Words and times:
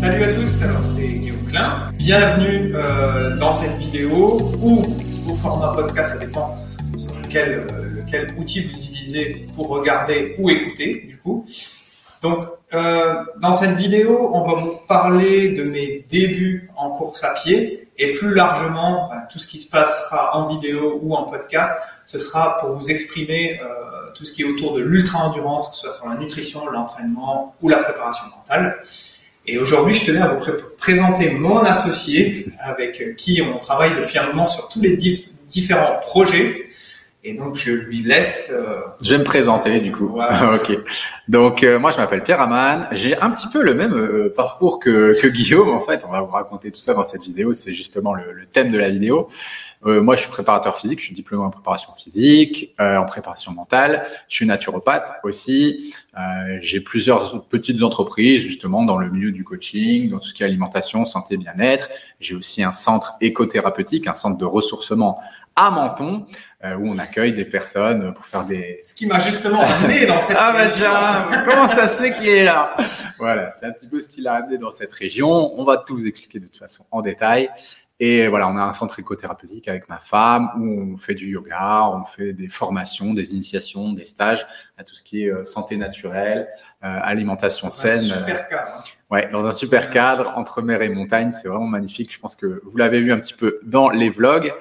Salut 0.00 0.24
à 0.24 0.32
tous, 0.32 0.62
alors 0.62 0.80
c'est 0.96 1.06
Guillaume 1.06 1.44
Klein. 1.50 1.92
Bienvenue 1.92 2.72
euh, 2.74 3.36
dans 3.36 3.52
cette 3.52 3.76
vidéo 3.76 4.38
ou 4.58 4.82
au 5.30 5.34
format 5.34 5.74
podcast, 5.74 6.14
ça 6.14 6.18
dépend 6.24 6.56
sur 6.96 7.14
lequel, 7.16 7.66
euh, 7.70 8.02
lequel 8.02 8.34
outil 8.38 8.62
vous 8.62 8.70
utilisez 8.70 9.46
pour 9.54 9.68
regarder 9.68 10.34
ou 10.38 10.48
écouter 10.48 11.04
du 11.06 11.18
coup. 11.18 11.44
Donc 12.22 12.46
euh, 12.72 13.14
dans 13.42 13.52
cette 13.52 13.76
vidéo, 13.76 14.30
on 14.32 14.48
va 14.48 14.54
vous 14.60 14.78
parler 14.88 15.50
de 15.50 15.64
mes 15.64 16.06
débuts 16.08 16.70
en 16.76 16.92
course 16.92 17.22
à 17.22 17.34
pied 17.34 17.88
et 17.98 18.12
plus 18.12 18.32
largement 18.34 19.06
ben, 19.10 19.24
tout 19.30 19.38
ce 19.38 19.46
qui 19.46 19.58
se 19.58 19.68
passera 19.68 20.34
en 20.34 20.48
vidéo 20.48 20.98
ou 21.02 21.14
en 21.14 21.24
podcast. 21.24 21.78
Ce 22.06 22.16
sera 22.16 22.58
pour 22.58 22.70
vous 22.70 22.90
exprimer 22.90 23.60
euh, 23.62 24.10
tout 24.14 24.24
ce 24.24 24.32
qui 24.32 24.42
est 24.42 24.46
autour 24.46 24.74
de 24.74 24.80
l'ultra-endurance, 24.80 25.68
que 25.68 25.74
ce 25.74 25.82
soit 25.82 25.90
sur 25.90 26.08
la 26.08 26.16
nutrition, 26.16 26.66
l'entraînement 26.66 27.54
ou 27.60 27.68
la 27.68 27.78
préparation 27.78 28.24
mentale. 28.34 28.82
Et 29.52 29.58
aujourd'hui, 29.58 29.94
je 29.94 30.04
tenais 30.06 30.20
à 30.20 30.28
vous 30.28 30.38
pré- 30.38 30.52
présenter 30.78 31.30
mon 31.30 31.58
associé 31.58 32.46
avec 32.60 33.16
qui 33.16 33.42
on 33.42 33.58
travaille 33.58 33.90
depuis 34.00 34.18
un 34.18 34.26
moment 34.28 34.46
sur 34.46 34.68
tous 34.68 34.80
les 34.80 34.96
dif- 34.96 35.26
différents 35.48 35.98
projets. 36.00 36.66
Et 37.22 37.34
donc, 37.34 37.54
je 37.56 37.70
lui 37.72 38.02
laisse. 38.02 38.50
euh, 38.54 38.80
Je 39.02 39.12
vais 39.12 39.18
me 39.18 39.24
présenter 39.24 39.80
du 39.80 39.92
coup. 39.92 40.08
Voilà. 40.08 40.54
ok. 40.54 40.78
Donc 41.28 41.62
euh, 41.62 41.78
moi 41.78 41.90
je 41.90 41.98
m'appelle 41.98 42.22
Pierre 42.22 42.40
Aman. 42.40 42.86
J'ai 42.92 43.14
un 43.18 43.30
petit 43.30 43.48
peu 43.48 43.62
le 43.62 43.74
même 43.74 43.92
euh, 43.92 44.32
parcours 44.34 44.78
que, 44.78 45.20
que 45.20 45.26
Guillaume 45.26 45.68
en 45.68 45.80
fait. 45.80 46.02
On 46.08 46.12
va 46.12 46.20
vous 46.22 46.30
raconter 46.32 46.70
tout 46.70 46.80
ça 46.80 46.94
dans 46.94 47.04
cette 47.04 47.22
vidéo. 47.22 47.52
C'est 47.52 47.74
justement 47.74 48.14
le, 48.14 48.32
le 48.32 48.46
thème 48.46 48.70
de 48.70 48.78
la 48.78 48.88
vidéo. 48.88 49.28
Euh, 49.86 50.02
moi 50.02 50.14
je 50.14 50.22
suis 50.22 50.30
préparateur 50.30 50.78
physique. 50.78 51.00
Je 51.00 51.06
suis 51.06 51.14
diplômé 51.14 51.44
en 51.44 51.50
préparation 51.50 51.92
physique, 51.94 52.74
euh, 52.80 52.96
en 52.96 53.06
préparation 53.06 53.52
mentale. 53.52 54.06
Je 54.28 54.36
suis 54.36 54.46
naturopathe 54.46 55.12
aussi. 55.24 55.94
Euh, 56.18 56.58
J'ai 56.60 56.80
plusieurs 56.80 57.44
petites 57.46 57.82
entreprises 57.82 58.42
justement 58.42 58.84
dans 58.84 58.98
le 58.98 59.10
milieu 59.10 59.32
du 59.32 59.44
coaching, 59.44 60.10
dans 60.10 60.18
tout 60.18 60.28
ce 60.28 60.34
qui 60.34 60.42
est 60.42 60.46
alimentation, 60.46 61.04
santé, 61.04 61.36
bien-être. 61.36 61.88
J'ai 62.20 62.34
aussi 62.34 62.62
un 62.62 62.72
centre 62.72 63.14
écothérapeutique, 63.20 64.06
un 64.06 64.14
centre 64.14 64.36
de 64.36 64.44
ressourcement 64.44 65.20
à 65.56 65.70
Menton 65.70 66.26
euh, 66.64 66.76
où 66.76 66.86
on 66.86 66.98
accueille 66.98 67.32
des 67.32 67.44
personnes 67.44 68.12
pour 68.14 68.26
faire 68.26 68.46
des 68.46 68.78
ce 68.82 68.94
qui 68.94 69.06
m'a 69.06 69.18
justement 69.18 69.62
amené 69.62 70.06
dans 70.06 70.20
cette. 70.20 70.36
ah 70.40 70.52
bah 70.52 70.64
région. 70.64 70.76
tiens, 70.76 71.44
comment 71.48 71.68
ça 71.68 71.88
se 71.88 72.02
fait 72.02 72.12
qu'il 72.12 72.28
est 72.28 72.44
là? 72.44 72.74
Voilà, 73.18 73.50
c'est 73.50 73.66
un 73.66 73.72
petit 73.72 73.86
peu 73.86 73.98
ce 73.98 74.08
qui 74.08 74.20
l'a 74.20 74.34
amené 74.34 74.58
dans 74.58 74.70
cette 74.70 74.92
région. 74.92 75.58
On 75.58 75.64
va 75.64 75.78
tout 75.78 75.96
vous 75.96 76.06
expliquer 76.06 76.38
de 76.38 76.46
toute 76.46 76.58
façon 76.58 76.84
en 76.90 77.00
détail. 77.00 77.50
Et 78.02 78.28
voilà, 78.28 78.48
on 78.48 78.56
a 78.56 78.62
un 78.62 78.72
centre 78.72 78.98
écothérapeutique 78.98 79.68
avec 79.68 79.88
ma 79.90 79.98
femme 79.98 80.48
où 80.58 80.94
on 80.94 80.96
fait 80.96 81.14
du 81.14 81.26
yoga, 81.32 81.84
on 81.92 82.04
fait 82.06 82.32
des 82.32 82.48
formations, 82.48 83.12
des 83.12 83.34
initiations, 83.34 83.92
des 83.92 84.06
stages 84.06 84.46
à 84.78 84.84
tout 84.84 84.94
ce 84.96 85.02
qui 85.02 85.24
est 85.24 85.30
euh, 85.30 85.44
santé 85.44 85.76
naturelle, 85.76 86.48
euh, 86.82 86.98
alimentation 87.02 87.66
Un 87.68 87.70
saine. 87.70 88.00
super 88.00 88.48
cadre. 88.48 88.70
hein. 88.78 88.82
Ouais, 89.10 89.28
dans 89.30 89.44
un 89.44 89.52
super 89.52 89.90
cadre 89.90 90.32
entre 90.36 90.62
mer 90.62 90.80
et 90.80 90.88
montagne, 90.88 91.30
c'est 91.32 91.46
vraiment 91.48 91.66
magnifique. 91.66 92.10
Je 92.12 92.18
pense 92.18 92.34
que 92.36 92.62
vous 92.64 92.76
l'avez 92.78 93.02
vu 93.02 93.12
un 93.12 93.18
petit 93.20 93.34
peu 93.34 93.60
dans 93.64 93.90
les 93.90 94.08
vlogs. 94.08 94.52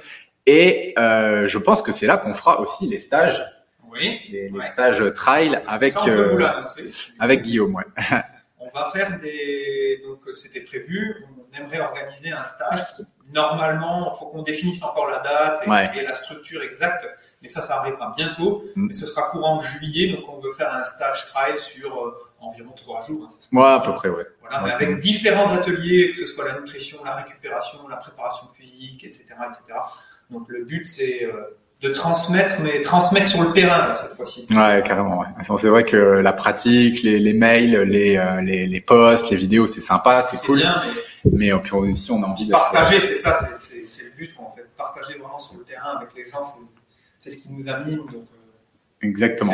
Et 0.45 0.93
euh, 0.99 1.47
je 1.47 1.57
pense 1.59 1.81
que 1.81 1.91
c'est 1.93 2.07
là 2.07 2.17
qu'on 2.17 2.33
fera 2.33 2.59
aussi 2.59 2.87
les 2.87 2.97
stages, 2.99 3.41
Oui. 3.89 4.19
les, 4.31 4.49
les 4.49 4.51
Ouais. 4.51 4.65
stages 4.65 5.01
trail 5.13 5.61
avec 5.67 5.93
euh, 6.07 6.45
avec 7.19 7.43
Guillaume. 7.43 7.75
Ouais. 7.75 7.85
On 8.59 8.69
va 8.77 8.89
faire 8.91 9.17
des. 9.19 10.01
Donc, 10.05 10.19
euh, 10.27 10.33
c'était 10.33 10.61
prévu. 10.61 11.23
On 11.51 11.57
aimerait 11.57 11.79
organiser 11.79 12.31
un 12.31 12.43
stage 12.43 12.85
qui, 12.95 13.03
normalement, 13.33 14.11
il 14.13 14.17
faut 14.17 14.25
qu'on 14.27 14.41
définisse 14.41 14.81
encore 14.83 15.07
la 15.09 15.19
date 15.19 15.61
et, 15.65 15.69
Ouais. 15.69 15.89
et 15.97 16.01
la 16.03 16.13
structure 16.13 16.61
exacte. 16.61 17.07
Mais 17.41 17.47
ça, 17.47 17.61
ça 17.61 17.77
arrivera 17.79 18.13
bientôt. 18.17 18.63
Mm. 18.75 18.89
Et 18.89 18.93
ce 18.93 19.05
sera 19.05 19.23
courant 19.29 19.59
juillet. 19.59 20.11
Donc, 20.13 20.25
on 20.27 20.39
veut 20.41 20.51
faire 20.51 20.73
un 20.73 20.83
stage 20.85 21.27
trail 21.27 21.57
sur 21.57 21.93
euh, 21.95 22.17
environ 22.41 22.71
trois 22.75 23.01
jours. 23.05 23.27
hein, 23.29 23.35
Moi, 23.51 23.73
à 23.73 23.79
peu 23.79 23.93
près, 23.93 24.09
ouais. 24.09 24.25
Voilà, 24.41 24.61
mais 24.65 24.71
avec 24.71 24.99
différents 24.99 25.51
ateliers, 25.53 26.09
que 26.11 26.17
ce 26.17 26.27
soit 26.27 26.45
la 26.45 26.59
nutrition, 26.59 26.97
la 27.05 27.15
récupération, 27.15 27.79
la 27.89 27.97
préparation 27.97 28.47
physique, 28.49 29.03
etc. 29.05 29.25
etc. 29.47 29.79
Donc, 30.29 30.45
le 30.49 30.63
but, 30.65 30.85
c'est 30.85 31.23
euh, 31.23 31.57
de 31.81 31.89
transmettre, 31.89 32.59
mais 32.61 32.81
transmettre 32.81 33.29
sur 33.29 33.41
le 33.41 33.53
terrain, 33.53 33.87
là, 33.87 33.95
cette 33.95 34.11
fois-ci. 34.13 34.45
Ouais, 34.51 34.83
carrément. 34.85 35.19
Ouais. 35.19 35.27
C'est 35.57 35.69
vrai 35.69 35.85
que 35.85 35.95
la 35.95 36.33
pratique, 36.33 37.03
les, 37.03 37.19
les 37.19 37.33
mails, 37.33 37.71
les, 37.83 38.17
euh, 38.17 38.41
les, 38.41 38.67
les 38.67 38.81
posts, 38.81 39.29
les 39.29 39.37
vidéos, 39.37 39.65
c'est 39.65 39.79
sympa, 39.79 40.21
c'est 40.21 40.45
cool. 40.45 40.57
bien, 40.57 40.75
mais 40.85 41.01
Mais 41.31 41.51
euh, 41.51 41.57
puis 41.57 41.73
aussi, 41.73 42.11
on 42.11 42.23
a 42.23 42.27
envie 42.27 42.45
de 42.45 42.51
partager, 42.51 42.99
c'est 42.99 43.15
ça, 43.15 43.37
c'est- 43.57 44.03
le 44.03 44.11
but, 44.17 44.33
quoi, 44.35 44.47
en 44.47 44.55
fait. 44.55 44.65
Partager 44.77 45.17
vraiment 45.19 45.37
sur 45.37 45.55
le 45.57 45.63
terrain 45.63 45.97
avec 45.97 46.09
les 46.15 46.25
gens, 46.25 46.41
c'est- 46.43 46.57
c'est 47.19 47.29
ce 47.31 47.37
qui 47.37 47.51
nous 47.51 47.67
anime. 47.69 47.97
Donc, 48.05 48.13
euh, 48.15 49.07
Exactement. 49.07 49.53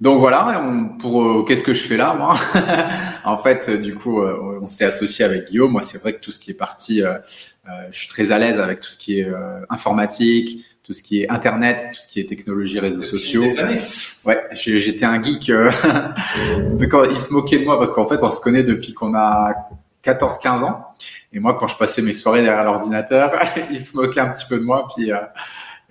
Donc 0.00 0.18
voilà, 0.20 0.60
on- 0.60 0.98
pour 0.98 1.24
euh, 1.24 1.44
qu'est-ce 1.44 1.62
que 1.62 1.72
je 1.72 1.82
fais 1.82 1.96
là, 1.96 2.14
moi 2.14 2.34
En 3.24 3.38
fait, 3.38 3.68
euh, 3.68 3.78
du 3.78 3.94
coup, 3.94 4.20
euh, 4.20 4.58
on 4.62 4.66
s'est 4.66 4.84
associé 4.84 5.24
avec 5.24 5.46
Guillaume. 5.48 5.72
Moi, 5.72 5.82
c'est 5.84 5.96
vrai 5.98 6.12
que 6.14 6.20
tout 6.20 6.30
ce 6.30 6.38
qui 6.38 6.50
est 6.50 6.54
parti, 6.54 7.02
euh, 7.02 7.14
euh, 7.66 7.70
je 7.90 7.98
suis 8.00 8.08
très 8.08 8.30
à 8.30 8.38
l'aise 8.38 8.60
avec 8.60 8.80
tout 8.80 8.90
ce 8.90 8.98
qui 8.98 9.20
est 9.20 9.24
euh, 9.24 9.60
informatique, 9.70 10.64
tout 10.84 10.92
ce 10.92 11.02
qui 11.02 11.22
est 11.22 11.28
internet, 11.30 11.82
tout 11.94 12.00
ce 12.00 12.06
qui 12.08 12.20
est 12.20 12.28
technologie, 12.28 12.78
réseaux 12.78 12.98
Depuis 13.00 13.10
sociaux. 13.18 13.42
Des 13.44 13.58
années. 13.58 13.80
Ouais, 14.26 14.44
j'étais 14.52 15.06
un 15.06 15.20
geek. 15.22 15.48
euh, 15.50 15.70
quand 16.90 17.04
il 17.04 17.18
se 17.18 17.32
moquait 17.32 17.58
de 17.58 17.64
moi 17.64 17.78
parce 17.78 17.92
qu'en 17.94 18.06
fait, 18.06 18.22
on 18.22 18.30
se 18.30 18.40
connaît 18.40 18.62
depuis 18.64 18.92
qu'on 18.92 19.14
a 19.14 19.54
14-15 20.10 20.62
ans. 20.64 20.86
Et 21.32 21.40
moi, 21.40 21.54
quand 21.58 21.68
je 21.68 21.76
passais 21.76 22.02
mes 22.02 22.12
soirées 22.12 22.42
derrière 22.42 22.64
l'ordinateur, 22.64 23.32
il 23.70 23.80
se 23.80 23.96
moquait 23.96 24.20
un 24.20 24.30
petit 24.30 24.46
peu 24.46 24.58
de 24.58 24.64
moi. 24.64 24.86
Puis, 24.94 25.12
euh, 25.12 25.18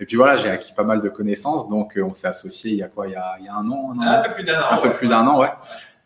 et 0.00 0.06
puis 0.06 0.16
voilà, 0.16 0.36
j'ai 0.36 0.50
acquis 0.50 0.72
pas 0.72 0.82
mal 0.84 1.00
de 1.00 1.08
connaissances. 1.08 1.68
Donc, 1.68 1.96
euh, 1.96 2.02
on 2.02 2.14
s'est 2.14 2.26
associés 2.28 2.72
il 2.72 2.78
y 2.78 2.82
a 2.82 2.88
quoi? 2.88 3.06
Il 3.06 3.12
y 3.12 3.16
a, 3.16 3.36
il 3.40 3.46
y 3.46 3.48
a 3.48 3.54
un 3.54 3.68
an, 3.70 3.92
un, 3.94 3.98
an 3.98 4.10
Un 4.10 4.22
peu 4.28 4.32
plus 4.34 4.44
d'un 4.44 4.60
an. 4.60 4.66
un 4.72 4.76
peu 4.78 4.88
ouais. 4.88 4.94
plus 4.94 5.08
d'un 5.08 5.26
an, 5.26 5.40
ouais. 5.40 5.52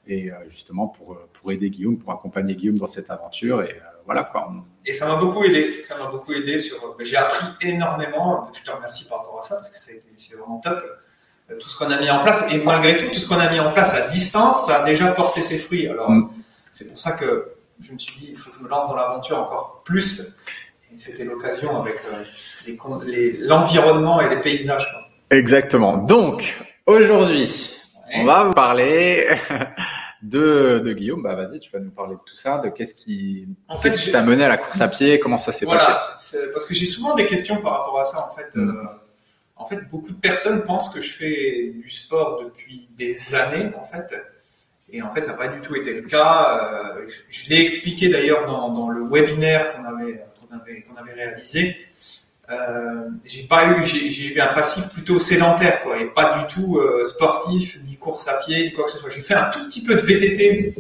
Et 0.06 0.30
euh, 0.30 0.34
justement 0.50 0.88
pour 0.88 1.16
pour 1.34 1.52
aider 1.52 1.70
Guillaume, 1.70 1.96
pour 1.98 2.12
accompagner 2.12 2.54
Guillaume 2.56 2.78
dans 2.78 2.86
cette 2.88 3.10
aventure. 3.10 3.62
Et 3.62 3.80
voilà 4.06 4.24
quoi. 4.24 4.48
On- 4.50 4.62
Et 4.84 4.92
ça 4.92 5.06
m'a 5.06 5.16
beaucoup 5.16 5.44
aidé. 5.44 5.82
Ça 5.84 5.96
m'a 5.96 6.08
beaucoup 6.08 6.32
aidé 6.32 6.58
sur. 6.58 6.96
J'ai 7.00 7.16
appris 7.16 7.46
énormément. 7.60 8.48
Je 8.52 8.62
te 8.62 8.70
remercie 8.70 9.04
par 9.04 9.18
rapport 9.18 9.38
à 9.40 9.42
ça 9.42 9.56
parce 9.56 9.70
que 9.70 9.76
c'est 9.76 10.34
vraiment 10.36 10.58
top. 10.58 10.80
Tout 11.60 11.68
ce 11.68 11.76
qu'on 11.76 11.90
a 11.90 11.98
mis 12.00 12.08
en 12.10 12.20
place 12.20 12.44
et 12.52 12.62
malgré 12.62 12.96
tout, 12.96 13.06
tout 13.12 13.18
ce 13.18 13.26
qu'on 13.26 13.38
a 13.40 13.50
mis 13.50 13.58
en 13.60 13.70
place 13.72 13.92
à 13.94 14.06
distance, 14.08 14.66
ça 14.66 14.82
a 14.82 14.84
déjà 14.86 15.08
porté 15.08 15.42
ses 15.42 15.58
fruits. 15.58 15.88
Alors, 15.88 16.08
Mm. 16.10 16.30
c'est 16.70 16.86
pour 16.88 16.96
ça 16.98 17.12
que 17.12 17.52
je 17.80 17.92
me 17.92 17.98
suis 17.98 18.18
dit, 18.18 18.28
il 18.30 18.36
faut 18.36 18.50
que 18.50 18.56
je 18.58 18.62
me 18.62 18.68
lance 18.68 18.88
dans 18.88 18.96
l'aventure 18.96 19.38
encore 19.38 19.82
plus. 19.84 20.36
Et 20.92 20.98
c'était 20.98 21.24
l'occasion 21.24 21.80
avec 21.80 21.96
euh, 22.12 22.22
les 22.66 22.76
con- 22.76 22.98
les- 23.04 23.36
l'environnement 23.38 24.20
et 24.20 24.28
les 24.28 24.40
paysages. 24.40 24.90
quoi. 24.90 25.08
Exactement. 25.36 25.96
Donc 25.96 26.58
aujourd'hui. 26.86 27.76
On 28.14 28.24
va 28.24 28.42
vous 28.44 28.52
parler 28.54 29.24
de, 30.22 30.80
de 30.84 30.92
Guillaume. 30.92 31.22
Bah 31.22 31.34
vas-y, 31.36 31.60
tu 31.60 31.70
vas 31.70 31.78
nous 31.78 31.90
parler 31.92 32.14
de 32.16 32.20
tout 32.26 32.34
ça, 32.34 32.58
de 32.58 32.68
qu'est-ce 32.68 32.94
qui, 32.94 33.46
En 33.68 33.78
fait, 33.78 33.90
t'a 34.10 34.22
mené 34.22 34.44
à 34.44 34.48
la 34.48 34.58
course 34.58 34.80
à 34.80 34.88
pied, 34.88 35.20
comment 35.20 35.38
ça 35.38 35.52
s'est 35.52 35.64
passé. 35.64 35.84
Voilà, 35.86 36.16
c'est- 36.18 36.50
parce 36.52 36.64
que 36.64 36.74
j'ai 36.74 36.86
souvent 36.86 37.14
des 37.14 37.24
questions 37.26 37.58
par 37.58 37.72
rapport 37.78 38.00
à 38.00 38.04
ça. 38.04 38.28
En 38.28 38.34
fait, 38.34 38.48
Mm. 38.54 38.68
Euh, 38.68 38.82
en 39.56 39.66
fait, 39.66 39.78
beaucoup 39.90 40.08
de 40.10 40.16
personnes 40.18 40.64
pensent 40.64 40.88
que 40.88 41.00
je 41.00 41.12
fais 41.12 41.72
du 41.74 41.88
sport 41.90 42.42
depuis 42.42 42.88
des 42.96 43.34
années, 43.34 43.70
en 43.78 43.84
fait. 43.84 44.12
Et 44.92 45.02
en 45.02 45.12
fait, 45.12 45.22
ça 45.24 45.32
n'a 45.32 45.36
pas 45.36 45.48
du 45.48 45.60
tout 45.60 45.74
été 45.76 45.92
le 45.94 46.02
cas. 46.02 46.94
Euh, 46.96 47.04
je 47.06 47.20
je 47.28 47.48
l'ai 47.48 47.60
expliqué 47.60 48.08
d'ailleurs 48.08 48.44
dans, 48.46 48.70
dans 48.70 48.88
le 48.88 49.02
webinaire 49.08 49.72
qu'on 49.74 49.84
avait, 49.84 50.24
qu'on 50.40 50.56
avait, 50.56 50.82
qu'on 50.82 50.96
avait 50.96 51.12
réalisé. 51.12 51.76
Euh, 52.50 53.08
j'ai 53.24 53.44
pas 53.44 53.66
eu, 53.66 53.84
j'ai 53.84 54.24
eu 54.34 54.40
un 54.40 54.48
passif 54.48 54.88
plutôt 54.88 55.20
sédentaire, 55.20 55.82
quoi, 55.82 55.98
et 56.00 56.06
pas 56.06 56.38
du 56.38 56.52
tout 56.52 56.78
euh, 56.78 57.04
sportif, 57.04 57.78
ni 57.86 57.96
course 57.96 58.26
à 58.26 58.34
pied, 58.34 58.64
ni 58.64 58.72
quoi 58.72 58.84
que 58.86 58.90
ce 58.90 58.98
soit. 58.98 59.10
J'ai 59.10 59.20
fait 59.20 59.34
un 59.34 59.44
tout 59.50 59.64
petit 59.66 59.84
peu 59.84 59.94
de 59.94 60.00
VTT, 60.00 60.74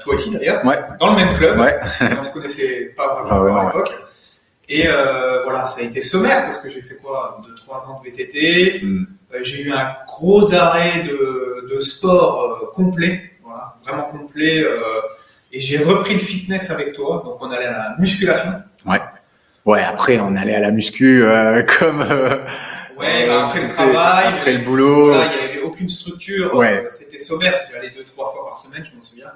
toi 0.00 0.14
aussi 0.14 0.32
d'ailleurs, 0.32 0.64
Ouais. 0.64 0.78
dans 0.98 1.10
le 1.10 1.16
même 1.24 1.34
club 1.36 1.60
Ouais. 1.60 1.78
on 2.18 2.24
se 2.24 2.30
connaissait 2.30 2.92
pas 2.96 3.22
vraiment 3.22 3.56
Ah 3.56 3.60
à 3.60 3.64
l'époque. 3.66 3.96
Et 4.68 4.88
voilà, 5.44 5.64
ça 5.64 5.80
a 5.80 5.84
été 5.84 6.00
sommaire 6.00 6.42
parce 6.42 6.58
que 6.58 6.68
j'ai 6.68 6.82
fait 6.82 6.96
quoi 6.96 7.40
2-3 7.68 7.86
ans 7.90 8.02
de 8.02 8.10
VTT. 8.10 8.80
Mm. 8.82 9.06
J'ai 9.42 9.62
eu 9.62 9.70
un 9.70 9.94
gros 10.08 10.52
arrêt 10.52 11.04
de, 11.04 11.47
de 11.74 11.80
sport 11.80 12.42
euh, 12.62 12.66
complet, 12.74 13.32
voilà, 13.44 13.76
vraiment 13.84 14.04
complet. 14.04 14.62
euh, 14.62 14.78
et 15.52 15.60
j'ai 15.60 15.78
repris 15.78 16.12
le 16.14 16.18
fitness 16.20 16.70
avec 16.70 16.92
toi. 16.92 17.22
Donc 17.24 17.38
on 17.42 17.50
allait 17.50 17.64
à 17.66 17.70
la 17.70 17.96
musculation. 17.98 18.50
Ouais, 19.64 19.82
après 19.82 20.18
on 20.18 20.34
allait 20.36 20.54
à 20.54 20.60
la 20.60 20.70
muscu 20.70 21.24
euh, 21.24 21.62
comme 21.78 22.00
Ouais, 22.98 23.26
bah, 23.28 23.46
après 23.46 23.62
le 23.62 23.68
travail, 23.68 24.26
après 24.26 24.52
le 24.54 24.64
boulot. 24.64 25.06
Voilà, 25.12 25.30
il 25.32 25.46
n'y 25.46 25.52
avait 25.52 25.62
aucune 25.62 25.88
structure. 25.88 26.54
Ouais. 26.54 26.84
C'était 26.90 27.18
sommaire. 27.18 27.54
J'y 27.70 27.76
allais 27.76 27.90
deux, 27.90 28.02
trois 28.04 28.32
fois 28.32 28.44
par 28.48 28.58
semaine, 28.58 28.84
je 28.84 28.94
m'en 28.94 29.00
souviens. 29.00 29.30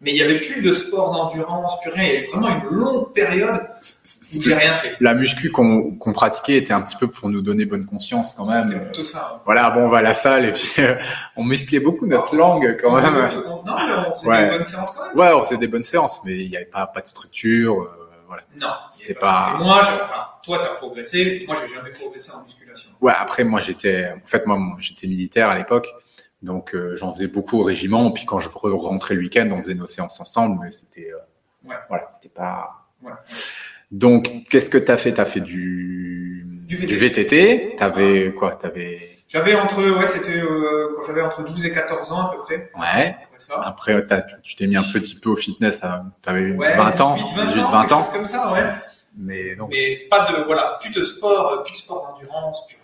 Mais 0.00 0.12
il 0.12 0.14
n'y 0.14 0.22
avait 0.22 0.38
plus 0.38 0.62
de 0.62 0.72
sport 0.72 1.10
d'endurance, 1.12 1.80
plus 1.80 1.90
rien. 1.90 2.04
Il 2.04 2.12
y 2.12 2.16
avait 2.18 2.26
vraiment 2.28 2.48
une 2.50 2.68
longue 2.76 3.12
période 3.12 3.60
où 3.82 4.42
j'ai 4.42 4.54
rien 4.54 4.72
fait. 4.74 4.94
La 5.00 5.12
muscu 5.14 5.50
qu'on 5.50 6.12
pratiquait 6.14 6.56
était 6.56 6.72
un 6.72 6.82
petit 6.82 6.94
peu 6.96 7.08
pour 7.08 7.28
nous 7.28 7.40
donner 7.42 7.64
bonne 7.64 7.84
conscience 7.84 8.32
quand 8.34 8.48
même. 8.48 8.68
C'était 8.68 8.80
plutôt 8.84 9.02
ça. 9.04 9.32
hein. 9.34 9.40
Voilà, 9.44 9.70
bon, 9.70 9.80
on 9.86 9.88
va 9.88 9.98
à 9.98 10.02
la 10.02 10.14
salle 10.14 10.44
et 10.44 10.52
puis 10.52 10.70
euh, 10.78 10.94
on 11.36 11.42
musclait 11.42 11.80
beaucoup 11.80 12.06
notre 12.06 12.36
langue 12.36 12.78
quand 12.80 12.92
On 12.92 12.96
même. 12.96 13.30
on- 13.44 13.64
Non, 13.64 13.74
mais 13.76 13.92
on 14.08 14.14
faisait 14.14 14.28
Ouais. 14.28 14.44
des 14.44 14.50
bonnes 14.50 14.64
séances 14.64 14.92
quand 14.92 15.04
même. 15.04 15.16
Ouais, 15.18 15.32
on 15.34 15.42
faisait 15.42 15.56
des 15.56 15.68
bonnes 15.68 15.82
séances, 15.82 16.20
mais 16.24 16.36
il 16.44 16.48
n'y 16.50 16.56
avait 16.56 16.66
pas, 16.66 16.86
pas 16.86 17.00
de 17.00 17.08
structure. 17.08 17.82
euh, 17.82 17.90
voilà. 18.28 18.42
Non, 18.60 18.68
C'était 18.92 19.14
pas- 19.14 19.56
Et 19.58 19.64
Moi, 19.64 19.80
je- 19.82 20.04
enfin, 20.04 20.22
toi, 20.44 20.58
t'as 20.62 20.74
progressé. 20.76 21.44
Moi, 21.48 21.56
j'ai 21.66 21.74
jamais 21.74 21.90
progressé 21.90 22.30
en 22.30 22.42
musculation. 22.44 22.90
Ouais, 23.00 23.14
après 23.18 23.42
moi 23.42 23.60
j'étais, 23.60 24.10
en 24.12 24.28
fait 24.28 24.46
moi 24.46 24.56
moi, 24.58 24.76
j'étais 24.78 25.06
militaire 25.08 25.48
à 25.48 25.58
l'époque, 25.58 25.88
Donc 26.42 26.74
euh, 26.74 26.94
j'en 26.96 27.12
faisais 27.14 27.26
beaucoup 27.26 27.58
au 27.60 27.64
régiment. 27.64 28.10
Puis 28.12 28.24
quand 28.26 28.38
je 28.40 28.48
rentrais 28.48 29.14
le 29.14 29.20
week-end, 29.20 29.48
on 29.52 29.58
faisait 29.62 29.74
nos 29.74 29.86
séances 29.86 30.20
ensemble, 30.20 30.60
mais 30.64 30.70
c'était 30.70 31.10
Ouais. 31.64 31.74
voilà, 31.88 32.06
c'était 32.14 32.28
pas. 32.28 32.86
Ouais. 33.02 33.12
Donc 33.90 34.30
qu'est-ce 34.50 34.70
que 34.70 34.78
t'as 34.78 34.96
fait? 34.96 35.14
T'as 35.14 35.24
fait 35.24 35.40
du 35.40 36.46
Du 36.66 36.76
VTT. 36.76 36.96
VTT. 36.96 37.76
T'avais 37.76 38.32
quoi? 38.38 38.54
T'avais 38.54 39.00
J'avais 39.28 39.54
entre, 39.54 39.82
ouais, 39.98 40.06
c'était 40.06 40.38
euh, 40.40 40.94
quand 40.96 41.04
j'avais 41.04 41.22
entre 41.22 41.42
12 41.42 41.64
et 41.64 41.72
14 41.72 42.12
ans 42.12 42.28
à 42.28 42.30
peu 42.36 42.42
près. 42.42 42.70
ouais. 42.78 43.16
Après 43.24 43.38
ça. 43.38 43.60
Après 43.64 44.06
t'as- 44.06 44.22
tu 44.22 44.34
tu 44.42 44.54
t'es 44.56 44.66
mis 44.66 44.76
un 44.76 44.82
petit 44.82 45.14
peu 45.16 45.30
au 45.30 45.36
fitness. 45.36 45.80
T'avais 46.22 46.52
Ouais, 46.52 46.76
20 46.76 47.00
ans, 47.00 47.16
18, 47.16 47.26
18, 47.48 47.60
20 47.62 47.70
20 47.70 47.78
ans. 47.80 47.86
quelque 47.86 48.04
chose 48.04 48.12
comme 48.12 48.24
ça, 48.26 48.52
ouais. 48.52 48.62
Mais 49.16 49.56
non. 49.56 49.68
Mais 49.70 50.06
pas 50.10 50.30
de, 50.30 50.44
voilà, 50.44 50.78
plus 50.80 50.90
de 50.92 51.02
sport, 51.02 51.52
euh, 51.52 51.62
plus 51.64 51.72
de 51.72 51.78
sport 51.78 52.14
d'endurance, 52.14 52.66
plus. 52.68 52.76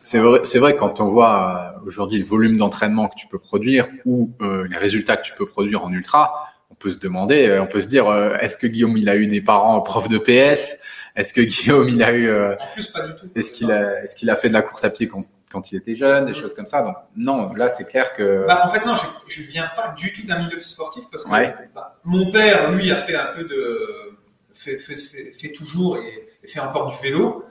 C'est 0.00 0.18
vrai, 0.18 0.40
c'est 0.44 0.58
vrai 0.58 0.76
quand 0.76 1.00
on 1.00 1.06
voit 1.08 1.72
euh, 1.76 1.86
aujourd'hui 1.86 2.18
le 2.18 2.24
volume 2.24 2.56
d'entraînement 2.56 3.08
que 3.08 3.16
tu 3.16 3.26
peux 3.26 3.38
produire 3.38 3.86
ou 4.04 4.30
euh, 4.40 4.66
les 4.70 4.76
résultats 4.78 5.16
que 5.16 5.22
tu 5.24 5.32
peux 5.34 5.46
produire 5.46 5.84
en 5.84 5.92
ultra, 5.92 6.48
on 6.70 6.74
peut 6.74 6.90
se 6.90 6.98
demander, 6.98 7.48
euh, 7.48 7.62
on 7.62 7.66
peut 7.66 7.80
se 7.80 7.88
dire, 7.88 8.08
euh, 8.08 8.36
est-ce 8.40 8.58
que 8.58 8.66
Guillaume 8.66 8.96
il 8.96 9.08
a 9.08 9.16
eu 9.16 9.26
des 9.26 9.40
parents 9.40 9.80
profs 9.80 10.08
de 10.08 10.18
PS 10.18 10.78
Est-ce 11.16 11.32
que 11.32 11.40
Guillaume 11.40 11.88
il 11.88 12.02
a 12.02 12.12
eu, 12.12 12.28
euh, 12.28 12.54
En 12.60 12.72
plus, 12.74 12.86
pas 12.88 13.00
du 13.06 13.14
tout. 13.14 13.26
est-ce 13.34 13.52
qu'il 13.52 13.70
a, 13.72 14.02
est-ce 14.02 14.14
qu'il 14.16 14.28
a 14.30 14.36
fait 14.36 14.48
de 14.48 14.54
la 14.54 14.62
course 14.62 14.84
à 14.84 14.90
pied 14.90 15.08
quand, 15.08 15.24
quand 15.50 15.72
il 15.72 15.76
était 15.78 15.94
jeune, 15.94 16.26
des 16.26 16.34
choses 16.34 16.54
comme 16.54 16.66
ça? 16.66 16.82
Donc 16.82 16.96
non, 17.16 17.52
là 17.54 17.68
c'est 17.68 17.84
clair 17.88 18.14
que 18.14 18.44
Bah, 18.46 18.62
en 18.64 18.68
fait, 18.68 18.84
non, 18.86 18.94
je, 18.94 19.06
je 19.34 19.48
viens 19.48 19.70
pas 19.74 19.94
du 19.96 20.12
tout 20.12 20.26
d'un 20.26 20.38
milieu 20.40 20.60
sportif 20.60 21.04
parce 21.10 21.24
que 21.24 21.30
Ouais. 21.30 21.54
bah, 21.74 21.96
mon 22.04 22.30
père, 22.30 22.70
lui, 22.72 22.90
a 22.92 22.96
fait 22.98 23.14
un 23.16 23.26
peu 23.34 23.44
de, 23.44 24.16
fait, 24.54 24.78
fait, 24.78 24.96
fait, 24.96 25.32
fait 25.32 25.52
toujours 25.52 25.96
et, 25.98 26.28
et 26.42 26.46
fait 26.48 26.60
encore 26.60 26.88
du 26.90 26.96
vélo. 27.02 27.44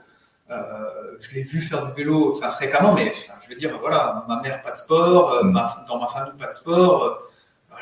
Euh, 0.50 0.54
je 1.18 1.34
l'ai 1.34 1.42
vu 1.42 1.60
faire 1.60 1.86
du 1.86 1.92
vélo, 1.92 2.32
enfin 2.36 2.50
fréquemment, 2.50 2.94
mais 2.94 3.10
je 3.42 3.48
veux 3.48 3.56
dire, 3.56 3.76
voilà, 3.80 4.24
ma 4.28 4.40
mère 4.40 4.62
pas 4.62 4.70
de 4.70 4.76
sport, 4.76 5.32
euh, 5.32 5.42
Mm. 5.44 5.50
ma- 5.52 5.84
dans 5.88 5.98
ma 5.98 6.06
famille 6.06 6.32
pas 6.38 6.46
de 6.46 6.52
sport. 6.52 7.02
Euh, 7.04 7.10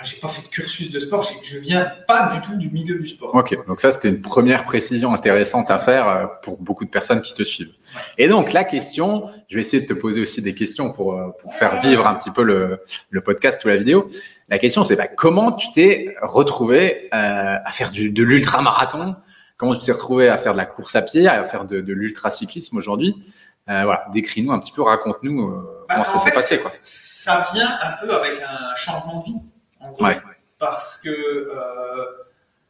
j'ai 0.02 0.16
pas 0.16 0.26
fait 0.28 0.42
de 0.42 0.48
cursus 0.48 0.90
de 0.90 0.98
sport. 0.98 1.22
Je 1.42 1.58
viens 1.58 1.86
pas 2.08 2.30
du 2.34 2.40
tout 2.40 2.56
du 2.56 2.68
milieu 2.70 2.98
du 2.98 3.06
sport. 3.06 3.32
Ok, 3.34 3.56
donc 3.68 3.80
ça 3.80 3.92
c'était 3.92 4.08
une 4.08 4.22
première 4.22 4.64
précision 4.64 5.14
intéressante 5.14 5.70
à 5.70 5.78
faire 5.78 6.30
pour 6.42 6.58
beaucoup 6.60 6.84
de 6.84 6.90
personnes 6.90 7.22
qui 7.22 7.32
te 7.34 7.44
suivent. 7.44 7.74
Et 8.18 8.26
donc 8.26 8.52
la 8.52 8.64
question, 8.64 9.28
je 9.48 9.54
vais 9.54 9.60
essayer 9.60 9.82
de 9.82 9.86
te 9.86 9.92
poser 9.92 10.20
aussi 10.20 10.42
des 10.42 10.54
questions 10.54 10.90
pour, 10.92 11.16
pour 11.38 11.54
faire 11.54 11.80
vivre 11.80 12.06
un 12.08 12.14
petit 12.16 12.30
peu 12.32 12.42
le, 12.42 12.80
le 13.10 13.20
podcast 13.20 13.64
ou 13.64 13.68
la 13.68 13.76
vidéo. 13.76 14.10
La 14.48 14.58
question 14.58 14.82
c'est 14.82 14.96
bah, 14.96 15.06
comment 15.06 15.52
tu 15.52 15.70
t'es 15.70 16.16
retrouvé 16.22 17.08
euh, 17.14 17.56
à 17.64 17.70
faire 17.72 17.90
du, 17.92 18.10
de 18.10 18.22
l'ultra-marathon 18.24 19.14
Comment 19.56 19.76
tu 19.76 19.86
t'es 19.86 19.92
retrouvé 19.92 20.28
à 20.28 20.36
faire 20.38 20.52
de 20.52 20.58
la 20.58 20.66
course 20.66 20.96
à 20.96 21.02
pied, 21.02 21.28
à 21.28 21.44
faire 21.44 21.64
de, 21.64 21.80
de 21.80 21.92
l'ultra-cyclisme 21.92 22.76
aujourd'hui? 22.76 23.14
Euh, 23.68 23.82
Voilà, 23.84 24.04
décris-nous 24.12 24.52
un 24.52 24.58
petit 24.58 24.72
peu, 24.72 24.82
raconte-nous 24.82 25.48
euh, 25.48 25.86
Bah, 25.88 25.94
comment 25.94 26.04
ça 26.04 26.18
s'est 26.18 26.32
passé. 26.32 26.58
Quoi. 26.58 26.72
Ça 26.82 27.46
vient 27.52 27.70
un 27.82 27.92
peu 28.04 28.12
avec 28.14 28.32
un 28.42 28.74
changement 28.74 29.20
de 29.20 29.24
vie, 29.24 29.36
en 29.80 29.90
gros. 29.92 30.04
Ouais. 30.04 30.20
Parce 30.58 30.96
que, 30.96 31.08
euh, 31.08 32.04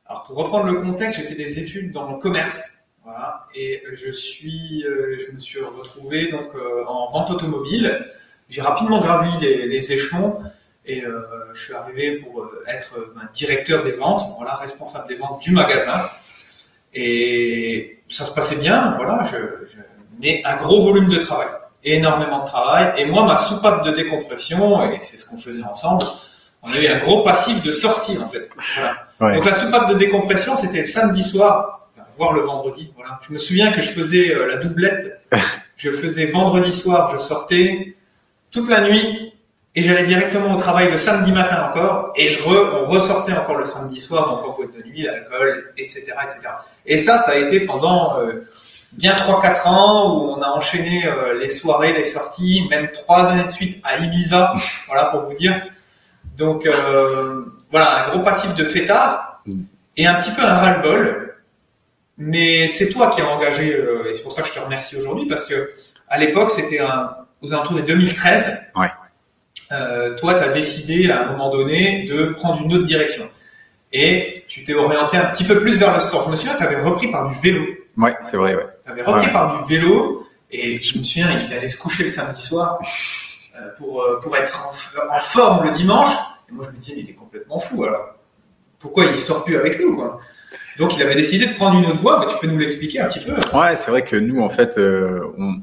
alors 0.06 0.24
pour 0.24 0.36
reprendre 0.36 0.66
le 0.66 0.80
contexte, 0.82 1.20
j'ai 1.20 1.26
fait 1.26 1.34
des 1.34 1.58
études 1.58 1.90
dans 1.92 2.10
le 2.12 2.18
commerce. 2.18 2.72
Voilà, 3.02 3.46
et 3.54 3.82
je 3.92 4.10
suis, 4.10 4.82
je 4.82 5.30
me 5.30 5.38
suis 5.38 5.60
retrouvé 5.60 6.30
donc 6.30 6.52
en 6.86 7.06
vente 7.10 7.30
automobile. 7.30 8.02
J'ai 8.48 8.62
rapidement 8.62 8.98
gravi 8.98 9.30
les, 9.42 9.66
les 9.66 9.92
échelons 9.92 10.42
et 10.86 11.04
je 11.52 11.62
suis 11.62 11.74
arrivé 11.74 12.20
pour 12.20 12.50
être 12.66 13.12
ben, 13.14 13.28
directeur 13.34 13.82
des 13.84 13.92
ventes, 13.92 14.22
voilà, 14.38 14.54
responsable 14.54 15.06
des 15.06 15.16
ventes 15.16 15.42
du 15.42 15.50
magasin. 15.52 16.08
Et 16.94 18.02
ça 18.08 18.24
se 18.24 18.32
passait 18.32 18.56
bien, 18.56 18.94
voilà, 18.96 19.22
je, 19.24 19.36
je, 19.66 19.78
mais 20.20 20.42
un 20.44 20.56
gros 20.56 20.82
volume 20.82 21.08
de 21.08 21.18
travail, 21.18 21.48
énormément 21.82 22.44
de 22.44 22.46
travail. 22.46 22.92
Et 22.98 23.06
moi, 23.06 23.24
ma 23.24 23.36
soupape 23.36 23.84
de 23.84 23.90
décompression, 23.90 24.90
et 24.90 24.98
c'est 25.00 25.16
ce 25.16 25.24
qu'on 25.24 25.38
faisait 25.38 25.64
ensemble, 25.64 26.04
on 26.62 26.68
avait 26.68 26.88
un 26.88 26.98
gros 26.98 27.22
passif 27.24 27.62
de 27.62 27.70
sortie 27.70 28.16
en 28.18 28.26
fait. 28.26 28.48
Voilà. 28.76 28.96
Ouais. 29.20 29.34
Donc 29.34 29.44
la 29.44 29.54
soupape 29.54 29.90
de 29.90 29.94
décompression, 29.94 30.56
c'était 30.56 30.80
le 30.80 30.86
samedi 30.86 31.22
soir, 31.22 31.90
voire 32.16 32.32
le 32.32 32.40
vendredi. 32.40 32.92
Voilà. 32.96 33.18
Je 33.26 33.32
me 33.32 33.38
souviens 33.38 33.70
que 33.70 33.82
je 33.82 33.90
faisais 33.90 34.34
euh, 34.34 34.46
la 34.46 34.56
doublette. 34.56 35.20
je 35.76 35.90
faisais 35.90 36.26
vendredi 36.26 36.72
soir, 36.72 37.10
je 37.12 37.18
sortais 37.18 37.96
toute 38.50 38.68
la 38.68 38.88
nuit 38.88 39.33
et 39.76 39.82
j'allais 39.82 40.04
directement 40.04 40.52
au 40.52 40.56
travail 40.56 40.90
le 40.90 40.96
samedi 40.96 41.32
matin 41.32 41.68
encore 41.70 42.12
et 42.16 42.28
je 42.28 42.40
re- 42.42 42.82
on 42.82 42.86
ressortait 42.86 43.32
encore 43.32 43.56
le 43.58 43.64
samedi 43.64 43.98
soir, 44.00 44.28
donc 44.30 44.44
en 44.48 44.56
boîte 44.56 44.72
de 44.76 44.82
nuit, 44.88 45.02
l'alcool, 45.02 45.72
etc., 45.76 46.04
etc. 46.24 46.40
Et 46.86 46.96
ça, 46.98 47.18
ça 47.18 47.32
a 47.32 47.36
été 47.36 47.60
pendant 47.60 48.18
euh, 48.20 48.46
bien 48.92 49.14
3-4 49.16 49.66
ans 49.68 50.16
où 50.16 50.30
on 50.30 50.42
a 50.42 50.48
enchaîné 50.48 51.04
euh, 51.06 51.38
les 51.40 51.48
soirées, 51.48 51.92
les 51.92 52.04
sorties, 52.04 52.66
même 52.70 52.88
trois 52.92 53.26
années 53.30 53.44
de 53.44 53.50
suite 53.50 53.80
à 53.84 53.98
Ibiza, 53.98 54.54
voilà 54.86 55.06
pour 55.06 55.22
vous 55.22 55.34
dire. 55.34 55.60
Donc 56.36 56.66
euh, 56.66 57.44
voilà, 57.70 58.04
un 58.04 58.10
gros 58.10 58.20
passif 58.22 58.54
de 58.54 58.64
fêtard 58.64 59.30
Mm. 59.46 59.60
et 59.98 60.06
un 60.06 60.14
petit 60.14 60.30
peu 60.30 60.40
un 60.42 60.54
ras-le-bol. 60.54 61.34
Mais 62.16 62.66
c'est 62.68 62.88
toi 62.88 63.10
qui 63.10 63.20
as 63.20 63.28
engagé, 63.28 63.74
euh, 63.74 64.08
et 64.08 64.14
c'est 64.14 64.22
pour 64.22 64.32
ça 64.32 64.40
que 64.42 64.48
je 64.48 64.54
te 64.54 64.58
remercie 64.58 64.96
aujourd'hui, 64.96 65.26
parce 65.26 65.44
que 65.44 65.68
à 66.08 66.16
l'époque, 66.18 66.50
c'était 66.50 66.80
aux 67.42 67.52
alentours 67.52 67.74
des 67.74 67.82
2013. 67.82 68.56
Ouais. 68.76 68.88
Euh, 69.74 70.14
toi, 70.16 70.34
tu 70.34 70.40
as 70.44 70.48
décidé 70.50 71.10
à 71.10 71.22
un 71.26 71.32
moment 71.32 71.50
donné 71.50 72.04
de 72.04 72.26
prendre 72.26 72.62
une 72.62 72.72
autre 72.72 72.84
direction. 72.84 73.28
Et 73.92 74.44
tu 74.48 74.62
t'es 74.64 74.74
orienté 74.74 75.16
un 75.16 75.26
petit 75.26 75.44
peu 75.44 75.58
plus 75.58 75.78
vers 75.78 75.92
le 75.94 76.00
sport. 76.00 76.22
Je 76.24 76.30
me 76.30 76.36
souviens, 76.36 76.56
tu 76.56 76.62
avais 76.62 76.80
repris 76.80 77.10
par 77.10 77.28
du 77.28 77.36
vélo. 77.40 77.64
Ouais, 77.96 78.14
c'est 78.24 78.36
vrai. 78.36 78.54
Ouais. 78.54 78.66
Tu 78.84 78.90
avais 78.90 79.02
repris 79.02 79.26
Ouais. 79.26 79.32
par 79.32 79.64
du 79.66 79.74
vélo. 79.74 80.26
Et 80.50 80.82
je 80.82 80.98
me 80.98 81.02
souviens, 81.02 81.28
il 81.46 81.52
allait 81.52 81.68
se 81.68 81.78
coucher 81.78 82.04
le 82.04 82.10
samedi 82.10 82.40
soir 82.42 82.78
euh, 83.60 83.68
pour, 83.78 84.02
euh, 84.02 84.20
pour 84.20 84.36
être 84.36 84.66
en, 84.66 85.16
en 85.16 85.20
forme 85.20 85.64
le 85.66 85.70
dimanche. 85.72 86.10
Et 86.48 86.52
moi, 86.52 86.66
je 86.66 86.70
me 86.72 86.76
disais, 86.80 86.94
il 86.98 87.10
est 87.10 87.14
complètement 87.14 87.58
fou. 87.58 87.84
Alors, 87.84 88.14
pourquoi 88.78 89.06
il 89.06 89.18
sort 89.18 89.44
plus 89.44 89.56
avec 89.56 89.80
nous 89.80 89.96
quoi? 89.96 90.20
Donc, 90.78 90.96
il 90.96 91.02
avait 91.02 91.14
décidé 91.14 91.46
de 91.46 91.54
prendre 91.54 91.78
une 91.78 91.86
autre 91.86 92.00
voie. 92.00 92.18
Mais 92.20 92.32
tu 92.32 92.38
peux 92.40 92.46
nous 92.48 92.58
l'expliquer 92.58 93.00
un 93.00 93.06
petit 93.08 93.20
peu? 93.20 93.32
Ouais, 93.56 93.76
c'est 93.76 93.90
vrai 93.92 94.02
que 94.02 94.16
nous, 94.16 94.42
en 94.42 94.48
fait, 94.50 94.76
euh, 94.76 95.20
on, 95.38 95.60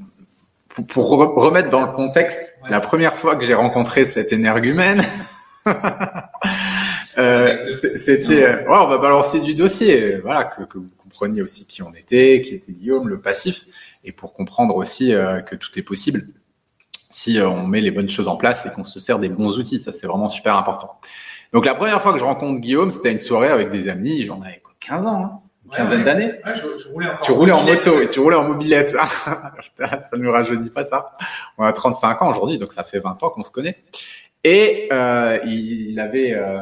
pour, 0.76 0.86
pour 0.88 1.12
re- 1.20 1.40
remettre 1.40 1.70
dans 1.70 1.86
le 1.86 1.92
contexte, 1.94 2.58
Ouais. 2.64 2.70
la 2.70 2.80
première 2.80 3.14
fois 3.14 3.36
que 3.36 3.46
j'ai 3.46 3.54
rencontré 3.54 4.06
cet 4.06 4.32
énergumène, 4.34 5.04
euh, 7.18 7.66
c'était, 7.96 8.46
ouais, 8.48 8.66
on 8.70 8.88
va 8.88 8.98
balancer 8.98 9.40
du 9.40 9.56
dossier, 9.56 10.18
voilà, 10.18 10.46
que, 10.46 10.64
que 10.64 10.78
vous 10.78 10.90
compreniez 10.98 11.42
aussi 11.42 11.66
qui 11.66 11.82
on 11.84 11.94
était, 11.94 12.42
qui 12.42 12.56
était 12.56 12.72
Guillaume, 12.72 13.08
le 13.10 13.20
passif, 13.20 13.66
et 14.04 14.12
pour 14.12 14.34
comprendre 14.34 14.76
aussi 14.76 15.14
euh, 15.14 15.42
que 15.42 15.56
tout 15.56 15.78
est 15.78 15.84
possible 15.84 16.24
si 17.10 17.40
euh, 17.40 17.50
on 17.50 17.68
met 17.68 17.82
les 17.82 17.92
bonnes 17.92 18.10
choses 18.10 18.28
en 18.30 18.38
place 18.38 18.66
et 18.66 18.70
qu'on 18.70 18.86
se 18.86 19.00
sert 19.00 19.20
des 19.20 19.28
bons 19.30 19.60
outils. 19.60 19.80
Ça, 19.82 19.92
c'est 19.92 20.08
vraiment 20.08 20.30
super 20.30 20.56
important. 20.56 21.00
Donc, 21.52 21.66
la 21.66 21.76
première 21.76 22.02
fois 22.02 22.14
que 22.14 22.20
je 22.20 22.24
rencontre 22.24 22.62
Guillaume, 22.62 22.90
c'était 22.90 23.10
à 23.10 23.12
une 23.12 23.20
soirée 23.20 23.50
avec 23.50 23.70
des 23.72 23.90
amis, 23.90 24.26
j'en 24.26 24.42
avais 24.42 24.62
quoi, 24.64 24.74
15 24.80 25.06
ans, 25.06 25.24
hein, 25.26 25.40
quinzaine 25.76 26.00
ouais. 26.00 26.04
d'années. 26.04 26.32
Ouais, 26.46 26.54
je, 26.56 26.84
je 26.84 26.88
roulais 26.90 27.08
encore 27.08 27.26
Tu 27.26 27.32
roulais 27.32 27.52
en 27.52 27.64
moto 27.64 28.02
et 28.02 28.10
tu 28.10 28.20
roulais 28.20 28.36
en 28.36 28.48
mobilette. 28.48 28.92
Ça 29.76 30.02
ne 30.14 30.18
nous 30.18 30.32
rajeunit 30.32 30.70
pas 30.70 30.86
ça. 30.86 31.18
On 31.58 31.64
a 31.64 31.74
35 31.74 32.22
ans 32.22 32.32
aujourd'hui, 32.32 32.58
donc 32.58 32.74
ça 32.74 32.84
fait 32.84 33.00
20 33.00 33.24
ans 33.24 33.30
qu'on 33.30 33.44
se 33.44 33.52
connaît. 33.52 33.78
Et 34.44 34.90
euh, 34.92 35.40
il, 35.46 36.00
avait 36.00 36.34
euh, 36.34 36.62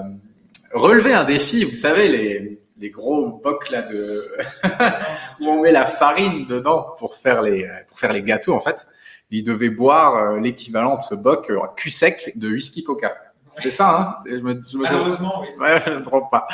relevé 0.74 1.14
un 1.14 1.24
défi, 1.24 1.64
vous 1.64 1.74
savez, 1.74 2.10
les, 2.10 2.60
les 2.80 2.90
gros 2.90 3.28
bocs 3.44 3.70
là 3.70 3.84
de 3.84 4.26
où 5.42 5.48
on 5.48 5.62
met 5.62 5.72
la 5.72 5.86
farine 5.86 6.46
dedans 6.46 6.96
pour 6.98 7.16
faire 7.16 7.42
les 7.42 7.70
pour 7.88 8.00
faire 8.00 8.14
les 8.14 8.24
gâteaux 8.24 8.54
en 8.54 8.60
fait. 8.60 8.88
Il 9.32 9.44
devait 9.44 9.70
boire 9.70 10.16
euh, 10.16 10.40
l'équivalent 10.40 10.96
de 10.96 11.02
ce 11.02 11.14
boc 11.14 11.50
euh, 11.52 11.60
cul 11.76 11.92
sec 11.92 12.34
de 12.36 12.50
whisky 12.50 12.84
coca. 12.84 13.16
C'est 13.58 13.72
ça, 13.72 13.90
hein 13.90 14.16
je 14.26 14.36
me, 14.38 14.60
je 14.60 14.78
me- 14.78 14.84
Malheureusement, 14.84 15.42
oui. 15.42 15.48
Ouais, 15.60 15.82
je 15.86 15.92
ne 15.92 16.00
trompe 16.04 16.30
pas. 16.32 16.48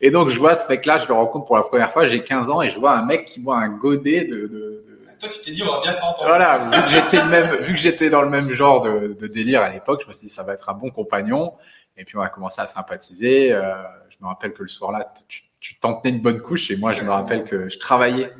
Et 0.00 0.10
donc, 0.10 0.28
je 0.28 0.38
vois 0.38 0.54
ce 0.54 0.66
mec-là, 0.68 0.98
je 0.98 1.08
le 1.08 1.14
rencontre 1.14 1.46
pour 1.46 1.56
la 1.56 1.62
première 1.62 1.90
fois, 1.90 2.04
j'ai 2.04 2.22
15 2.22 2.50
ans, 2.50 2.62
et 2.62 2.68
je 2.68 2.78
vois 2.78 2.92
un 2.96 3.04
mec 3.04 3.24
qui 3.24 3.40
boit 3.40 3.56
un 3.58 3.68
godet 3.70 4.24
de... 4.26 4.36
de, 4.36 4.46
de- 4.46 4.84
Toi, 5.20 5.28
tu 5.30 5.40
t'es 5.40 5.50
dit, 5.52 5.62
on 5.62 5.72
va 5.72 5.80
bien 5.80 5.92
s'entendre. 5.92 6.24
Voilà, 6.26 6.58
vu 6.58 6.82
que 6.82 6.88
j'étais 6.88 7.22
le 7.22 7.28
même, 7.28 7.56
vu 7.56 7.72
que 7.74 7.78
j'étais 7.80 8.10
dans 8.10 8.22
le 8.22 8.28
même 8.30 8.50
genre 8.50 8.80
de, 8.82 9.16
de 9.18 9.26
délire 9.26 9.62
à 9.62 9.70
l'époque, 9.70 10.02
je 10.04 10.08
me 10.08 10.12
suis 10.12 10.26
dit, 10.28 10.32
ça 10.32 10.42
va 10.42 10.52
être 10.54 10.68
un 10.68 10.74
bon 10.74 10.90
compagnon. 10.90 11.54
Et 11.96 12.04
puis, 12.04 12.16
on 12.16 12.20
a 12.20 12.28
commencé 12.28 12.60
à 12.60 12.66
sympathiser. 12.66 13.52
Euh, 13.52 13.74
je 14.10 14.16
me 14.20 14.26
rappelle 14.28 14.52
que 14.52 14.62
le 14.62 14.68
soir-là, 14.68 15.12
tu, 15.28 15.42
tu 15.60 15.78
t'en 15.78 16.00
tenais 16.00 16.14
une 16.16 16.22
bonne 16.22 16.40
couche, 16.40 16.70
et 16.70 16.76
moi, 16.76 16.92
je 16.92 17.02
me 17.04 17.10
rappelle 17.10 17.44
que 17.44 17.68
je 17.68 17.78
travaillais, 17.78 18.32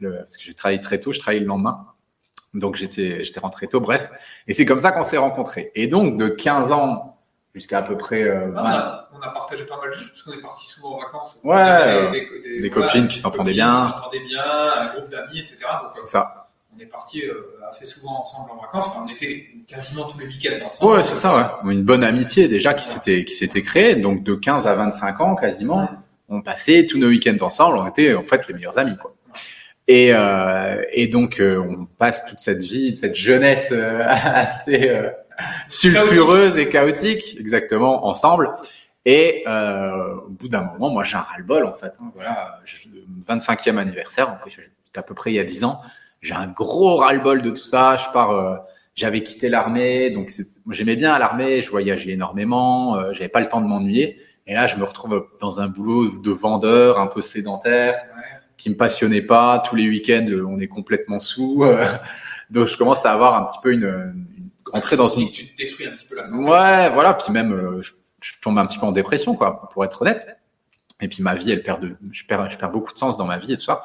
le, 0.00 0.16
parce 0.18 0.36
que 0.36 0.42
j'ai 0.42 0.54
travaillé 0.54 0.80
très 0.80 0.98
tôt, 1.00 1.12
je 1.12 1.18
travaillais 1.20 1.40
le 1.40 1.46
lendemain. 1.46 1.86
Donc, 2.54 2.76
j'étais, 2.76 3.24
j'étais 3.24 3.40
rentré 3.40 3.66
tôt, 3.66 3.80
bref. 3.80 4.10
Et 4.46 4.54
c'est 4.54 4.64
comme 4.64 4.78
ça 4.78 4.92
qu'on 4.92 5.02
s'est 5.02 5.16
rencontrés. 5.18 5.72
Et 5.74 5.86
donc, 5.88 6.16
de 6.16 6.28
15 6.28 6.70
ans 6.72 7.13
jusqu'à 7.54 7.78
à 7.78 7.82
peu 7.82 7.96
près 7.96 8.22
euh, 8.22 8.50
20, 8.50 8.60
on, 8.60 8.66
a, 8.66 9.08
on 9.14 9.20
a 9.20 9.28
partagé 9.30 9.64
pas 9.64 9.78
mal 9.78 9.90
de 9.90 9.94
choses 9.94 10.08
parce 10.08 10.22
qu'on 10.24 10.32
est 10.32 10.42
parti 10.42 10.66
souvent 10.66 10.96
en 10.96 10.98
vacances. 10.98 11.38
Ouais, 11.44 11.54
euh, 11.56 12.10
des, 12.60 12.70
copines 12.70 13.08
qui 13.08 13.18
s'entendaient 13.18 13.52
bien. 13.52 13.86
Qui 13.86 13.92
s'entendaient 13.92 14.24
bien, 14.26 14.42
un 14.78 14.86
groupe 14.88 15.08
d'amis, 15.08 15.38
etc. 15.38 15.58
C'est 15.94 16.08
ça. 16.08 16.48
on 16.74 16.80
est 16.80 16.86
parti 16.86 17.22
euh, 17.22 17.56
assez 17.68 17.86
souvent 17.86 18.20
ensemble 18.20 18.50
en 18.50 18.56
vacances. 18.56 18.88
Enfin, 18.88 19.06
on 19.06 19.12
était 19.12 19.48
quasiment 19.68 20.04
tous 20.04 20.18
les 20.18 20.26
week-ends 20.26 20.66
ensemble. 20.66 20.92
Ouais, 20.94 21.02
c'est 21.04 21.16
ça, 21.16 21.60
ouais. 21.62 21.72
Une 21.72 21.84
bonne 21.84 22.02
amitié 22.02 22.48
déjà 22.48 22.74
qui 22.74 22.84
s'était 22.84 23.24
qui 23.24 23.34
s'était 23.34 23.62
créée. 23.62 23.94
Donc 23.96 24.24
de 24.24 24.34
15 24.34 24.66
à 24.66 24.74
25 24.74 25.20
ans 25.20 25.36
quasiment, 25.36 25.88
on 26.28 26.42
passait 26.42 26.86
tous 26.86 26.98
nos 26.98 27.08
week-ends 27.08 27.36
ensemble. 27.40 27.78
On 27.78 27.86
était 27.86 28.14
en 28.14 28.24
fait 28.24 28.46
les 28.48 28.54
meilleurs 28.54 28.78
amis, 28.78 28.96
quoi. 28.96 29.14
Et, 29.86 30.14
euh, 30.14 30.82
et 30.92 31.08
donc, 31.08 31.40
euh, 31.40 31.58
on 31.58 31.84
passe 31.84 32.24
toute 32.24 32.40
cette 32.40 32.62
vie, 32.62 32.96
cette 32.96 33.16
jeunesse 33.16 33.68
euh, 33.72 34.02
assez 34.06 34.90
sulfureuse 35.68 36.56
et 36.58 36.68
chaotique, 36.68 37.36
exactement, 37.38 38.06
ensemble. 38.06 38.50
Et 39.06 39.44
euh, 39.46 40.14
au 40.26 40.30
bout 40.30 40.48
d'un 40.48 40.62
moment, 40.62 40.90
moi, 40.90 41.04
j'ai 41.04 41.16
un 41.16 41.20
ras-le-bol, 41.20 41.66
en 41.66 41.74
fait. 41.74 41.92
Hein, 42.00 42.10
voilà, 42.14 42.60
j'ai 42.64 42.88
le 42.88 43.04
25e 43.28 43.76
anniversaire, 43.76 44.38
c'était 44.46 44.98
à 44.98 45.02
peu 45.02 45.14
près 45.14 45.32
il 45.32 45.34
y 45.34 45.38
a 45.38 45.44
10 45.44 45.64
ans. 45.64 45.80
J'ai 46.22 46.34
un 46.34 46.46
gros 46.46 46.96
ras-le-bol 46.96 47.42
de 47.42 47.50
tout 47.50 47.56
ça. 47.56 47.96
Je 47.98 48.06
pars, 48.12 48.30
euh, 48.30 48.56
j'avais 48.94 49.22
quitté 49.22 49.50
l'armée, 49.50 50.10
donc 50.10 50.32
j'aimais 50.70 50.96
bien 50.96 51.18
l'armée. 51.18 51.60
Je 51.60 51.70
voyageais 51.70 52.12
énormément, 52.12 52.96
euh, 52.96 53.12
j'avais 53.12 53.28
pas 53.28 53.40
le 53.40 53.46
temps 53.46 53.60
de 53.60 53.66
m'ennuyer. 53.66 54.20
Et 54.46 54.54
là, 54.54 54.66
je 54.66 54.76
me 54.76 54.84
retrouve 54.84 55.28
dans 55.40 55.60
un 55.60 55.68
boulot 55.68 56.18
de 56.18 56.30
vendeur, 56.30 56.98
un 56.98 57.06
peu 57.06 57.20
sédentaire 57.22 57.94
Ouais. 58.16 58.43
Qui 58.56 58.70
me 58.70 58.76
passionnait 58.76 59.22
pas. 59.22 59.62
Tous 59.68 59.76
les 59.76 59.88
week-ends, 59.88 60.26
euh, 60.28 60.44
on 60.46 60.58
est 60.60 60.68
complètement 60.68 61.20
sous. 61.20 61.64
euh, 61.64 61.86
donc, 62.50 62.68
je 62.68 62.76
commence 62.76 63.04
à 63.06 63.12
avoir 63.12 63.34
un 63.34 63.44
petit 63.44 63.58
peu 63.62 63.72
une, 63.72 63.84
une 63.84 64.48
rentrer 64.72 64.96
dans 64.96 65.08
une. 65.08 65.30
Tu 65.30 65.46
te 65.46 65.56
détruis 65.56 65.86
un 65.86 65.90
petit 65.90 66.06
peu 66.06 66.16
la 66.16 66.24
santé. 66.24 66.44
Ouais, 66.44 66.90
voilà. 66.90 67.14
Puis 67.14 67.32
même, 67.32 67.52
euh, 67.52 67.82
je, 67.82 67.92
je 68.20 68.32
tombe 68.40 68.58
un 68.58 68.66
petit 68.66 68.78
peu 68.78 68.86
en 68.86 68.92
dépression, 68.92 69.34
quoi, 69.34 69.68
pour 69.72 69.84
être 69.84 70.02
honnête. 70.02 70.26
Et 71.00 71.08
puis 71.08 71.22
ma 71.22 71.34
vie, 71.34 71.50
elle 71.50 71.62
perd 71.62 71.82
de, 71.82 71.96
je 72.12 72.24
perds, 72.24 72.50
je 72.50 72.56
perds 72.56 72.70
beaucoup 72.70 72.92
de 72.92 72.98
sens 72.98 73.16
dans 73.16 73.26
ma 73.26 73.38
vie 73.38 73.52
et 73.52 73.56
tout 73.56 73.64
ça. 73.64 73.82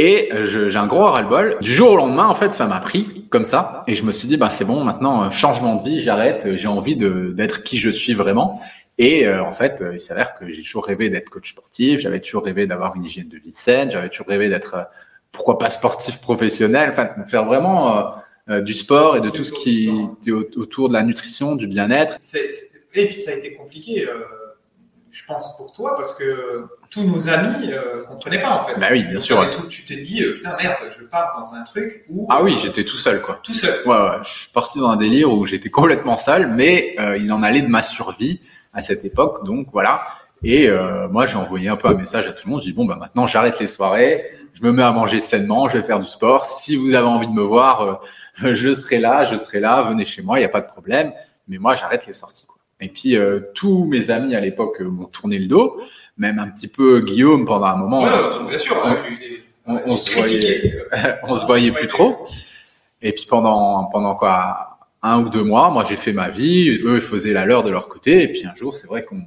Et 0.00 0.30
j'ai 0.44 0.76
un 0.76 0.86
gros 0.86 1.06
ras-le-bol. 1.06 1.58
Du 1.60 1.74
jour 1.74 1.90
au 1.90 1.96
lendemain, 1.96 2.28
en 2.28 2.34
fait, 2.36 2.52
ça 2.52 2.66
m'a 2.66 2.78
pris 2.78 3.26
comme 3.30 3.44
ça. 3.44 3.82
Et 3.88 3.96
je 3.96 4.04
me 4.04 4.12
suis 4.12 4.28
dit, 4.28 4.36
bah 4.36 4.48
c'est 4.48 4.64
bon, 4.64 4.84
maintenant 4.84 5.28
changement 5.32 5.74
de 5.74 5.88
vie, 5.88 6.00
j'arrête. 6.00 6.56
J'ai 6.56 6.68
envie 6.68 6.94
de 6.94 7.32
d'être 7.36 7.64
qui 7.64 7.78
je 7.78 7.90
suis 7.90 8.14
vraiment. 8.14 8.60
Et 8.98 9.26
euh, 9.26 9.42
en 9.44 9.52
fait, 9.52 9.80
euh, 9.80 9.94
il 9.94 10.00
s'avère 10.00 10.34
que 10.34 10.50
j'ai 10.50 10.62
toujours 10.62 10.84
rêvé 10.86 11.08
d'être 11.10 11.30
coach 11.30 11.50
sportif. 11.52 12.00
J'avais 12.00 12.20
toujours 12.20 12.44
rêvé 12.44 12.66
d'avoir 12.66 12.96
une 12.96 13.04
hygiène 13.04 13.28
de 13.28 13.38
vie 13.38 13.52
saine. 13.52 13.90
J'avais 13.90 14.08
toujours 14.08 14.26
rêvé 14.26 14.48
d'être, 14.48 14.74
euh, 14.74 14.82
pourquoi 15.32 15.58
pas 15.58 15.70
sportif 15.70 16.20
professionnel. 16.20 16.90
Enfin, 16.90 17.10
de 17.16 17.24
faire 17.28 17.44
vraiment 17.44 17.96
euh, 17.96 18.02
euh, 18.50 18.60
du 18.60 18.74
sport 18.74 19.16
et 19.16 19.20
de 19.20 19.30
tout 19.30 19.44
ce 19.44 19.52
qui 19.52 19.90
est 20.26 20.30
au- 20.32 20.48
autour 20.56 20.88
de 20.88 20.94
la 20.94 21.02
nutrition, 21.02 21.54
du 21.54 21.66
bien-être. 21.68 22.16
Et 22.94 23.06
puis 23.06 23.18
ça 23.18 23.30
a 23.30 23.34
été 23.34 23.52
compliqué, 23.52 24.08
euh, 24.08 24.14
je 25.12 25.22
pense, 25.26 25.56
pour 25.58 25.70
toi, 25.72 25.94
parce 25.94 26.14
que 26.14 26.64
tous 26.90 27.04
nos 27.04 27.28
amis 27.28 27.70
euh, 27.72 28.02
comprenaient 28.04 28.40
pas 28.40 28.50
en 28.62 28.64
fait. 28.66 28.80
Bah 28.80 28.88
oui, 28.90 29.02
bien 29.04 29.12
Donc, 29.12 29.22
sûr. 29.22 29.38
t'avais 29.38 29.50
tout- 29.52 29.66
tu 29.68 29.84
t'es 29.84 29.96
dit, 29.98 30.22
putain, 30.34 30.56
merde, 30.60 30.76
je 30.88 31.04
pars 31.04 31.38
dans 31.44 31.54
un 31.54 31.62
truc 31.62 32.04
où. 32.08 32.26
Ah 32.30 32.42
oui, 32.42 32.56
j'étais 32.60 32.84
tout 32.84 32.96
seul, 32.96 33.20
quoi. 33.20 33.38
Tout 33.44 33.52
seul. 33.54 33.86
Ouais, 33.86 33.94
ouais, 33.94 34.16
je 34.24 34.28
suis 34.28 34.50
parti 34.52 34.78
dans 34.80 34.88
un 34.88 34.96
délire 34.96 35.30
où 35.32 35.46
j'étais 35.46 35.70
complètement 35.70 36.16
seul, 36.18 36.50
mais 36.50 36.96
euh, 36.98 37.16
il 37.18 37.30
en 37.30 37.42
allait 37.42 37.62
de 37.62 37.68
ma 37.68 37.82
survie 37.82 38.40
à 38.72 38.80
cette 38.80 39.04
époque, 39.04 39.44
donc 39.44 39.68
voilà. 39.72 40.02
Et 40.42 40.68
euh, 40.68 41.08
moi, 41.08 41.26
j'ai 41.26 41.36
envoyé 41.36 41.68
un 41.68 41.76
peu 41.76 41.88
un 41.88 41.94
message 41.94 42.26
à 42.28 42.32
tout 42.32 42.46
le 42.46 42.52
monde. 42.52 42.62
J'ai 42.62 42.70
dit 42.70 42.76
bon, 42.76 42.84
bah 42.84 42.96
maintenant, 42.96 43.26
j'arrête 43.26 43.58
les 43.58 43.66
soirées, 43.66 44.24
je 44.54 44.62
me 44.62 44.70
mets 44.72 44.82
à 44.84 44.92
manger 44.92 45.18
sainement, 45.20 45.68
je 45.68 45.78
vais 45.78 45.82
faire 45.84 45.98
du 46.00 46.08
sport. 46.08 46.44
Si 46.46 46.76
vous 46.76 46.94
avez 46.94 47.06
envie 47.06 47.26
de 47.26 47.32
me 47.32 47.42
voir, 47.42 47.80
euh, 47.82 47.94
je 48.54 48.72
serai 48.74 48.98
là, 48.98 49.24
je 49.24 49.36
serai 49.36 49.58
là. 49.60 49.82
Venez 49.82 50.06
chez 50.06 50.22
moi, 50.22 50.38
il 50.38 50.42
n'y 50.42 50.46
a 50.46 50.50
pas 50.50 50.60
de 50.60 50.68
problème. 50.68 51.12
Mais 51.48 51.58
moi, 51.58 51.74
j'arrête 51.74 52.06
les 52.06 52.12
sorties. 52.12 52.46
Quoi. 52.46 52.56
Et 52.80 52.88
puis, 52.88 53.16
euh, 53.16 53.40
tous 53.54 53.84
mes 53.86 54.10
amis 54.10 54.36
à 54.36 54.40
l'époque 54.40 54.80
euh, 54.80 54.84
m'ont 54.88 55.06
tourné 55.06 55.38
le 55.38 55.46
dos, 55.46 55.80
même 56.16 56.38
un 56.38 56.48
petit 56.48 56.68
peu 56.68 57.00
Guillaume 57.00 57.44
pendant 57.46 57.66
un 57.66 57.76
moment. 57.76 58.02
Ouais, 58.02 58.10
ouais, 58.10 58.48
bien 58.50 58.58
sûr. 58.58 58.76
On- 59.66 59.80
on 59.86 59.96
se 59.96 60.10
critiqué, 60.10 60.72
euh, 60.92 61.12
on 61.24 61.34
se 61.34 61.44
voyait 61.46 61.72
plus 61.72 61.86
trop. 61.88 62.22
Et 63.02 63.12
puis 63.12 63.26
pendant 63.28 63.84
pendant 63.86 64.14
quoi 64.14 64.77
un 65.02 65.20
ou 65.20 65.28
deux 65.28 65.42
mois, 65.44 65.70
moi 65.70 65.84
j'ai 65.84 65.96
fait 65.96 66.12
ma 66.12 66.28
vie, 66.28 66.70
eux 66.82 66.96
ils 66.96 67.00
faisaient 67.00 67.32
la 67.32 67.44
leur 67.46 67.62
de 67.62 67.70
leur 67.70 67.88
côté. 67.88 68.22
Et 68.24 68.28
puis 68.28 68.46
un 68.46 68.54
jour, 68.54 68.74
c'est 68.74 68.86
vrai 68.86 69.04
qu'on 69.04 69.22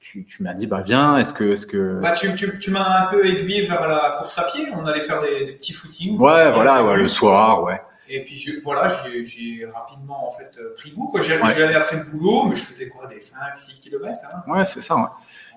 tu, 0.00 0.24
tu 0.24 0.42
m'as 0.42 0.54
dit 0.54 0.66
bah 0.66 0.82
viens, 0.86 1.18
est-ce 1.18 1.32
que 1.32 1.44
est-ce 1.52 1.66
que 1.66 2.00
Bah, 2.00 2.12
tu, 2.12 2.32
tu, 2.36 2.58
tu 2.58 2.70
m'as 2.70 3.02
un 3.02 3.06
peu 3.06 3.26
aiguillé 3.26 3.66
vers 3.66 3.86
la 3.88 4.16
course 4.18 4.38
à 4.38 4.44
pied. 4.44 4.68
On 4.74 4.86
allait 4.86 5.00
faire 5.00 5.20
des, 5.20 5.44
des 5.44 5.52
petits 5.52 5.72
footings. 5.72 6.16
ouais 6.18 6.52
voilà 6.52 6.84
ouais, 6.84 6.96
le 6.96 7.08
soir 7.08 7.62
ouais 7.64 7.80
Et 8.08 8.22
puis 8.22 8.38
je, 8.38 8.60
voilà, 8.62 9.02
j'ai- 9.04 9.24
j'ai 9.26 9.66
rapidement 9.66 10.28
en 10.28 10.30
fait 10.30 10.50
pris 10.76 10.92
goût. 10.92 11.08
quoi. 11.08 11.22
J'y 11.22 11.32
Ouais. 11.32 11.74
après 11.74 11.96
le 11.96 12.04
boulot, 12.04 12.44
mais 12.48 12.54
je 12.54 12.64
faisais 12.64 12.88
quoi 12.88 13.08
des 13.08 13.18
5-6 13.20 13.80
km 13.80 14.20
hein, 14.32 14.42
ouais 14.52 14.64
c'est 14.64 14.80
ça. 14.80 14.94
Ouais. 14.96 15.02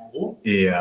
En 0.09 0.17
gros. 0.17 0.41
Et, 0.45 0.69
euh, 0.69 0.75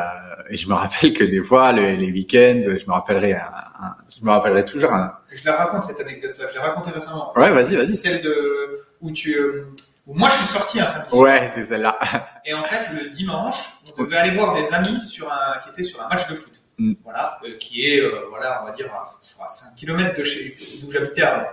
et 0.51 0.57
je 0.57 0.69
me 0.69 0.75
rappelle 0.75 1.13
que 1.13 1.25
des 1.25 1.43
fois 1.43 1.73
le- 1.73 1.95
les 1.95 2.11
week-ends, 2.13 2.63
je 2.79 2.87
me 2.87 2.93
rappellerai 2.93 3.35
un, 3.35 3.45
un- 3.81 3.97
je 4.19 4.25
me 4.25 4.31
rappellerai 4.31 4.65
toujours 4.65 4.93
un 4.93 5.19
Je 5.33 5.45
la 5.45 5.55
raconte 5.57 5.83
cette 5.85 6.01
anecdote-là. 6.01 6.47
Je 6.49 6.55
l'ai 6.55 6.61
racontée 6.61 6.91
récemment. 6.91 7.33
ouais 7.37 7.51
vas-y 7.51 7.77
vas-y 7.77 7.93
Celle 7.93 8.23
de 8.23 8.85
où 9.01 9.11
tu 9.13 9.35
euh, 9.37 9.67
où 10.07 10.15
moi 10.15 10.29
je 10.31 10.35
suis 10.37 10.47
sorti 10.47 10.81
un 10.81 10.87
samedi. 10.87 11.11
soir. 11.11 11.23
ouais 11.23 11.49
c'est 11.53 11.65
celle-là 11.65 11.99
Et 12.47 12.55
en 12.55 12.65
fait 12.65 12.91
le 12.95 13.11
dimanche, 13.11 13.71
on 13.99 14.03
devait 14.05 14.17
aller 14.17 14.31
voir 14.31 14.55
des 14.55 14.73
amis 14.73 15.01
sur 15.01 15.31
un 15.31 15.59
qui 15.63 15.69
étaient 15.71 15.83
sur 15.83 16.01
un 16.03 16.09
match 16.09 16.27
de 16.29 16.35
foot. 16.35 16.63
Mm. 16.79 16.95
Voilà, 17.05 17.37
euh, 17.45 17.57
qui 17.59 17.85
est 17.87 18.01
euh, 18.01 18.27
voilà, 18.31 18.61
on 18.63 18.67
va 18.67 18.73
dire 18.73 18.87
à, 18.93 19.05
à 19.45 19.49
5 19.49 19.75
km 19.75 20.17
de 20.17 20.25
chez 20.25 20.57
d'où 20.81 20.91
j'habitais 20.91 21.23
avant. 21.23 21.49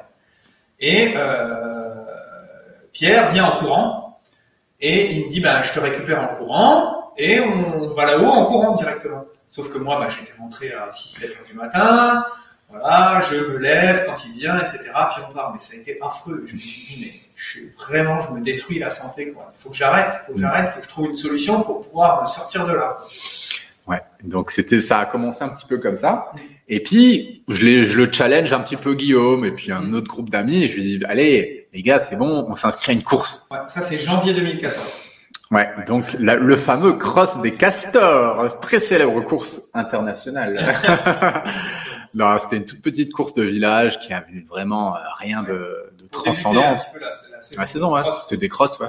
Et 0.79 1.13
Pierre 2.93 3.31
vient 3.31 3.45
en 3.45 3.59
courant 3.59 4.04
et 4.85 5.13
il 5.13 5.25
me 5.25 5.29
dit 5.31 5.39
bah 5.39 5.63
je 5.63 5.73
te 5.73 5.79
récupère 5.79 6.21
en 6.21 6.35
courant 6.35 7.11
et 7.17 7.39
on 7.39 7.93
va 7.95 8.05
là-haut 8.05 8.25
en 8.25 8.45
courant 8.45 8.75
directement. 8.75 9.25
Sauf 9.47 9.71
que 9.71 9.79
moi 9.79 9.99
bah, 9.99 10.09
j'étais 10.09 10.37
rentré 10.37 10.71
à 10.73 10.89
6-7 10.89 11.25
heures 11.25 11.43
du 11.47 11.53
matin. 11.53 12.23
Voilà, 12.69 13.21
je 13.21 13.35
me 13.35 13.57
lève 13.57 14.05
quand 14.05 14.15
il 14.25 14.33
vient, 14.33 14.57
etc. 14.59 14.79
Puis 14.83 15.23
on 15.27 15.33
part. 15.33 15.51
Mais 15.53 15.59
ça 15.59 15.73
a 15.75 15.77
été 15.77 15.97
affreux. 16.01 16.43
Je 16.45 16.53
me 16.53 16.59
suis 16.59 16.95
dit, 16.95 17.05
mais 17.05 17.11
je 17.35 17.49
suis 17.49 17.69
vraiment, 17.77 18.19
je 18.21 18.31
me 18.31 18.41
détruis 18.41 18.79
la 18.79 18.89
santé. 18.89 19.31
Quoi. 19.31 19.49
Il 19.51 19.61
faut 19.61 19.69
que 19.69 19.75
j'arrête. 19.75 20.13
Il 20.13 20.25
faut 20.25 20.33
que 20.33 20.39
j'arrête. 20.39 20.65
Il 20.67 20.71
faut 20.71 20.79
que 20.79 20.85
je 20.85 20.89
trouve 20.89 21.05
une 21.07 21.15
solution 21.15 21.61
pour 21.61 21.81
pouvoir 21.81 22.21
me 22.21 22.25
sortir 22.25 22.65
de 22.65 22.73
là. 22.73 22.97
Ouais, 23.87 24.01
donc 24.23 24.49
c'était 24.49 24.81
ça 24.81 24.99
a 24.99 25.05
commencé 25.05 25.43
un 25.43 25.49
petit 25.49 25.67
peu 25.67 25.77
comme 25.77 25.95
ça. 25.95 26.31
Et 26.67 26.81
puis 26.81 27.43
je, 27.47 27.85
je 27.85 27.97
le 27.97 28.11
challenge 28.11 28.51
un 28.51 28.61
petit 28.61 28.77
peu 28.77 28.95
Guillaume 28.95 29.45
et 29.45 29.51
puis 29.51 29.71
un 29.71 29.93
autre 29.93 30.07
groupe 30.07 30.31
d'amis 30.31 30.63
et 30.63 30.67
je 30.67 30.75
lui 30.75 30.97
dis 30.97 31.05
allez 31.05 31.64
les 31.75 31.83
gars 31.83 31.99
c'est 31.99 32.15
bon 32.15 32.45
on 32.49 32.55
s'inscrit 32.55 32.91
à 32.91 32.93
une 32.93 33.03
course. 33.03 33.45
Ouais, 33.51 33.57
ça, 33.67 33.81
c'est 33.81 33.97
janvier 33.97 34.33
2014. 34.33 34.75
Ouais, 35.51 35.69
donc 35.85 36.05
la- 36.17 36.35
le 36.35 36.55
fameux 36.55 36.93
cross 36.93 37.39
des 37.41 37.53
castors, 37.53 38.59
très 38.59 38.79
célèbre 38.79 39.21
course 39.21 39.61
internationale. 39.73 40.59
non, 42.15 42.37
c'était 42.39 42.57
une 42.57 42.65
toute 42.65 42.81
petite 42.81 43.11
course 43.13 43.33
de 43.33 43.43
village 43.43 43.99
qui 43.99 44.11
avait 44.13 44.43
vraiment 44.49 44.95
euh, 44.95 44.99
rien 45.19 45.43
de, 45.43 45.91
de 45.99 46.07
transcendant. 46.11 46.75
la, 47.57 47.65
saison. 47.67 47.95
C'était 48.23 48.37
des 48.37 48.49
crosses, 48.49 48.79
ouais. 48.79 48.87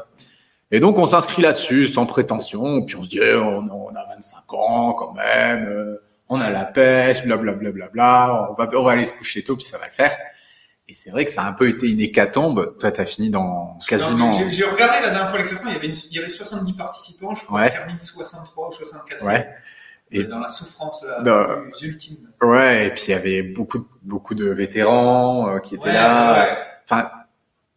Et 0.70 0.80
donc, 0.80 0.96
on 0.98 1.06
s'inscrit 1.06 1.42
là-dessus, 1.42 1.88
sans 1.88 2.06
prétention, 2.06 2.82
puis 2.84 2.96
on 2.96 3.04
se 3.04 3.08
dit, 3.10 3.20
eh, 3.20 3.36
on, 3.36 3.58
on 3.70 3.94
a 3.94 4.04
25 4.14 4.52
ans, 4.54 4.94
quand 4.94 5.12
même, 5.12 5.68
euh, 5.68 6.02
on 6.28 6.40
a 6.40 6.50
la 6.50 6.64
pêche, 6.64 7.22
blablabla, 7.22 7.70
bla, 7.70 7.70
bla, 7.70 7.88
bla, 7.88 8.48
on 8.50 8.54
va, 8.54 8.68
on 8.76 8.82
va 8.82 8.92
aller 8.92 9.04
se 9.04 9.12
coucher 9.12 9.44
tôt, 9.44 9.56
puis 9.56 9.64
ça 9.64 9.78
va 9.78 9.86
le 9.86 9.92
faire. 9.92 10.16
Et 10.88 10.94
c'est 10.94 11.10
vrai 11.10 11.24
que 11.24 11.32
ça 11.32 11.42
a 11.42 11.48
un 11.48 11.52
peu 11.52 11.68
été 11.68 11.90
une 11.90 12.00
hécatombe. 12.00 12.76
Toi, 12.78 12.92
t'as 12.92 13.04
fini 13.04 13.28
dans 13.30 13.76
quasiment... 13.88 14.32
J'ai 14.50 14.64
regardé 14.64 15.00
la 15.02 15.10
dernière 15.10 15.30
fois 15.30 15.38
les 15.40 15.44
classements, 15.44 15.70
il 15.70 15.74
y 15.74 15.76
avait, 15.76 15.88
une- 15.88 15.94
il 16.10 16.16
y 16.16 16.18
avait 16.20 16.28
70 16.28 16.72
participants, 16.74 17.34
je 17.34 17.44
crois 17.44 17.60
Ouais. 17.62 17.66
je 17.66 17.72
termine 17.72 17.98
63 17.98 18.68
ou 18.68 18.72
64 18.72 19.24
Ouais. 19.24 19.48
Et 20.12 20.20
Et- 20.20 20.24
dans 20.24 20.38
la 20.38 20.46
souffrance 20.46 21.04
la 21.04 21.20
Non. 21.22 21.70
plus 21.72 21.88
ultime. 21.88 22.18
Ouais, 22.40 22.86
et 22.86 22.90
puis 22.90 23.06
il 23.08 23.10
y 23.10 23.14
avait 23.14 23.42
beaucoup, 23.42 23.84
beaucoup 24.02 24.36
de 24.36 24.46
vétérans 24.48 25.48
euh, 25.48 25.58
qui 25.58 25.74
étaient 25.74 25.86
Ouais, 25.86 25.92
là. 25.92 26.32
ouais. 26.44 26.56
Enfin, 26.84 27.10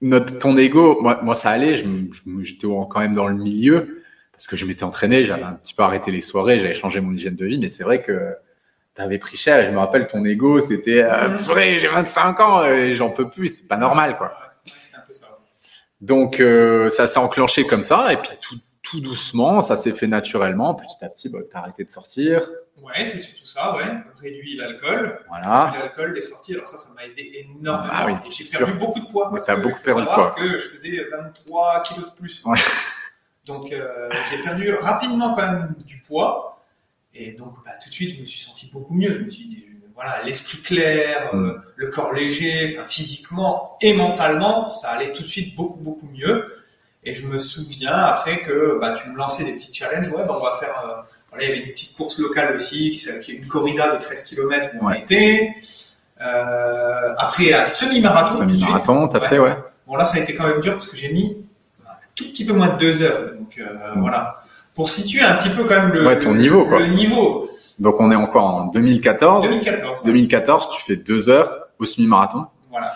notre, 0.02 0.38
ton 0.38 0.56
ego, 0.58 1.00
moi, 1.02 1.20
moi 1.24 1.34
ça 1.34 1.50
allait, 1.50 1.78
j'étais 1.78 2.68
quand 2.68 3.00
même 3.00 3.16
dans 3.16 3.28
le 3.28 3.34
milieu 3.36 4.04
parce 4.32 4.46
que 4.46 4.56
je 4.56 4.66
m'étais 4.66 4.84
entraîné, 4.84 5.26
j'avais 5.26 5.42
un 5.44 5.54
petit 5.54 5.74
peu 5.74 5.82
arrêté 5.82 6.12
les 6.12 6.22
soirées, 6.22 6.60
j'avais 6.60 6.76
changé 6.76 7.02
mon 7.02 7.12
hygiène 7.14 7.36
de 7.36 7.46
vie, 7.46 7.58
mais 7.58 7.70
c'est 7.70 7.84
vrai 7.84 8.04
que 8.04 8.36
t'avais 8.96 9.18
pris 9.18 9.38
cher 9.38 9.60
et 9.60 9.68
je 9.68 9.72
me 9.72 9.78
rappelle 9.80 10.08
ton 10.08 10.24
ego, 10.26 10.60
c'était 10.60 11.04
euh, 11.04 11.30
Mhm. 11.30 11.44
purée, 11.44 11.80
j'ai 11.80 11.88
25 11.88 12.40
ans 12.40 12.66
et 12.66 12.96
j'en 12.96 13.10
peux 13.12 13.30
plus, 13.30 13.50
c'est 13.50 13.68
pas 13.68 13.78
normal 13.78 14.18
quoi. 14.18 14.34
Un 14.96 15.02
peu 15.08 15.14
ça. 15.14 15.28
Donc 16.02 16.40
euh, 16.40 16.90
ça 16.90 17.08
s'est 17.08 17.20
enclenché 17.20 17.66
comme 17.66 17.84
ça 17.84 18.12
et 18.14 18.18
puis 18.18 18.32
tout, 18.42 18.56
tout 18.84 19.00
doucement, 19.02 19.62
ça 19.62 19.76
s'est 19.78 19.94
fait 19.94 20.08
naturellement, 20.08 20.76
petit 20.76 21.04
à 21.04 21.10
petit, 21.10 21.30
bah, 21.30 21.40
t'as 21.52 21.60
arrêté 21.60 21.84
de 21.84 21.92
sortir, 21.92 22.42
Ouais, 22.82 23.04
c'est 23.04 23.20
surtout 23.20 23.46
ça, 23.46 23.76
ouais. 23.76 23.84
Réduit 24.22 24.56
l'alcool. 24.56 25.20
voilà. 25.28 25.74
L'alcool, 25.78 26.14
les 26.14 26.22
sorties, 26.22 26.54
alors 26.54 26.66
ça, 26.66 26.78
ça 26.78 26.88
m'a 26.96 27.04
aidé 27.06 27.30
énormément. 27.60 27.92
Ah 27.94 28.06
oui, 28.08 28.14
et 28.26 28.32
j'ai 28.32 28.46
perdu 28.46 28.72
sûr. 28.72 28.80
beaucoup 28.80 29.02
de 29.02 29.06
poids. 29.12 29.30
parce 29.30 29.46
t'as 29.48 29.56
que 29.58 29.62
beaucoup 29.62 29.82
perdu 29.84 30.02
de 30.04 30.06
poids. 30.08 30.34
que 30.38 30.58
je 30.60 30.70
faisais 30.70 31.06
23 31.12 31.82
kilos 31.82 32.10
de 32.10 32.16
plus. 32.16 32.42
Ouais. 32.46 32.58
Donc, 33.44 33.74
euh, 33.74 34.10
j'ai 34.32 34.42
perdu 34.44 34.74
rapidement 34.76 35.36
quand 35.36 35.42
même 35.42 35.76
du 35.86 36.02
poids. 36.08 36.59
Et 37.14 37.32
donc, 37.34 37.54
bah, 37.66 37.72
tout 37.82 37.90
de 37.90 37.94
suite, 37.94 38.16
je 38.16 38.22
me 38.22 38.26
suis 38.26 38.40
senti 38.40 38.70
beaucoup 38.72 38.94
mieux. 38.94 39.14
Je 39.14 39.22
me 39.22 39.30
suis 39.30 39.46
dit, 39.46 39.66
voilà, 39.96 40.22
l'esprit 40.24 40.62
clair, 40.62 41.32
euh, 41.34 41.38
Mm. 41.38 41.62
le 41.76 41.88
corps 41.88 42.14
léger, 42.14 42.76
enfin, 42.78 42.88
physiquement 42.88 43.78
et 43.82 43.94
mentalement, 43.94 44.70
ça 44.70 44.90
allait 44.92 45.12
tout 45.12 45.24
de 45.24 45.28
suite 45.28 45.56
beaucoup, 45.56 45.80
beaucoup 45.80 46.08
mieux. 46.08 46.56
Et 47.04 47.14
je 47.14 47.26
me 47.26 47.38
souviens 47.38 47.92
après 47.94 48.42
que 48.42 48.78
bah, 48.80 48.94
tu 49.02 49.10
me 49.10 49.16
lançais 49.18 49.44
des 49.44 49.54
petits 49.54 49.74
challenges. 49.74 50.08
Ouais, 50.10 50.24
bah, 50.26 50.36
on 50.40 50.44
va 50.44 50.58
faire. 50.60 50.86
euh, 50.86 51.02
voilà, 51.32 51.44
il 51.46 51.50
y 51.50 51.52
avait 51.54 51.62
une 51.66 51.72
petite 51.74 51.96
course 51.96 52.18
locale 52.20 52.56
aussi, 52.56 52.92
qui, 52.92 53.32
est 53.32 53.36
une 53.36 53.48
corrida 53.48 53.96
de 53.96 54.00
13 54.02 54.24
km 54.24 54.70
où 54.76 54.84
on 54.84 54.88
a 54.88 54.92
Ouais. 54.92 55.02
été. 55.02 55.52
Euh, 56.22 57.14
après, 57.18 57.54
un 57.54 57.66
semi-marathon. 57.66 58.38
Semi-marathon, 58.40 59.08
t'as 59.08 59.20
Ouais. 59.20 59.28
fait, 59.28 59.40
ouais. 59.40 59.56
Bon, 59.88 59.96
là, 59.96 60.06
ça 60.06 60.18
a 60.18 60.22
été 60.22 60.34
quand 60.36 60.48
même 60.48 60.60
dur 60.62 60.74
parce 60.74 60.88
que 60.88 60.96
j'ai 60.98 61.12
mis 61.14 61.38
un 61.86 61.92
tout 62.16 62.26
petit 62.26 62.46
peu 62.46 62.54
moins 62.54 62.70
de 62.70 62.78
deux 62.80 63.02
heures. 63.02 63.34
Donc, 63.36 63.58
euh, 63.60 63.96
Mm. 63.96 64.02
voilà. 64.02 64.42
Pour 64.80 64.88
situer 64.90 65.22
un 65.22 65.36
petit 65.36 65.50
peu 65.50 65.66
quand 65.66 65.76
même 65.76 65.92
le, 65.92 66.08
Ouais, 66.08 66.18
ton 66.18 66.32
le- 66.32 66.40
niveau, 66.40 66.66
quoi. 66.66 66.80
le 66.80 66.88
niveau. 66.88 67.50
Donc 67.80 68.00
on 68.00 68.12
est 68.12 68.16
encore 68.16 68.46
en 68.46 68.66
2014. 68.68 69.46
2014. 69.46 70.04
2014, 70.06 70.70
tu 70.72 70.82
fais 70.84 70.96
deux 70.96 71.28
heures 71.28 71.50
au 71.80 71.86
semi-marathon. 71.86 72.46
Voilà. 72.72 72.90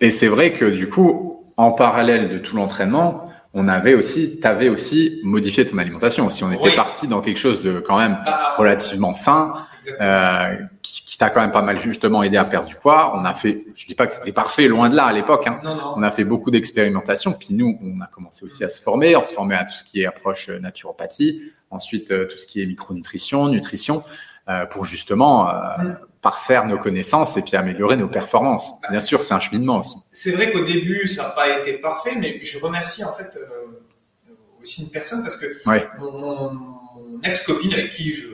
Et 0.00 0.12
c'est 0.12 0.28
vrai 0.28 0.52
que 0.52 0.64
du 0.64 0.88
coup, 0.88 1.42
en 1.56 1.72
parallèle 1.72 2.28
de 2.28 2.38
tout 2.38 2.54
l'entraînement, 2.54 3.24
on 3.52 3.66
avait 3.66 3.94
aussi, 3.94 4.38
t'avais 4.38 4.68
aussi 4.68 5.18
modifié 5.24 5.66
ton 5.66 5.78
alimentation. 5.78 6.30
Si 6.30 6.44
on 6.44 6.52
était 6.52 6.62
Oui. 6.68 6.76
parti 6.76 7.08
dans 7.08 7.20
quelque 7.20 7.38
chose 7.40 7.62
de 7.62 7.80
quand 7.80 7.98
même 7.98 8.16
Ah, 8.26 8.54
relativement 8.58 9.14
sain. 9.14 9.54
Euh, 10.00 10.56
qui, 10.82 11.04
qui 11.04 11.18
t'a 11.18 11.30
quand 11.30 11.40
même 11.40 11.52
pas 11.52 11.62
mal 11.62 11.78
justement 11.80 12.22
aidé 12.22 12.36
à 12.36 12.44
perdre 12.44 12.68
du 12.68 12.74
poids. 12.76 13.12
On 13.16 13.24
a 13.24 13.34
fait, 13.34 13.64
je 13.74 13.86
dis 13.86 13.94
pas 13.94 14.06
que 14.06 14.14
c'était 14.14 14.32
parfait, 14.32 14.68
loin 14.68 14.88
de 14.90 14.96
là 14.96 15.04
à 15.06 15.12
l'époque. 15.12 15.46
Hein. 15.46 15.60
On 15.96 16.02
a 16.02 16.10
fait 16.10 16.24
beaucoup 16.24 16.50
d'expérimentations. 16.50 17.32
Puis 17.32 17.48
nous, 17.52 17.78
on 17.82 18.00
a 18.00 18.06
commencé 18.06 18.44
aussi 18.44 18.64
à 18.64 18.68
se 18.68 18.80
former. 18.80 19.16
On 19.16 19.22
se 19.22 19.32
formait 19.34 19.56
à 19.56 19.64
tout 19.64 19.74
ce 19.74 19.84
qui 19.84 20.00
est 20.02 20.06
approche 20.06 20.48
euh, 20.48 20.58
naturopathie. 20.58 21.42
Ensuite, 21.70 22.10
euh, 22.10 22.26
tout 22.26 22.38
ce 22.38 22.46
qui 22.46 22.62
est 22.62 22.66
micronutrition, 22.66 23.48
nutrition, 23.48 24.02
euh, 24.48 24.64
pour 24.66 24.84
justement 24.86 25.48
parfaire 26.22 26.64
nos 26.66 26.78
connaissances 26.78 27.36
et 27.36 27.42
puis 27.42 27.54
améliorer 27.56 27.96
nos 27.96 28.08
performances. 28.08 28.72
Bien 28.90 28.98
sûr, 29.00 29.22
c'est 29.22 29.34
un 29.34 29.40
cheminement 29.40 29.78
aussi. 29.80 29.98
C'est 30.10 30.32
vrai 30.32 30.50
qu'au 30.50 30.64
début, 30.64 31.06
ça 31.06 31.24
n'a 31.24 31.28
pas 31.30 31.58
été 31.60 31.74
parfait, 31.74 32.16
mais 32.18 32.40
je 32.42 32.58
remercie 32.58 33.04
en 33.04 33.12
fait 33.12 33.36
euh, 33.36 34.32
aussi 34.62 34.82
une 34.84 34.90
personne 34.90 35.22
parce 35.22 35.36
que 35.36 35.46
Ouais. 35.68 35.86
mon- 36.00 36.18
mon 36.52 37.20
ex-copine 37.22 37.72
avec 37.74 37.90
qui 37.90 38.12
je, 38.14 38.26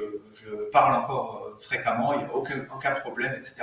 je 0.74 0.80
parle 0.80 0.96
encore 1.04 1.42
euh, 1.46 1.56
fréquemment, 1.60 2.12
il 2.14 2.18
n'y 2.18 2.24
a 2.24 2.34
aucun, 2.34 2.54
aucun 2.74 2.90
problème, 2.92 3.32
etc. 3.36 3.54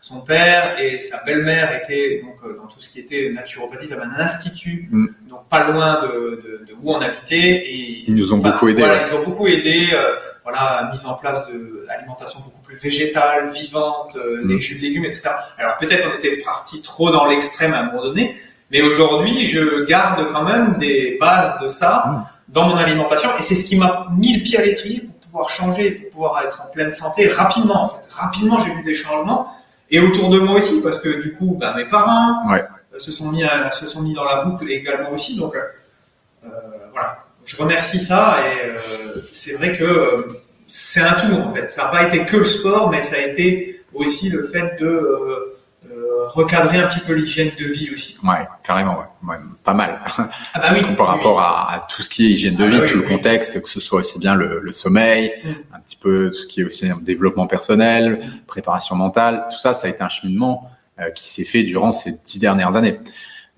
Son 0.00 0.20
père 0.20 0.78
et 0.80 0.98
sa 0.98 1.22
belle-mère 1.24 1.74
étaient 1.82 2.20
donc 2.22 2.36
euh, 2.44 2.56
dans 2.58 2.66
tout 2.66 2.80
ce 2.80 2.90
qui 2.90 3.00
était 3.00 3.30
naturopathie, 3.32 3.86
ils 3.88 3.92
avaient 3.94 4.04
un 4.04 4.20
institut, 4.20 4.88
Mm. 4.90 5.06
donc 5.30 5.48
pas 5.48 5.70
loin 5.70 6.02
de, 6.02 6.08
de- 6.08 6.64
de 6.68 6.72
où 6.82 6.92
on 6.92 7.00
habitait. 7.00 7.62
Et, 7.64 8.04
Ils 8.08 8.14
nous 8.14 8.32
ont 8.34 8.38
beaucoup 8.38 8.68
aidés, 8.68 8.80
Voilà, 8.82 8.98
ouais. 9.02 9.06
Ils 9.08 9.14
ont 9.14 9.24
beaucoup 9.24 9.46
aidé. 9.46 9.88
euh, 9.94 10.14
voilà, 10.42 10.88
mise 10.92 11.04
en 11.04 11.14
place 11.14 11.46
de 11.48 11.86
alimentation 11.90 12.40
beaucoup 12.40 12.62
plus 12.62 12.76
végétale, 12.76 13.50
vivante, 13.50 14.16
euh, 14.16 14.42
Mm. 14.44 14.48
des 14.48 14.60
jus 14.60 14.76
de 14.76 14.82
légumes, 14.82 15.04
etc. 15.06 15.30
Alors 15.58 15.76
peut-être 15.78 16.06
on 16.12 16.18
était 16.18 16.36
parti 16.38 16.82
trop 16.82 17.10
dans 17.10 17.24
l'extrême 17.26 17.72
à 17.72 17.80
un 17.80 17.86
moment 17.86 18.02
donné, 18.02 18.36
mais 18.70 18.80
aujourd'hui 18.82 19.44
je 19.46 19.84
garde 19.84 20.30
quand 20.32 20.42
même 20.44 20.76
des 20.76 21.16
bases 21.20 21.58
de 21.62 21.68
ça 21.68 22.04
Mm. 22.06 22.52
dans 22.52 22.68
mon 22.68 22.76
alimentation 22.76 23.30
et 23.38 23.40
c'est 23.40 23.54
ce 23.54 23.64
qui 23.64 23.76
m'a 23.76 24.06
mis 24.16 24.36
le 24.36 24.42
pied 24.42 24.58
à 24.58 24.62
l'étrier 24.64 25.06
pouvoir 25.30 25.48
changer, 25.50 25.90
pour 25.92 26.10
pouvoir 26.10 26.42
être 26.44 26.62
en 26.62 26.70
pleine 26.70 26.92
santé 26.92 27.28
rapidement. 27.28 27.84
En 27.84 27.88
fait. 27.88 28.12
Rapidement 28.14 28.58
j'ai 28.58 28.72
vu 28.74 28.82
des 28.82 28.94
changements 28.94 29.46
et 29.90 29.98
autour 30.00 30.28
de 30.30 30.38
moi 30.38 30.54
aussi 30.56 30.80
parce 30.80 30.98
que 30.98 31.08
du 31.22 31.34
coup 31.34 31.56
bah, 31.60 31.74
mes 31.76 31.84
parents 31.86 32.48
Ouais. 32.50 32.64
euh, 32.94 32.98
se 32.98 33.12
sont 33.12 33.30
mis 33.30 33.42
à- 33.44 33.70
se 33.70 33.86
sont 33.86 34.02
mis 34.02 34.14
dans 34.14 34.24
la 34.24 34.42
boucle 34.44 34.70
également 34.70 35.10
aussi 35.10 35.36
donc 35.38 35.54
euh, 35.56 36.48
voilà 36.92 37.24
je 37.44 37.56
remercie 37.56 37.98
ça 38.00 38.36
et 38.46 38.68
euh, 38.68 39.20
c'est 39.32 39.54
vrai 39.54 39.72
que 39.72 39.84
euh, 39.84 40.22
c'est 40.68 41.00
un 41.00 41.14
tout 41.14 41.32
en 41.32 41.52
fait 41.54 41.68
ça 41.68 41.84
n'a 41.84 41.88
pas 41.90 42.02
été 42.06 42.24
que 42.26 42.36
le 42.36 42.44
sport 42.44 42.90
mais 42.90 43.02
ça 43.02 43.16
a 43.16 43.20
été 43.20 43.82
aussi 43.94 44.28
le 44.30 44.44
fait 44.44 44.76
de 44.80 45.54
recadrer 46.28 46.78
un 46.78 46.86
petit 46.88 47.00
peu 47.00 47.12
l'hygiène 47.14 47.50
de 47.58 47.64
vie 47.66 47.90
aussi 47.92 48.16
Ouais, 48.24 48.46
carrément, 48.62 48.98
ouais. 48.98 49.28
Ouais, 49.30 49.36
pas 49.64 49.72
mal. 49.74 50.00
ah 50.16 50.28
bah 50.54 50.68
oui 50.72 50.80
par 50.96 51.08
oui, 51.10 51.16
rapport 51.16 51.40
à, 51.40 51.72
à 51.74 51.86
tout 51.88 52.02
ce 52.02 52.08
qui 52.10 52.26
est 52.26 52.30
hygiène 52.30 52.54
de 52.54 52.64
Ah 52.64 52.66
vie, 52.68 52.78
bah 52.78 52.84
oui, 52.86 52.90
tout 52.92 52.98
le 52.98 53.08
contexte, 53.08 53.60
que 53.62 53.68
ce 53.68 53.80
soit 53.80 54.00
aussi 54.00 54.18
bien 54.18 54.34
le, 54.34 54.60
le 54.60 54.72
sommeil, 54.72 55.32
Mm. 55.44 55.48
un 55.74 55.80
petit 55.80 55.96
peu 55.96 56.30
tout 56.30 56.36
ce 56.38 56.46
qui 56.46 56.60
est 56.60 56.64
aussi 56.64 56.88
un 56.88 56.98
développement 57.00 57.46
personnel, 57.46 58.22
préparation 58.46 58.96
mentale, 58.96 59.46
tout 59.50 59.58
ça, 59.58 59.74
ça 59.74 59.86
a 59.86 59.90
été 59.90 60.02
un 60.02 60.08
cheminement 60.08 60.70
euh, 61.00 61.10
qui 61.10 61.28
s'est 61.30 61.44
fait 61.44 61.62
durant 61.62 61.92
ces 61.92 62.12
dix 62.24 62.38
dernières 62.38 62.76
années. 62.76 63.00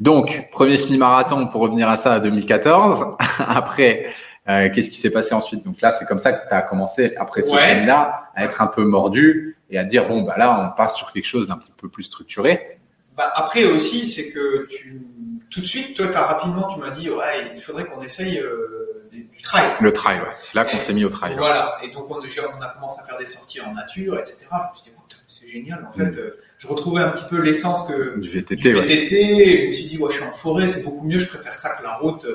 Donc, 0.00 0.48
premier 0.50 0.76
semi-marathon, 0.78 1.46
pour 1.48 1.60
revenir 1.60 1.88
à 1.88 1.96
ça, 1.96 2.18
2014. 2.20 3.04
Après, 3.38 4.06
euh, 4.48 4.68
qu'est-ce 4.74 4.90
qui 4.90 4.96
s'est 4.96 5.10
passé 5.12 5.34
ensuite? 5.34 5.64
Donc 5.64 5.80
là, 5.80 5.92
c'est 5.92 6.04
comme 6.06 6.18
ça 6.18 6.32
que 6.32 6.48
tu 6.48 6.54
as 6.54 6.62
commencé, 6.62 7.14
après 7.16 7.42
ce 7.42 7.52
Ouais. 7.52 7.60
semi-là, 7.74 8.30
à 8.34 8.44
être 8.44 8.60
un 8.60 8.66
peu 8.66 8.82
mordu 8.84 9.56
et 9.72 9.78
à 9.78 9.84
dire, 9.84 10.06
bon, 10.06 10.22
bah 10.22 10.34
là, 10.38 10.60
on 10.72 10.76
passe 10.76 10.94
sur 10.96 11.12
quelque 11.12 11.26
chose 11.26 11.48
d'un 11.48 11.56
petit 11.56 11.72
peu 11.76 11.88
plus 11.88 12.04
structuré. 12.04 12.78
Bah, 13.16 13.32
après 13.34 13.64
aussi, 13.64 14.06
c'est 14.06 14.28
que 14.30 14.66
tu, 14.68 15.02
tout 15.50 15.60
de 15.60 15.66
suite, 15.66 15.96
toi, 15.96 16.06
t'as 16.12 16.22
rapidement, 16.22 16.68
tu 16.68 16.78
m'as 16.78 16.90
dit, 16.90 17.10
ouais, 17.10 17.52
il 17.56 17.60
faudrait 17.60 17.84
qu'on 17.86 18.00
essaye 18.02 18.38
euh, 18.38 19.08
du 19.10 19.24
du 19.24 19.42
trail. 19.42 19.70
Le 19.80 19.92
trail, 19.92 20.18
ouais. 20.20 20.26
C'est 20.40 20.54
là 20.54 20.64
qu'on 20.64 20.78
s'est 20.78 20.92
mis 20.94 21.04
au 21.04 21.08
trail. 21.10 21.32
ouais. 21.32 21.38
Voilà. 21.38 21.76
Et 21.82 21.88
donc, 21.88 22.10
on, 22.10 22.20
déjà, 22.20 22.42
on 22.56 22.60
a 22.62 22.68
commencé 22.68 23.00
à 23.00 23.04
faire 23.04 23.18
des 23.18 23.26
sorties 23.26 23.60
en 23.60 23.72
nature, 23.74 24.16
etc. 24.18 24.36
Je 24.40 24.46
me 24.46 24.76
suis 24.76 24.90
dit, 24.90 24.96
c'est 25.26 25.48
génial. 25.48 25.86
En 25.88 25.92
fait, 25.92 26.04
Mm. 26.04 26.18
euh, 26.18 26.40
je 26.58 26.66
retrouvais 26.68 27.00
un 27.02 27.08
petit 27.10 27.24
peu 27.28 27.40
l'essence 27.40 27.82
que 27.88 28.18
Du 28.20 28.28
du 28.28 28.40
VTT, 28.40 28.74
ouais. 28.74 28.80
VTT. 28.82 29.14
Et 29.14 29.60
je 29.62 29.66
me 29.68 29.72
suis 29.72 29.84
dit, 29.86 29.98
ouais, 29.98 30.10
je 30.10 30.16
suis 30.18 30.24
en 30.28 30.32
forêt, 30.32 30.68
c'est 30.68 30.82
beaucoup 30.82 31.06
mieux. 31.06 31.18
Je 31.18 31.26
préfère 31.28 31.54
ça 31.56 31.70
que 31.74 31.82
la 31.82 31.94
route. 31.96 32.26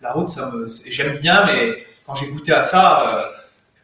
La 0.00 0.12
route, 0.12 0.28
ça 0.28 0.50
me, 0.50 0.66
j'aime 0.86 1.16
bien, 1.18 1.44
mais 1.46 1.86
quand 2.06 2.14
j'ai 2.16 2.26
goûté 2.28 2.52
à 2.52 2.62
ça, 2.62 3.18
euh, 3.18 3.30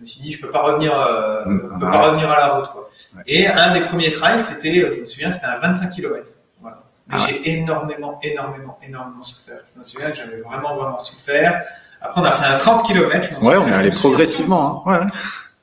je 0.00 0.04
me 0.04 0.06
suis 0.06 0.20
dit, 0.22 0.32
je 0.32 0.40
peux 0.40 0.50
pas 0.50 0.62
revenir, 0.62 0.98
euh, 0.98 1.44
Mm. 1.44 1.60
je 1.74 1.78
peux 1.84 1.90
pas 1.90 2.00
revenir 2.00 2.30
à 2.30 2.38
la 2.38 2.48
route. 2.54 2.70
Quoi. 2.72 2.88
Ouais. 3.16 3.22
Et 3.26 3.46
un 3.46 3.72
des 3.72 3.80
premiers 3.82 4.10
trails, 4.10 4.40
c'était, 4.40 4.78
euh, 4.82 4.92
je 4.94 5.00
me 5.00 5.04
souviens, 5.04 5.30
c'était 5.30 5.46
un 5.46 5.58
25 5.60 5.90
km. 5.90 6.32
Voilà. 6.62 6.78
Mais 7.08 7.16
Ah 7.18 7.26
j'ai 7.28 7.50
énormément, 7.52 8.18
énormément, 8.22 8.78
énormément 8.82 9.22
souffert. 9.22 9.60
Je 9.74 9.78
me 9.78 9.84
souviens 9.84 10.10
que 10.10 10.16
j'avais 10.16 10.40
vraiment, 10.40 10.74
vraiment 10.76 10.98
souffert. 10.98 11.62
Après, 12.00 12.18
on 12.20 12.24
a 12.24 12.32
fait 12.32 12.46
un 12.46 12.56
30 12.56 12.86
km. 12.86 13.28
Je 13.40 13.46
Ouais, 13.46 13.56
on 13.58 13.68
est 13.68 13.72
allé 13.74 13.90
progressivement. 13.90 14.82
Hein. 14.86 14.90
Ouais, 14.90 14.98
ouais. 15.00 15.06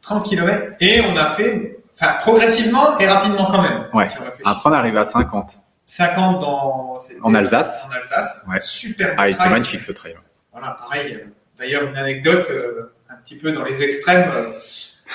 30 0.01 0.23
km. 0.23 0.73
Et 0.81 1.01
on 1.01 1.15
a 1.17 1.25
fait, 1.31 1.79
enfin, 1.99 2.13
progressivement 2.19 2.97
et 2.99 3.07
rapidement 3.07 3.47
quand 3.51 3.61
même. 3.63 3.87
Ouais. 3.93 4.07
si 4.07 4.17
on 4.19 4.23
réfléchit. 4.23 4.43
Après, 4.45 4.69
on 4.69 4.73
est 4.73 4.77
arrivé 4.77 4.99
à 4.99 5.05
50. 5.05 5.57
50 5.87 6.41
dans, 6.41 6.99
En 7.23 7.33
Alsace. 7.33 7.85
En 7.89 7.95
Alsace. 7.95 8.41
Ouais. 8.47 8.59
Super. 8.59 9.15
Ah, 9.17 9.29
il 9.29 9.33
était 9.35 9.49
magnifique 9.49 9.81
ce 9.81 9.93
trail. 9.93 10.15
Voilà, 10.51 10.77
pareil. 10.79 11.15
euh, 11.15 11.27
D'ailleurs, 11.57 11.83
une 11.83 11.97
anecdote, 11.97 12.45
euh, 12.51 12.93
petit 13.27 13.35
peu 13.35 13.51
dans 13.51 13.63
les 13.63 13.81
extrêmes. 13.83 14.29
euh, 14.33 14.51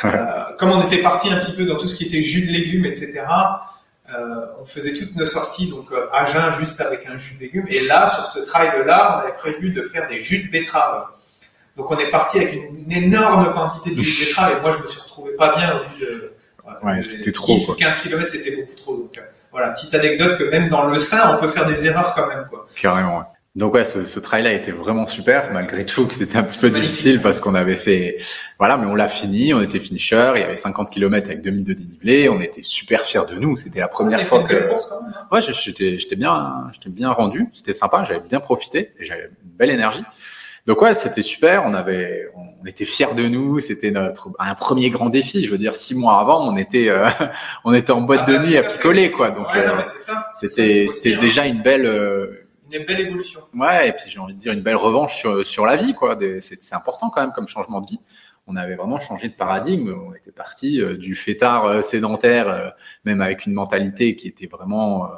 euh, 0.05 0.43
comme 0.59 0.71
on 0.71 0.81
était 0.87 1.03
parti 1.03 1.31
un 1.31 1.39
petit 1.41 1.53
peu 1.53 1.65
dans 1.65 1.77
tout 1.77 1.87
ce 1.89 1.95
qui 1.95 2.05
était 2.05 2.23
jus 2.23 2.47
de 2.47 2.53
légumes, 2.53 2.87
etc. 2.87 3.25
euh, 4.15 4.47
on 4.61 4.65
faisait 4.65 4.95
toutes 4.95 5.15
nos 5.17 5.27
sorties 5.27 5.69
donc 5.69 5.87
à 6.13 6.27
jeun 6.27 6.53
juste 6.55 6.81
avec 6.81 7.07
un 7.07 7.17
jus 7.17 7.35
de 7.35 7.41
légumes. 7.41 7.67
Et 7.69 7.81
là, 7.87 8.07
sur 8.07 8.27
ce 8.27 8.41
trail-là, 8.41 9.17
on 9.17 9.21
avait 9.25 9.33
prévu 9.35 9.71
de 9.71 9.83
faire 9.83 10.07
des 10.09 10.21
jus 10.21 10.45
de 10.45 10.51
betterave. 10.51 11.07
Donc 11.77 11.91
on 11.91 11.97
est 11.99 12.11
parti 12.11 12.39
avec 12.39 12.53
une, 12.53 12.85
une 12.85 12.93
énorme 12.93 13.51
quantité 13.53 13.91
de 13.95 14.03
jus 14.03 14.21
de 14.25 14.27
betterave 14.29 14.57
et 14.59 14.61
moi 14.61 14.73
je 14.73 14.79
me 14.83 14.87
suis 14.87 15.01
retrouvé 15.01 15.33
pas 15.37 15.55
bien 15.57 15.79
au 15.79 15.85
bout 15.85 15.99
de, 16.01 16.33
Ouais, 16.83 16.99
de 16.99 17.03
c'était 17.03 17.33
trop, 17.33 17.55
10 17.55 17.67
quoi. 17.67 17.75
ou 17.75 17.79
15 17.79 17.97
km, 17.99 18.29
c'était 18.31 18.55
beaucoup 18.57 18.75
trop. 18.75 18.97
Donc 18.97 19.19
euh, 19.19 19.23
voilà, 19.51 19.71
petite 19.71 19.95
anecdote 19.95 20.39
que 20.39 20.45
même 20.45 20.69
dans 20.69 20.85
le 20.87 20.97
sein, 20.97 21.35
on 21.35 21.41
peut 21.41 21.49
faire 21.49 21.67
des 21.67 21.87
erreurs 21.87 22.13
quand 22.15 22.27
même. 22.29 22.47
Quoi. 22.49 22.67
Carrément, 22.81 23.19
ouais. 23.19 23.25
Donc 23.55 23.75
ouais, 23.75 23.85
ce, 23.85 24.07
ce 24.07 24.19
trail-là 24.19 24.55
était 24.55 24.71
vraiment 24.71 25.07
super, 25.07 25.53
malgré 25.53 25.85
tout 25.85 26.07
que 26.07 26.15
c'était 26.15 26.39
un 26.39 26.43
petit 26.43 26.59
peu 26.59 26.71
difficile 26.71 27.21
parce 27.21 27.39
qu'on 27.39 27.55
avait 27.55 27.77
fait, 27.77 28.17
voilà, 28.59 28.79
mais 28.79 28.87
on 28.87 28.95
l'a 28.95 29.09
fini, 29.09 29.53
on 29.53 29.61
était 29.61 29.79
finisher, 29.79 30.33
il 30.37 30.41
y 30.41 30.45
avait 30.45 30.57
50 30.57 30.91
km 30.91 31.27
avec 31.27 31.43
2000 31.43 31.65
de 31.65 31.73
dénivelé, 31.75 32.29
on 32.31 32.41
était 32.41 32.63
super 32.63 33.03
fiers 33.03 33.27
de 33.31 33.35
nous, 33.35 33.59
c'était 33.59 33.81
la 33.81 33.89
première 33.89 34.21
On 34.21 34.25
fois 34.25 34.45
que, 34.45 34.69
course 34.71 34.87
quand 34.87 35.03
même. 35.03 35.13
hein. 35.15 35.27
ouais, 35.31 35.43
j'étais, 35.43 35.99
j'étais 35.99 36.17
bien, 36.17 36.71
j'étais 36.73 36.89
bien 36.89 37.11
rendu, 37.11 37.49
c'était 37.53 37.75
sympa, 37.75 38.05
j'avais 38.09 38.27
bien 38.27 38.41
profité 38.41 38.95
et 38.99 39.05
j'avais 39.05 39.25
une 39.25 39.51
belle 39.59 39.71
énergie. 39.71 40.05
Donc 40.65 40.81
ouais, 40.81 40.95
c'était 40.95 41.23
super, 41.23 41.65
on 41.67 41.75
avait, 41.75 42.29
on 42.37 42.65
était 42.67 42.85
fiers 42.85 43.15
de 43.17 43.27
nous, 43.27 43.59
c'était 43.59 43.91
notre 43.91 44.31
un 44.39 44.55
premier 44.55 44.91
grand 44.91 45.09
défi. 45.11 45.45
Je 45.45 45.51
veux 45.51 45.59
dire, 45.59 45.75
six 45.75 45.97
mois 45.97 46.21
avant, 46.21 46.49
on 46.49 46.57
était, 46.57 46.89
euh, 46.89 47.09
on 47.65 47.75
était 47.75 47.91
en 47.91 48.01
boîte 48.01 48.23
Ah 48.27 48.33
de 48.33 48.39
nuit 48.39 48.57
à 48.57 48.63
picoler, 48.63 49.11
quoi. 49.11 49.31
Donc 49.33 49.53
ouais, 49.53 49.59
euh, 49.67 49.83
c'était, 50.37 50.87
c'était 50.89 51.17
hein. 51.17 51.21
déjà 51.21 51.47
une 51.47 51.63
belle, 51.63 51.85
euh, 51.85 52.42
Une 52.73 52.85
belle 52.87 53.01
évolution. 53.01 53.41
Ouais, 53.55 53.89
et 53.89 53.93
puis 53.93 54.05
j'ai 54.09 54.19
envie 54.19 54.35
de 54.35 54.39
dire 54.39 54.53
une 54.53 54.63
belle 54.63 54.77
revanche 54.77 55.19
sur, 55.19 55.47
sur 55.47 55.67
la 55.67 55.77
vie, 55.77 55.95
quoi. 55.95 56.19
C'est 56.41 56.73
important 56.73 57.11
quand 57.11 57.21
même 57.21 57.33
comme 57.33 57.49
changement 57.49 57.81
de 57.81 57.87
vie. 57.87 58.01
On 58.47 58.57
avait 58.57 58.75
vraiment 58.75 58.99
changé 58.99 59.29
de 59.29 59.35
paradigme. 59.35 59.95
On 60.07 60.15
était 60.15 60.33
parti 60.33 60.81
euh, 60.81 60.97
du 60.97 61.15
fêtard 61.15 61.65
euh, 61.65 61.81
sédentaire, 61.81 62.49
euh, 62.49 62.71
même 63.05 63.21
avec 63.21 63.47
une 63.47 63.53
mentalité 63.53 64.17
qui 64.17 64.29
était 64.29 64.47
vraiment 64.47 65.09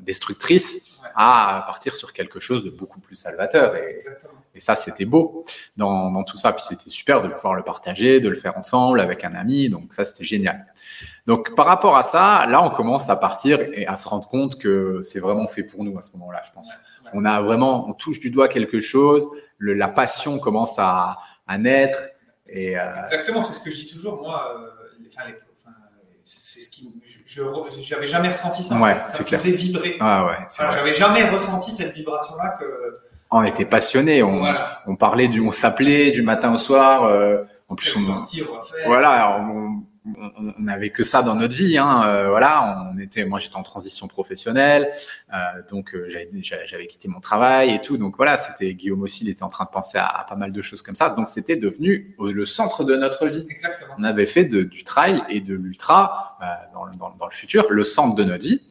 destructrice. 0.00 0.80
À 1.20 1.64
partir 1.66 1.94
sur 1.94 2.12
quelque 2.12 2.38
chose 2.38 2.62
de 2.64 2.70
beaucoup 2.70 3.00
plus 3.00 3.16
salvateur. 3.16 3.74
Et, 3.74 3.98
et 4.54 4.60
ça, 4.60 4.76
c'était 4.76 5.04
beau 5.04 5.44
dans, 5.76 6.10
dans 6.12 6.22
tout 6.22 6.38
ça. 6.38 6.52
Puis 6.52 6.64
c'était 6.68 6.90
super 6.90 7.22
de 7.22 7.28
pouvoir 7.28 7.54
le 7.54 7.62
partager, 7.64 8.20
de 8.20 8.28
le 8.28 8.36
faire 8.36 8.56
ensemble 8.56 9.00
avec 9.00 9.24
un 9.24 9.34
ami. 9.34 9.68
Donc 9.68 9.92
ça, 9.92 10.04
c'était 10.04 10.24
génial. 10.24 10.66
Donc 11.26 11.54
par 11.56 11.66
rapport 11.66 11.96
à 11.96 12.04
ça, 12.04 12.46
là, 12.48 12.62
on 12.62 12.70
commence 12.70 13.10
à 13.10 13.16
partir 13.16 13.58
et 13.60 13.86
à 13.86 13.96
se 13.96 14.06
rendre 14.08 14.28
compte 14.28 14.58
que 14.58 15.00
c'est 15.02 15.18
vraiment 15.20 15.48
fait 15.48 15.64
pour 15.64 15.82
nous 15.84 15.98
à 15.98 16.02
ce 16.02 16.12
moment-là, 16.12 16.42
je 16.46 16.52
pense. 16.52 16.70
On 17.14 17.24
a 17.24 17.40
vraiment, 17.40 17.88
on 17.88 17.94
touche 17.94 18.20
du 18.20 18.30
doigt 18.30 18.48
quelque 18.48 18.80
chose. 18.80 19.26
Le, 19.58 19.74
la 19.74 19.88
passion 19.88 20.38
commence 20.38 20.78
à, 20.78 21.18
à 21.46 21.58
naître. 21.58 21.98
Et 22.46 22.78
euh, 22.78 22.94
Exactement, 23.00 23.42
c'est 23.42 23.54
ce 23.54 23.60
que 23.60 23.70
je 23.70 23.76
dis 23.76 23.92
toujours. 23.92 24.22
Moi, 24.22 24.56
euh, 24.56 24.68
les- 25.00 25.08
enfin, 25.08 25.26
les- 25.28 25.34
c'est 26.28 26.60
ce 26.60 26.70
qui, 26.70 26.90
je, 27.24 27.42
j'avais 27.82 28.06
jamais 28.06 28.28
ressenti 28.28 28.62
ça. 28.62 28.76
Ouais, 28.78 29.00
ça 29.00 29.08
c'est 29.08 29.20
me 29.20 29.24
clair. 29.24 29.40
faisait 29.40 29.52
vibrer. 29.52 29.96
ah 30.00 30.26
ouais, 30.26 30.32
vrai. 30.32 30.72
j'avais 30.76 30.92
jamais 30.92 31.24
ressenti 31.24 31.70
cette 31.70 31.94
vibration-là 31.94 32.56
que. 32.60 32.98
on 33.30 33.42
était 33.44 33.64
passionnés. 33.64 34.22
On, 34.22 34.38
voilà. 34.38 34.82
on 34.86 34.96
parlait 34.96 35.28
du, 35.28 35.40
on 35.40 35.52
s'appelait 35.52 36.10
du 36.10 36.22
matin 36.22 36.52
au 36.54 36.58
soir. 36.58 37.04
euh, 37.04 37.44
en 37.68 37.74
plus, 37.74 37.94
on, 37.96 38.00
sortie 38.00 38.42
on 38.42 38.54
va 38.54 38.62
faire. 38.62 38.86
voilà, 38.86 39.38
on, 39.40 39.82
on, 40.18 40.54
on 40.58 40.68
avait 40.68 40.90
que 40.90 41.02
ça 41.02 41.22
dans 41.22 41.34
notre 41.34 41.54
vie. 41.54 41.78
Hein. 41.78 42.04
Euh, 42.06 42.28
voilà, 42.30 42.90
on 42.94 42.98
était, 42.98 43.24
moi 43.24 43.38
j'étais 43.38 43.56
en 43.56 43.62
transition 43.62 44.08
professionnelle, 44.08 44.92
euh, 45.32 45.36
donc 45.70 45.94
euh, 45.94 46.08
j'avais, 46.40 46.86
quitté 46.86 47.08
mon 47.08 47.20
travail 47.20 47.74
et 47.74 47.80
tout. 47.80 47.96
Donc 47.98 48.16
voilà, 48.16 48.36
c'était 48.36 48.72
Guillaume 48.74 49.02
aussi, 49.02 49.24
il 49.24 49.30
était 49.30 49.42
en 49.42 49.48
train 49.48 49.64
de 49.64 49.70
penser 49.70 49.98
à, 49.98 50.06
à 50.06 50.24
pas 50.24 50.36
mal 50.36 50.52
de 50.52 50.62
choses 50.62 50.82
comme 50.82 50.96
ça. 50.96 51.10
Donc 51.10 51.28
c'était 51.28 51.56
devenu 51.56 52.16
le 52.20 52.46
centre 52.46 52.84
de 52.84 52.96
notre 52.96 53.26
vie. 53.26 53.46
Exactement. 53.50 53.94
On 53.98 54.04
avait 54.04 54.26
fait 54.26 54.44
de, 54.44 54.62
du 54.62 54.84
trail 54.84 55.22
et 55.28 55.40
de 55.40 55.54
l'ultra 55.54 56.38
euh, 56.42 56.44
dans, 56.72 56.84
le- 56.84 56.94
dans, 56.96 57.10
dans 57.10 57.26
le 57.26 57.32
futur 57.32 57.66
le 57.70 57.84
centre 57.84 58.14
de 58.14 58.24
notre 58.24 58.44
vie. 58.44 58.62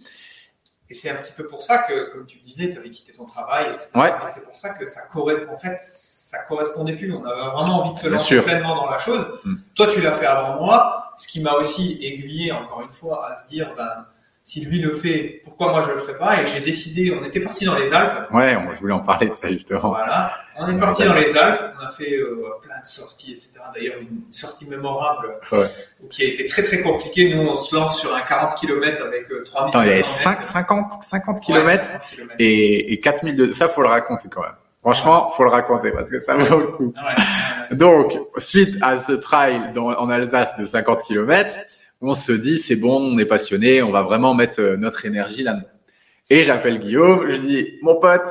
Et 0.89 0.93
c'est 0.93 1.09
un 1.09 1.15
petit 1.15 1.33
peu 1.33 1.45
pour 1.45 1.61
ça 1.61 1.79
que, 1.79 2.13
comme 2.13 2.25
tu 2.25 2.37
disais, 2.39 2.69
tu 2.69 2.77
avais 2.77 2.89
quitté 2.89 3.11
ton 3.11 3.25
travail, 3.25 3.65
etc. 3.73 3.89
Ouais. 3.95 4.07
Et 4.09 4.27
c'est 4.27 4.41
pour 4.45 4.55
ça 4.55 4.69
que 4.69 4.85
ça 4.85 5.01
correspond. 5.11 5.51
En 5.53 5.57
fait, 5.57 5.75
ça 5.81 6.37
correspondait 6.47 6.95
plus. 6.95 7.11
On 7.13 7.25
avait 7.25 7.41
vraiment 7.51 7.81
envie 7.83 7.93
de 7.93 7.99
se 7.99 8.07
lancer 8.07 8.39
pleinement 8.41 8.73
dans 8.73 8.89
la 8.89 8.97
chose. 8.97 9.27
Mm. 9.43 9.55
Toi, 9.75 9.87
tu 9.87 9.99
l'as 9.99 10.13
fait 10.13 10.25
avant 10.25 10.63
moi, 10.63 11.06
ce 11.17 11.27
qui 11.27 11.41
m'a 11.41 11.53
aussi 11.53 11.97
aiguillé, 12.01 12.51
encore 12.51 12.81
une 12.81 12.93
fois, 12.93 13.27
à 13.29 13.43
se 13.43 13.47
dire, 13.49 13.73
ben, 13.75 14.05
si 14.43 14.63
lui 14.63 14.79
le 14.79 14.93
fait, 14.93 15.41
pourquoi 15.43 15.71
moi 15.71 15.81
je 15.81 15.91
le 15.91 15.97
ferais 15.99 16.17
pas? 16.17 16.41
Et 16.41 16.45
j'ai 16.45 16.61
décidé, 16.61 17.11
on 17.19 17.21
était 17.25 17.41
parti 17.41 17.65
dans 17.65 17.75
les 17.75 17.91
Alpes. 17.93 18.31
Ouais, 18.31 18.55
on, 18.55 18.73
je 18.75 18.79
voulais 18.79 18.93
en 18.93 19.01
parler 19.01 19.27
de 19.27 19.33
ça 19.33 19.49
justement. 19.49 19.89
Voilà, 19.89 20.33
on 20.57 20.69
est 20.69 20.79
parti 20.79 21.03
dans 21.03 21.13
les 21.15 21.37
Alpes, 21.37 21.73
on 21.77 21.85
a 21.85 21.89
fait 21.89 22.13
euh, 22.15 22.45
plein 22.61 22.79
de 22.79 22.85
sorties, 22.87 23.33
etc. 23.33 23.51
D'ailleurs, 23.75 23.95
une 23.99 24.21
sortie 24.31 24.65
mémorable 24.65 25.35
Ouais. 25.51 25.67
qui 26.09 26.23
a 26.23 26.27
été 26.29 26.45
très 26.45 26.63
très 26.63 26.81
compliquée. 26.81 27.35
Nous, 27.35 27.41
on 27.41 27.55
se 27.55 27.75
lance 27.75 27.99
sur 27.99 28.15
un 28.15 28.21
40 28.21 28.55
km 28.55 29.03
avec 29.05 29.29
euh, 29.31 29.43
3500 29.43 29.67
Attends, 29.67 29.81
il 29.81 29.85
y 29.87 29.89
avait 29.89 29.97
mètres. 29.97 30.07
5, 30.07 30.43
50, 30.43 31.03
50 31.03 31.35
Ouais, 31.35 31.41
kilomètres 31.41 31.85
50 31.85 32.01
kilomètres. 32.09 32.35
et, 32.39 32.93
et 32.93 32.99
4000 33.01 33.35
de, 33.35 33.51
ça 33.51 33.67
faut 33.67 33.81
le 33.81 33.89
raconter 33.89 34.29
quand 34.29 34.43
même. 34.43 34.51
Franchement, 34.81 35.29
faut 35.35 35.43
le 35.43 35.49
raconter 35.49 35.91
parce 35.91 36.09
que 36.09 36.19
ça 36.19 36.35
vaut 36.37 36.57
le 36.59 36.67
coup. 36.67 36.93
Ah. 37.69 37.75
Donc, 37.75 38.17
suite 38.37 38.77
à 38.81 38.97
ce 38.97 39.13
trail 39.13 39.71
dans, 39.73 39.89
en 39.89 40.09
Alsace 40.09 40.55
de 40.57 40.65
50 40.65 41.03
km, 41.03 41.55
on 42.01 42.13
se 42.13 42.31
dit 42.31 42.59
c'est 42.59 42.75
bon, 42.75 43.01
on 43.01 43.17
est 43.17 43.25
passionné, 43.25 43.81
on 43.81 43.91
va 43.91 44.03
vraiment 44.03 44.33
mettre 44.33 44.61
euh, 44.61 44.77
notre 44.77 45.05
énergie 45.05 45.43
là-dedans. 45.43 45.67
Et 46.29 46.43
j'appelle 46.43 46.79
Guillaume, 46.79 47.29
je 47.29 47.37
dis 47.37 47.79
mon 47.81 47.95
pote, 47.95 48.27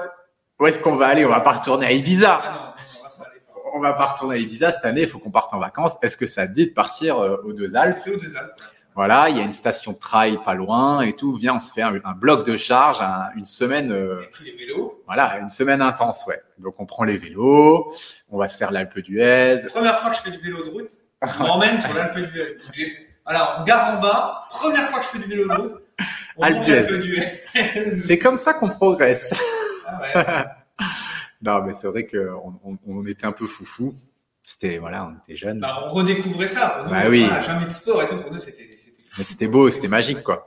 où 0.61 0.67
est-ce 0.67 0.79
qu'on 0.81 0.97
va 0.97 1.07
aller? 1.07 1.25
On 1.25 1.31
va 1.31 1.41
pas 1.41 1.53
retourner 1.53 1.87
à 1.87 1.93
Ibiza. 1.93 2.41
Ah 2.43 2.75
non, 2.77 3.71
on 3.75 3.81
va 3.81 3.93
pas 3.95 4.05
retourner 4.05 4.37
à 4.37 4.39
Ibiza 4.39 4.73
cette 4.73 4.85
année, 4.85 5.03
il 5.03 5.09
faut 5.09 5.19
qu'on 5.19 5.31
parte 5.31 5.53
en 5.53 5.59
vacances. 5.59 5.97
Est-ce 6.03 6.17
que 6.17 6.27
ça 6.27 6.47
te 6.47 6.53
dit 6.53 6.67
de 6.67 6.73
partir 6.73 7.19
aux 7.19 7.53
deux 7.53 7.75
Alpes? 7.77 7.99
C'était 8.03 8.17
aux 8.17 8.21
deux 8.21 8.37
Alpes. 8.37 8.61
Voilà, 8.97 9.29
il 9.29 9.37
y 9.37 9.41
a 9.41 9.45
une 9.45 9.53
station 9.53 9.93
de 9.93 9.99
trail 9.99 10.39
pas 10.45 10.55
loin 10.55 11.03
et 11.03 11.13
tout. 11.13 11.37
Viens, 11.37 11.57
on 11.57 11.61
se 11.61 11.71
fait 11.71 11.83
un, 11.83 11.95
un 12.03 12.13
bloc 12.15 12.47
de 12.47 12.57
charge, 12.57 13.01
un- 13.01 13.29
une 13.37 13.45
semaine. 13.45 13.93
euh, 13.93 14.17
les 14.43 14.53
vélos. 14.57 15.03
voilà, 15.07 15.39
une 15.39 15.51
semaine 15.51 15.83
intense, 15.83 16.25
ouais. 16.27 16.41
Donc 16.59 16.75
on 16.79 16.87
prend 16.87 17.05
les 17.05 17.19
vélos, 17.19 17.93
on 18.31 18.39
va 18.39 18.49
se 18.49 18.57
faire 18.57 18.71
l'Alpe 18.73 18.99
d'Huez. 18.99 19.59
La 19.65 19.69
première 19.71 19.99
fois 20.01 20.11
que 20.11 20.17
je 20.17 20.23
fais 20.23 20.31
du 20.31 20.39
vélo 20.39 20.65
de 20.65 20.71
route, 20.71 20.91
on 21.23 21.43
m'emmène 21.47 21.79
sur 21.81 21.93
l'Alpe 21.93 22.17
d'Huez. 22.19 22.57
Alors, 23.27 23.53
on 23.55 23.59
se 23.59 23.65
gare 23.65 23.99
en 23.99 24.01
bas. 24.01 24.45
Première 24.51 24.89
fois 24.89 25.01
que 25.01 25.05
je 25.05 25.11
fais 25.11 25.19
du 25.19 25.27
vélo 25.29 25.47
de 25.47 25.53
route, 25.61 25.83
on 26.39 26.43
Alpe 26.43 26.65
d'Huez. 26.65 27.91
C'est 27.91 28.19
comme 28.19 28.37
ça 28.39 28.55
qu'on 28.55 28.69
progresse. 28.71 29.35
Ah 29.89 30.01
ouais. 30.01 30.45
Non, 31.43 31.63
mais 31.63 31.75
c'est 31.75 31.87
vrai 31.87 32.07
qu'on 32.07 32.59
on, 32.65 32.79
on 32.89 33.07
était 33.07 33.27
un 33.27 33.33
peu 33.33 33.47
foufou. 33.47 33.95
C'était, 34.49 34.79
voilà, 34.79 35.07
on 35.13 35.19
était 35.23 35.37
jeunes. 35.37 35.59
Bah, 35.59 35.83
on 35.85 35.91
redécouvrait 35.93 36.47
ça. 36.49 36.83
Nous, 36.85 36.91
Bah 36.93 37.03
oui. 37.11 37.25
voilà, 37.27 37.43
jamais 37.43 37.67
de 37.67 37.71
sport 37.71 38.01
et 38.03 38.07
tout. 38.07 38.17
Pour 38.17 38.31
nous, 38.33 38.39
c'était. 38.39 38.69
c'était 38.77 39.03
Mais 39.19 39.25
c'était 39.25 39.49
beau, 39.49 39.71
c'était 39.73 39.89
magique, 39.89 40.23
quoi. 40.23 40.47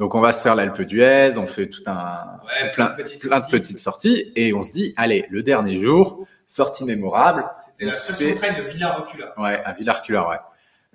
Donc 0.00 0.14
on 0.14 0.20
va 0.20 0.32
se 0.32 0.42
faire 0.42 0.54
l'Alpe 0.56 0.80
d'Huez, 0.82 1.36
on 1.38 1.46
fait 1.46 1.68
tout 1.68 1.82
un, 1.86 2.38
Ouais, 2.44 2.70
plein, 2.72 2.86
plein 2.86 2.96
de 2.96 3.02
petites 3.02 3.20
plein 3.22 3.38
de 3.38 3.42
sorties. 3.42 3.50
petites 3.58 3.78
sorties 3.78 4.32
et 4.36 4.52
on 4.54 4.62
se 4.64 4.70
dit, 4.72 4.92
allez, 4.96 5.26
le 5.30 5.42
dernier 5.42 5.78
jour, 5.80 6.26
sortie 6.46 6.84
mémorable, 6.84 7.44
C'était 7.66 7.84
la 7.86 7.94
on 7.94 7.96
station 7.96 8.26
fait- 8.28 8.32
de 8.34 8.38
trail 8.38 8.56
de 8.64 8.68
Villa-Recula. 8.68 9.34
Ouais, 9.40 9.62
à 9.64 9.72
Villars-Culard, 9.72 10.28
ouais. 10.28 10.36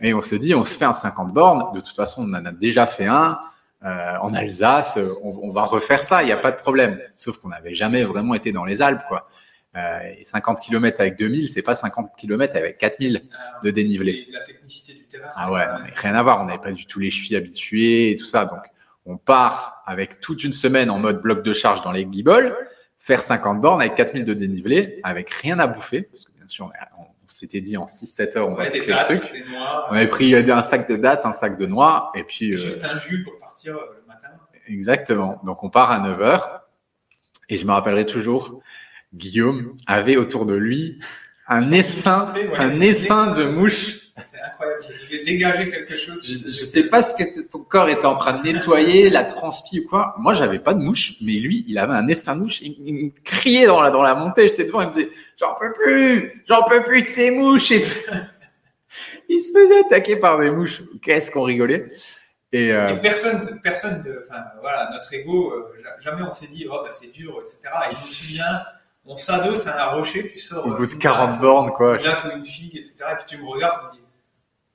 Et 0.01 0.13
on 0.13 0.21
se 0.21 0.35
dit, 0.35 0.53
on 0.55 0.63
se 0.65 0.77
fait 0.77 0.85
un 0.85 0.93
50 0.93 1.33
bornes. 1.33 1.73
De 1.73 1.79
toute 1.81 1.95
façon, 1.95 2.23
on 2.27 2.33
en 2.33 2.45
a 2.45 2.51
déjà 2.51 2.87
fait 2.87 3.05
un 3.05 3.39
euh, 3.85 4.15
en 4.21 4.33
Alsace. 4.33 4.97
On, 5.21 5.39
on 5.43 5.51
va 5.51 5.63
refaire 5.63 6.01
ça, 6.03 6.23
il 6.23 6.25
n'y 6.27 6.31
a 6.31 6.37
pas 6.37 6.51
de 6.51 6.57
problème. 6.57 6.99
Sauf 7.17 7.37
qu'on 7.37 7.49
n'avait 7.49 7.73
jamais 7.73 8.03
vraiment 8.05 8.33
été 8.33 8.51
dans 8.53 8.63
les 8.65 8.81
Alpes, 8.81 9.03
quoi. 9.09 9.27
Euh, 9.75 9.99
et 10.19 10.23
50 10.23 10.59
km 10.59 11.01
avec 11.01 11.17
2000, 11.17 11.49
c'est 11.49 11.63
pas 11.63 11.73
50 11.73 12.11
km 12.15 12.55
avec 12.55 12.77
4000 12.77 13.23
de 13.63 13.71
dénivelé. 13.71 14.27
La 14.31 14.41
technicité 14.41 14.93
du 14.93 15.05
terrain. 15.07 15.29
Ah 15.35 15.51
ouais, 15.51 15.65
non, 15.65 15.79
rien 15.95 16.15
à 16.15 16.21
voir. 16.21 16.41
On 16.41 16.45
n'avait 16.45 16.61
pas 16.61 16.71
du 16.71 16.85
tout 16.85 16.99
les 16.99 17.09
chevilles 17.09 17.37
habituées 17.37 18.11
et 18.11 18.15
tout 18.15 18.25
ça. 18.25 18.45
Donc, 18.45 18.61
on 19.05 19.17
part 19.17 19.81
avec 19.85 20.19
toute 20.19 20.43
une 20.43 20.53
semaine 20.53 20.89
en 20.89 20.99
mode 20.99 21.21
bloc 21.21 21.43
de 21.43 21.53
charge 21.53 21.81
dans 21.81 21.91
les 21.91 22.05
guibolles, 22.05 22.55
faire 22.99 23.21
50 23.21 23.61
bornes 23.61 23.81
avec 23.81 23.95
4000 23.95 24.25
de 24.25 24.33
dénivelé, 24.33 24.99
avec 25.03 25.29
rien 25.31 25.57
à 25.59 25.67
bouffer. 25.67 26.03
Parce 26.03 26.25
que 26.25 26.31
bien 26.33 26.47
sûr, 26.47 26.71
on, 26.97 27.03
on 27.23 27.29
s'était 27.29 27.61
dit 27.61 27.77
en 27.77 27.85
6-7 27.85 28.37
heures, 28.37 28.49
on 28.49 28.55
va 28.55 28.69
des 28.69 28.85
dates, 28.85 29.17
truc. 29.17 29.33
des 29.33 29.49
noix. 29.49 29.87
On 29.89 29.95
avait 29.95 30.07
pris 30.07 30.35
un 30.35 30.61
sac 30.61 30.89
de 30.89 30.95
dattes, 30.97 31.25
un 31.25 31.33
sac 31.33 31.57
de 31.57 31.65
noix, 31.65 32.11
et 32.15 32.23
puis 32.23 32.51
et 32.51 32.53
euh, 32.53 32.57
Juste 32.57 32.85
un 32.85 32.95
jus 32.97 33.23
pour 33.23 33.39
partir 33.39 33.75
euh, 33.75 34.01
le 34.01 34.07
matin. 34.07 34.29
exactement. 34.67 35.41
Donc 35.43 35.63
on 35.63 35.69
part 35.69 35.91
à 35.91 35.99
9 35.99 36.21
heures, 36.21 36.61
et 37.49 37.57
je 37.57 37.65
me 37.65 37.71
rappellerai 37.71 38.05
toujours, 38.05 38.61
Guillaume 39.13 39.75
avait 39.87 40.17
autour 40.17 40.45
de 40.45 40.55
lui 40.55 40.99
un 41.47 41.71
essaim, 41.71 42.29
ouais, 42.33 42.49
un 42.57 42.79
essaim 42.81 43.33
de 43.33 43.43
mouches. 43.45 43.99
C'est 44.23 44.39
incroyable. 44.41 44.79
Je 44.87 45.05
devais 45.15 45.23
dégager 45.25 45.69
quelque 45.71 45.97
chose. 45.97 46.23
Je, 46.25 46.33
je 46.35 46.49
sais 46.49 46.83
pas 46.83 47.01
ce 47.01 47.15
que 47.15 47.23
ton 47.49 47.59
corps 47.59 47.89
était 47.89 48.05
en 48.05 48.13
train 48.15 48.39
de 48.39 48.43
nettoyer, 48.47 49.09
la 49.09 49.23
transpi 49.25 49.79
ou 49.79 49.87
quoi. 49.89 50.13
Moi, 50.19 50.35
j'avais 50.35 50.59
pas 50.59 50.73
de 50.75 50.79
mouches, 50.81 51.13
mais 51.21 51.33
lui, 51.33 51.65
il 51.67 51.77
avait 51.79 51.93
un 51.93 52.07
essaim 52.07 52.35
de 52.35 52.41
mouches. 52.41 52.61
Il, 52.61 52.75
il 52.85 52.93
me 52.93 53.09
criait 53.23 53.65
dans 53.65 53.81
la, 53.81 53.89
dans 53.89 54.03
la 54.03 54.13
montée. 54.13 54.47
J'étais 54.47 54.65
devant, 54.65 54.81
il 54.81 54.87
me 54.87 54.93
disait, 54.93 55.09
j'en 55.39 55.55
peux 55.59 55.73
plus, 55.73 56.43
j'en 56.47 56.63
peux 56.63 56.83
plus 56.83 57.01
de 57.01 57.07
ces 57.07 57.31
mouches. 57.31 57.71
Et 57.71 57.81
tout. 57.81 57.89
il 59.29 59.39
se 59.39 59.51
faisait 59.51 59.79
attaquer 59.85 60.15
par 60.17 60.39
des 60.39 60.51
mouches. 60.51 60.81
Qu'est-ce 61.01 61.31
qu'on 61.31 61.43
rigolait. 61.43 61.91
Et, 62.51 62.71
euh, 62.71 62.89
Et 62.89 62.99
personne, 62.99 63.59
personne, 63.63 64.03
enfin 64.29 64.43
voilà, 64.61 64.91
notre 64.93 65.11
ego, 65.11 65.51
euh, 65.53 65.73
ja- 65.83 65.95
jamais 65.99 66.21
on 66.21 66.29
s'est 66.31 66.47
dit, 66.53 66.67
oh 66.69 66.81
bah 66.83 66.89
c'est 66.91 67.11
dur, 67.11 67.41
etc. 67.41 67.57
Et 67.89 67.95
je 67.95 68.01
me 68.01 68.07
souviens, 68.07 68.61
on 69.05 69.15
s'adosse 69.15 69.67
à 69.67 69.89
un 69.91 69.95
rocher, 69.95 70.27
tu 70.31 70.37
sors. 70.39 70.65
au 70.65 70.71
euh, 70.73 70.75
bout 70.77 70.87
de 70.87 70.93
une 70.93 70.99
40 70.99 71.31
date, 71.31 71.41
bornes, 71.41 71.71
quoi. 71.71 71.97
Une 71.97 72.03
date 72.03 72.25
ou 72.25 72.37
une 72.37 72.45
figue, 72.45 72.77
etc. 72.77 72.95
Et 73.11 73.15
puis 73.15 73.25
tu 73.27 73.37
me 73.37 73.47
regardes, 73.49 73.79
tu 73.81 73.85
me 73.87 73.91
dis, 73.93 74.07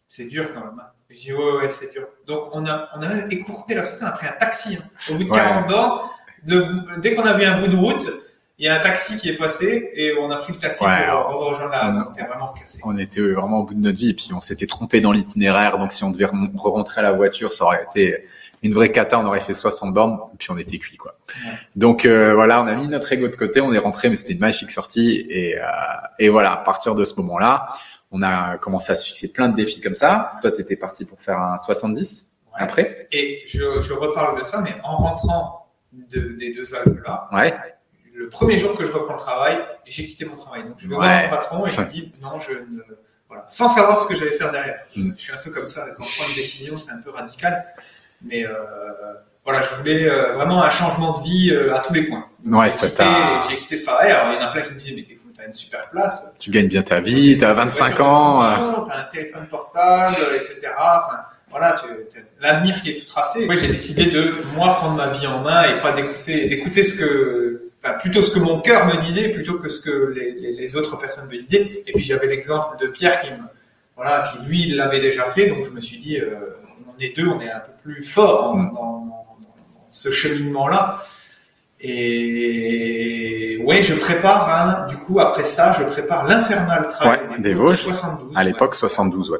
c'est 0.08 0.24
dur 0.26 0.52
quand 0.54 0.60
même. 0.60 0.78
hein. 0.80 0.88
Je 1.10 1.16
dis, 1.20 1.32
ouais, 1.32 1.52
ouais, 1.58 1.70
c'est 1.70 1.90
dur. 1.92 2.06
Donc 2.26 2.50
on 2.52 2.66
a, 2.66 2.88
on 2.96 3.00
a 3.02 3.08
même 3.08 3.28
écourté 3.30 3.74
la 3.74 3.84
sortie, 3.84 4.04
on 4.04 4.06
a 4.08 4.10
pris 4.12 4.26
un 4.26 4.32
taxi. 4.32 4.76
hein. 4.76 4.84
Au 5.10 5.14
bout 5.14 5.24
de 5.24 5.30
Ouais. 5.30 5.38
40 5.38 5.68
bornes, 5.68 6.00
le- 6.46 7.00
dès 7.00 7.14
qu'on 7.14 7.22
a 7.24 7.32
vu 7.34 7.44
un 7.44 7.58
bout 7.58 7.68
de 7.68 7.76
route, 7.76 8.06
il 8.58 8.66
y 8.66 8.68
a 8.68 8.74
un 8.74 8.80
taxi 8.80 9.16
qui 9.16 9.28
est 9.30 9.36
passé 9.36 9.90
et 9.94 10.14
on 10.20 10.30
a 10.30 10.36
pris 10.36 10.52
le 10.52 10.58
taxi 10.58 10.84
Ouais, 10.84 11.06
pour 11.06 11.46
rejoindre 11.46 11.70
la. 11.70 11.90
on- 11.90 12.08
On 12.10 12.12
était 12.12 12.26
vraiment 12.26 12.52
cassé. 12.52 12.80
On 12.84 12.98
était 12.98 13.20
euh, 13.20 13.34
vraiment 13.34 13.60
au 13.60 13.62
bout 13.64 13.74
de 13.74 13.80
notre 13.80 13.96
vie, 13.98 14.10
et 14.10 14.14
puis 14.14 14.30
on 14.34 14.40
s'était 14.40 14.66
trompé 14.66 15.00
dans 15.00 15.12
l'itinéraire. 15.12 15.78
Donc, 15.78 15.92
si 15.92 16.02
on 16.04 16.10
devait 16.10 16.24
rem- 16.26 16.50
rentrer 16.56 17.00
à 17.00 17.04
la 17.04 17.12
voiture, 17.12 17.52
ça 17.52 17.64
aurait 17.64 17.86
été 17.90 18.26
une 18.62 18.74
vraie 18.74 18.90
cata. 18.92 19.18
On 19.20 19.24
aurait 19.26 19.40
fait 19.40 19.54
60 19.54 19.92
bornes, 19.94 20.18
puis 20.38 20.50
on 20.50 20.58
était 20.58 20.78
cuit, 20.78 20.96
quoi. 20.96 21.16
Ouais. 21.44 21.52
Donc 21.76 22.04
euh, 22.04 22.34
voilà, 22.34 22.62
on 22.62 22.66
a 22.66 22.74
mis 22.74 22.88
notre 22.88 23.12
ego 23.12 23.28
de 23.28 23.36
côté, 23.36 23.60
on 23.60 23.72
est 23.72 23.78
rentré, 23.78 24.10
mais 24.10 24.16
c'était 24.16 24.32
une 24.34 24.40
magnifique 24.40 24.70
sortie. 24.70 25.26
Et, 25.30 25.58
euh, 25.58 25.64
et 26.18 26.28
voilà, 26.28 26.52
à 26.52 26.56
partir 26.58 26.94
de 26.94 27.04
ce 27.04 27.14
moment-là, 27.16 27.68
on 28.10 28.22
a 28.22 28.56
commencé 28.58 28.92
à 28.92 28.94
se 28.96 29.06
fixer 29.06 29.32
plein 29.32 29.48
de 29.48 29.56
défis 29.56 29.80
comme 29.80 29.94
ça. 29.94 30.32
Toi, 30.40 30.50
tu 30.52 30.60
étais 30.62 30.76
parti 30.76 31.04
pour 31.04 31.20
faire 31.20 31.38
un 31.40 31.58
70 31.58 32.24
Ouais. 32.48 32.52
après. 32.64 33.06
Et 33.12 33.42
je, 33.46 33.80
je 33.82 33.92
reparle 33.92 34.38
de 34.38 34.44
ça, 34.44 34.60
mais 34.62 34.74
en 34.82 34.96
rentrant 34.96 35.70
de- 35.92 36.34
des 36.38 36.54
deux 36.54 36.74
Alpes 36.74 36.98
là, 37.06 37.28
Ouais. 37.32 37.54
le 38.14 38.28
premier 38.30 38.56
jour 38.56 38.74
que 38.76 38.84
je 38.86 38.90
reprends 38.92 39.12
le 39.12 39.18
travail, 39.20 39.58
j'ai 39.86 40.06
quitté 40.06 40.24
mon 40.24 40.34
travail. 40.36 40.64
Donc 40.64 40.74
je 40.78 40.88
vais 40.88 40.94
voir 40.94 41.22
mon 41.24 41.28
patron 41.28 41.66
et 41.66 41.70
je 41.70 41.80
lui 41.82 41.88
dis 41.88 42.12
non, 42.22 42.38
je 42.40 42.52
ne. 42.52 42.80
Voilà. 43.28 43.44
Sans 43.48 43.68
savoir 43.68 44.00
ce 44.00 44.06
que 44.06 44.14
j'allais 44.16 44.30
faire 44.32 44.50
derrière. 44.50 44.78
Mm. 44.96 45.10
Je 45.14 45.22
suis 45.22 45.32
un 45.34 45.36
peu 45.44 45.50
comme 45.50 45.66
ça, 45.66 45.86
quand 45.96 46.02
je 46.04 46.16
prends 46.18 46.28
une 46.30 46.34
décision, 46.34 46.78
c'est 46.78 46.90
un 46.92 46.98
peu 46.98 47.10
radical. 47.10 47.66
Mais 48.22 48.44
euh, 48.46 48.52
voilà, 49.44 49.62
je 49.62 49.74
voulais 49.76 50.08
euh, 50.08 50.32
vraiment 50.34 50.62
un 50.62 50.70
changement 50.70 51.18
de 51.18 51.24
vie 51.24 51.50
euh, 51.52 51.74
à 51.74 51.80
tous 51.80 51.92
les 51.92 52.02
points. 52.04 52.26
Ouais, 52.44 52.66
J'ai 52.66 52.70
ça 52.72 52.86
quitté- 52.88 52.96
t'a. 52.96 53.40
J'ai 53.48 53.56
quitté 53.56 53.76
ce 53.76 53.84
travail. 53.86 54.10
Alors 54.12 54.32
il 54.32 54.40
y 54.40 54.44
en 54.44 54.46
a 54.48 54.52
plein 54.52 54.62
qui 54.62 54.72
me 54.72 54.76
disaient 54.78 54.94
mais 54.96 55.02
t'es 55.02 55.18
t'as 55.36 55.46
une 55.46 55.54
super 55.54 55.88
place. 55.90 56.34
Tu 56.40 56.50
gagnes 56.50 56.66
bien 56.66 56.82
ta 56.82 56.98
vie, 57.00 57.38
t'as 57.38 57.52
25 57.52 57.86
Voiture 57.98 58.04
de 58.04 58.10
ans. 58.10 58.84
T'as 58.84 59.00
un 59.02 59.04
téléphone 59.04 59.46
portable, 59.48 60.16
etc. 60.34 60.72
Enfin, 60.76 61.20
voilà, 61.48 61.76
tu, 61.80 61.86
l'avenir 62.40 62.82
qui 62.82 62.90
est 62.90 62.94
tout 62.98 63.06
tracé. 63.06 63.46
Moi, 63.46 63.54
j'ai 63.54 63.68
décidé 63.68 64.06
de 64.06 64.34
moi 64.56 64.74
prendre 64.74 64.96
ma 64.96 65.08
vie 65.10 65.26
en 65.28 65.40
main 65.40 65.62
et 65.70 65.80
pas 65.80 65.92
d'écouter, 65.92 66.46
d'écouter 66.48 66.82
ce 66.82 66.92
que, 66.94 67.70
enfin, 67.82 67.94
plutôt 67.98 68.20
ce 68.20 68.32
que 68.32 68.40
mon 68.40 68.60
cœur 68.60 68.86
me 68.86 68.96
disait 69.00 69.28
plutôt 69.28 69.60
que 69.60 69.68
ce 69.68 69.80
que 69.80 70.12
les, 70.12 70.32
les, 70.32 70.52
les 70.54 70.76
autres 70.76 70.96
personnes 70.98 71.26
me 71.26 71.38
disaient. 71.40 71.84
Et 71.86 71.92
puis 71.92 72.02
j'avais 72.02 72.26
l'exemple 72.26 72.76
de 72.80 72.88
Pierre 72.88 73.20
qui 73.20 73.30
me, 73.30 73.36
voilà, 73.94 74.24
qui 74.32 74.44
lui 74.44 74.62
il 74.62 74.76
l'avait 74.76 75.00
déjà 75.00 75.26
fait, 75.30 75.46
donc 75.46 75.64
je 75.64 75.70
me 75.70 75.80
suis 75.80 75.98
dit, 75.98 76.18
euh, 76.18 76.34
on 76.98 77.00
est 77.00 77.16
deux, 77.16 77.28
on 77.28 77.40
est 77.40 77.50
un 77.50 77.60
peu 77.60 77.72
plus 77.82 78.02
fort 78.02 78.56
Mm. 78.56 78.70
dans, 78.74 78.74
dans- 78.74 78.88
dans- 79.00 79.04
dans 79.04 79.86
ce 79.90 80.10
cheminement-là. 80.10 80.98
Et 81.80 83.62
ouais, 83.64 83.82
je 83.82 83.94
prépare, 83.94 84.48
hein, 84.50 84.86
du 84.88 84.96
coup, 84.96 85.20
après 85.20 85.44
ça, 85.44 85.76
je 85.78 85.84
prépare 85.84 86.26
l'Infernal 86.26 86.88
Trail 86.88 87.20
Ouais, 87.30 87.38
des 87.38 87.54
Vosges. 87.54 87.82
72. 87.82 88.32
À 88.36 88.42
l'époque, 88.44 88.72
ouais. 88.72 88.76
72, 88.78 89.30
ouais. 89.30 89.38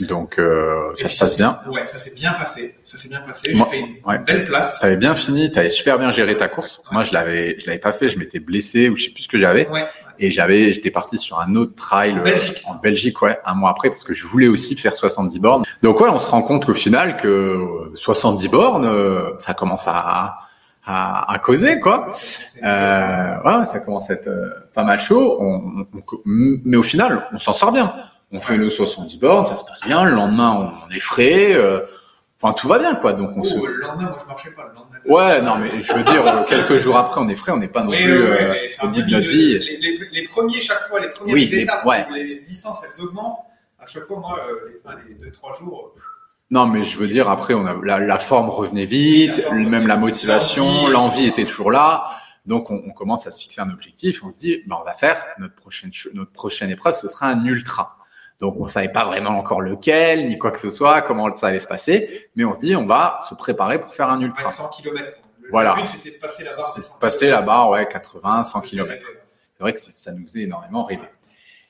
Donc, 0.00 0.38
euh, 0.38 0.92
ça 0.94 1.08
se 1.08 1.18
passe 1.20 1.36
bien. 1.36 1.60
Ouais, 1.68 1.86
ça 1.86 1.98
s'est 1.98 2.14
bien 2.14 2.32
passé. 2.32 2.74
Ça 2.84 2.98
s'est 2.98 3.08
bien 3.08 3.20
passé. 3.20 3.54
Je 3.54 3.62
fais 3.64 3.78
une, 3.78 3.94
ouais. 4.04 4.18
belle 4.18 4.44
place. 4.44 4.80
T'avais 4.80 4.96
bien 4.96 5.14
fini, 5.14 5.52
t'avais 5.52 5.70
super 5.70 5.98
bien 5.98 6.10
géré 6.12 6.36
ta 6.36 6.48
course. 6.48 6.82
Moi, 6.90 7.04
je 7.04 7.12
l'avais, 7.12 7.56
je 7.60 7.66
l'avais 7.66 7.78
pas 7.78 7.92
fait, 7.92 8.08
je 8.08 8.18
m'étais 8.18 8.40
blessé 8.40 8.88
ou 8.88 8.96
je 8.96 9.04
sais 9.04 9.10
plus 9.10 9.22
ce 9.24 9.28
que 9.28 9.38
j'avais. 9.38 9.68
Ouais. 9.68 9.84
Et 10.18 10.30
j'avais, 10.30 10.72
j'étais 10.72 10.90
parti 10.92 11.18
sur 11.18 11.40
un 11.40 11.54
autre 11.56 11.74
trail 11.74 12.12
En 12.18 12.22
Belgique. 12.22 12.62
en 12.66 12.74
Belgique, 12.76 13.20
ouais, 13.22 13.38
un 13.44 13.54
mois 13.54 13.70
après, 13.70 13.88
parce 13.88 14.04
que 14.04 14.14
je 14.14 14.26
voulais 14.26 14.46
aussi 14.48 14.76
faire 14.76 14.94
70 14.94 15.38
bornes. 15.40 15.64
Donc 15.82 16.00
ouais, 16.00 16.08
on 16.08 16.18
se 16.20 16.28
rend 16.28 16.42
compte 16.42 16.66
qu'au 16.66 16.74
final, 16.74 17.16
que 17.16 17.26
euh, 17.28 17.92
70 17.96 18.48
bornes, 18.48 18.84
euh, 18.86 19.30
ça 19.40 19.54
commence 19.54 19.88
à, 19.88 20.36
à, 20.86 21.32
à 21.32 21.38
causer, 21.40 21.80
quoi. 21.80 22.10
Euh, 22.62 23.34
ouais, 23.44 23.64
ça 23.64 23.80
commence 23.80 24.08
à 24.10 24.14
être 24.14 24.28
euh, 24.28 24.50
pas 24.74 24.84
mal 24.84 25.00
chaud. 25.00 25.36
On, 25.40 25.80
on- 25.80 25.86
on- 25.98 26.22
mais 26.64 26.76
au 26.76 26.82
final, 26.84 27.26
on 27.32 27.38
s'en 27.40 27.52
sort 27.52 27.72
bien. 27.72 27.92
On 28.36 28.40
fait 28.40 28.58
nos 28.58 28.68
70 28.70 29.16
bornes, 29.18 29.44
ça 29.46 29.56
se 29.56 29.64
passe 29.64 29.80
bien. 29.82 30.04
Le 30.04 30.10
lendemain, 30.10 30.74
on 30.86 30.90
est 30.94 31.00
frais. 31.00 31.54
euh, 31.54 31.80
Enfin, 32.42 32.52
tout 32.52 32.68
va 32.68 32.78
bien, 32.78 32.94
quoi. 32.96 33.12
Donc 33.14 33.30
on 33.36 33.40
Oh, 33.40 33.44
se. 33.44 33.54
le 33.56 33.80
lendemain, 33.80 34.08
moi 34.10 34.18
je 34.20 34.26
marchais 34.26 34.50
pas. 34.50 34.64
Le 34.64 34.74
lendemain, 34.74 34.98
Ouais, 35.06 35.40
non, 35.40 35.56
mais 35.56 35.70
je 35.82 35.92
veux 35.94 36.02
dire, 36.02 36.26
euh, 36.26 36.42
quelques 36.44 36.78
jours 36.78 36.96
après, 36.96 37.20
on 37.20 37.28
est 37.28 37.36
frais. 37.36 37.52
On 37.52 37.56
n'est 37.58 37.68
pas 37.68 37.82
non 37.84 37.90
Oui, 37.92 38.02
plus 38.02 38.18
oui, 38.22 38.26
euh, 38.28 38.54
au 38.82 38.88
bout 38.88 39.02
de 39.02 39.10
notre 39.10 39.28
vie. 39.30 39.58
Les, 39.60 39.76
les, 39.78 40.00
les 40.12 40.22
premiers, 40.24 40.60
chaque 40.60 40.82
fois, 40.88 41.00
les 41.00 41.08
premières 41.08 41.32
Oui, 41.34 41.46
les- 41.46 41.60
étapes, 41.60 41.84
ouais. 41.86 42.04
les 42.12 42.40
distances, 42.40 42.82
elles 42.84 43.02
augmentent. 43.02 43.38
À 43.80 43.86
chaque 43.86 44.04
fois, 44.06 44.18
moi, 44.18 44.38
euh, 44.50 44.80
les, 45.08 45.14
les 45.14 45.20
deux, 45.20 45.30
trois 45.30 45.54
jours, 45.54 45.94
Non, 46.50 46.66
mais 46.66 46.84
je 46.84 46.98
veux 46.98 47.06
dire, 47.08 47.30
après, 47.30 47.54
on 47.54 47.64
a 47.66 47.76
la, 47.82 47.98
la 48.00 48.18
forme 48.18 48.50
revenait 48.50 48.84
vite, 48.84 49.36
La 49.38 49.44
forme 49.44 49.68
même 49.68 49.86
la 49.86 49.96
motivation, 49.96 50.88
l'envie, 50.88 51.26
était 51.26 51.44
toujours 51.44 51.70
là. 51.70 52.10
Donc, 52.46 52.70
on, 52.70 52.82
on 52.86 52.90
commence 52.90 53.26
à 53.26 53.30
se 53.30 53.40
fixer 53.40 53.60
un 53.62 53.70
objectif. 53.70 54.22
On 54.24 54.30
se 54.30 54.36
dit, 54.36 54.60
ben, 54.66 54.76
on 54.80 54.84
va 54.84 54.92
faire 54.94 55.24
notre 55.38 55.54
prochaine, 55.54 55.90
notre 56.12 56.32
prochaine 56.32 56.68
épreuve, 56.70 56.94
ce 56.94 57.08
sera 57.08 57.28
un 57.28 57.44
ultra. 57.46 57.96
Donc, 58.40 58.56
on 58.58 58.66
savait 58.68 58.88
pas 58.88 59.04
vraiment 59.04 59.38
encore 59.38 59.60
lequel, 59.60 60.26
ni 60.26 60.38
quoi 60.38 60.50
que 60.50 60.58
ce 60.58 60.70
soit, 60.70 61.02
comment 61.02 61.34
ça 61.36 61.46
allait 61.48 61.60
se 61.60 61.68
passer, 61.68 62.28
mais 62.34 62.44
on 62.44 62.52
se 62.54 62.60
dit, 62.60 62.74
on 62.76 62.86
va 62.86 63.20
se 63.28 63.34
préparer 63.34 63.80
pour 63.80 63.94
faire 63.94 64.10
un 64.10 64.20
ultra. 64.20 64.50
100 64.50 64.68
km. 64.70 65.04
Le, 65.40 65.50
Voilà. 65.50 65.74
but, 65.74 65.86
c'était 65.86 66.10
de 66.10 66.18
passer 66.20 66.42
la 66.44 66.56
barre 66.56 66.72
des 66.74 66.82
100 66.82 66.98
Passer 66.98 67.30
la 67.30 67.42
barre, 67.42 67.70
ouais, 67.70 67.86
80, 67.86 68.44
100 68.44 68.60
C'est- 68.62 68.66
km. 68.68 69.06
C'est 69.54 69.62
vrai 69.62 69.72
que 69.72 69.78
ça, 69.80 69.90
ça 69.92 70.12
nous 70.12 70.24
faisait 70.24 70.42
énormément 70.42 70.84
rêver. 70.84 71.08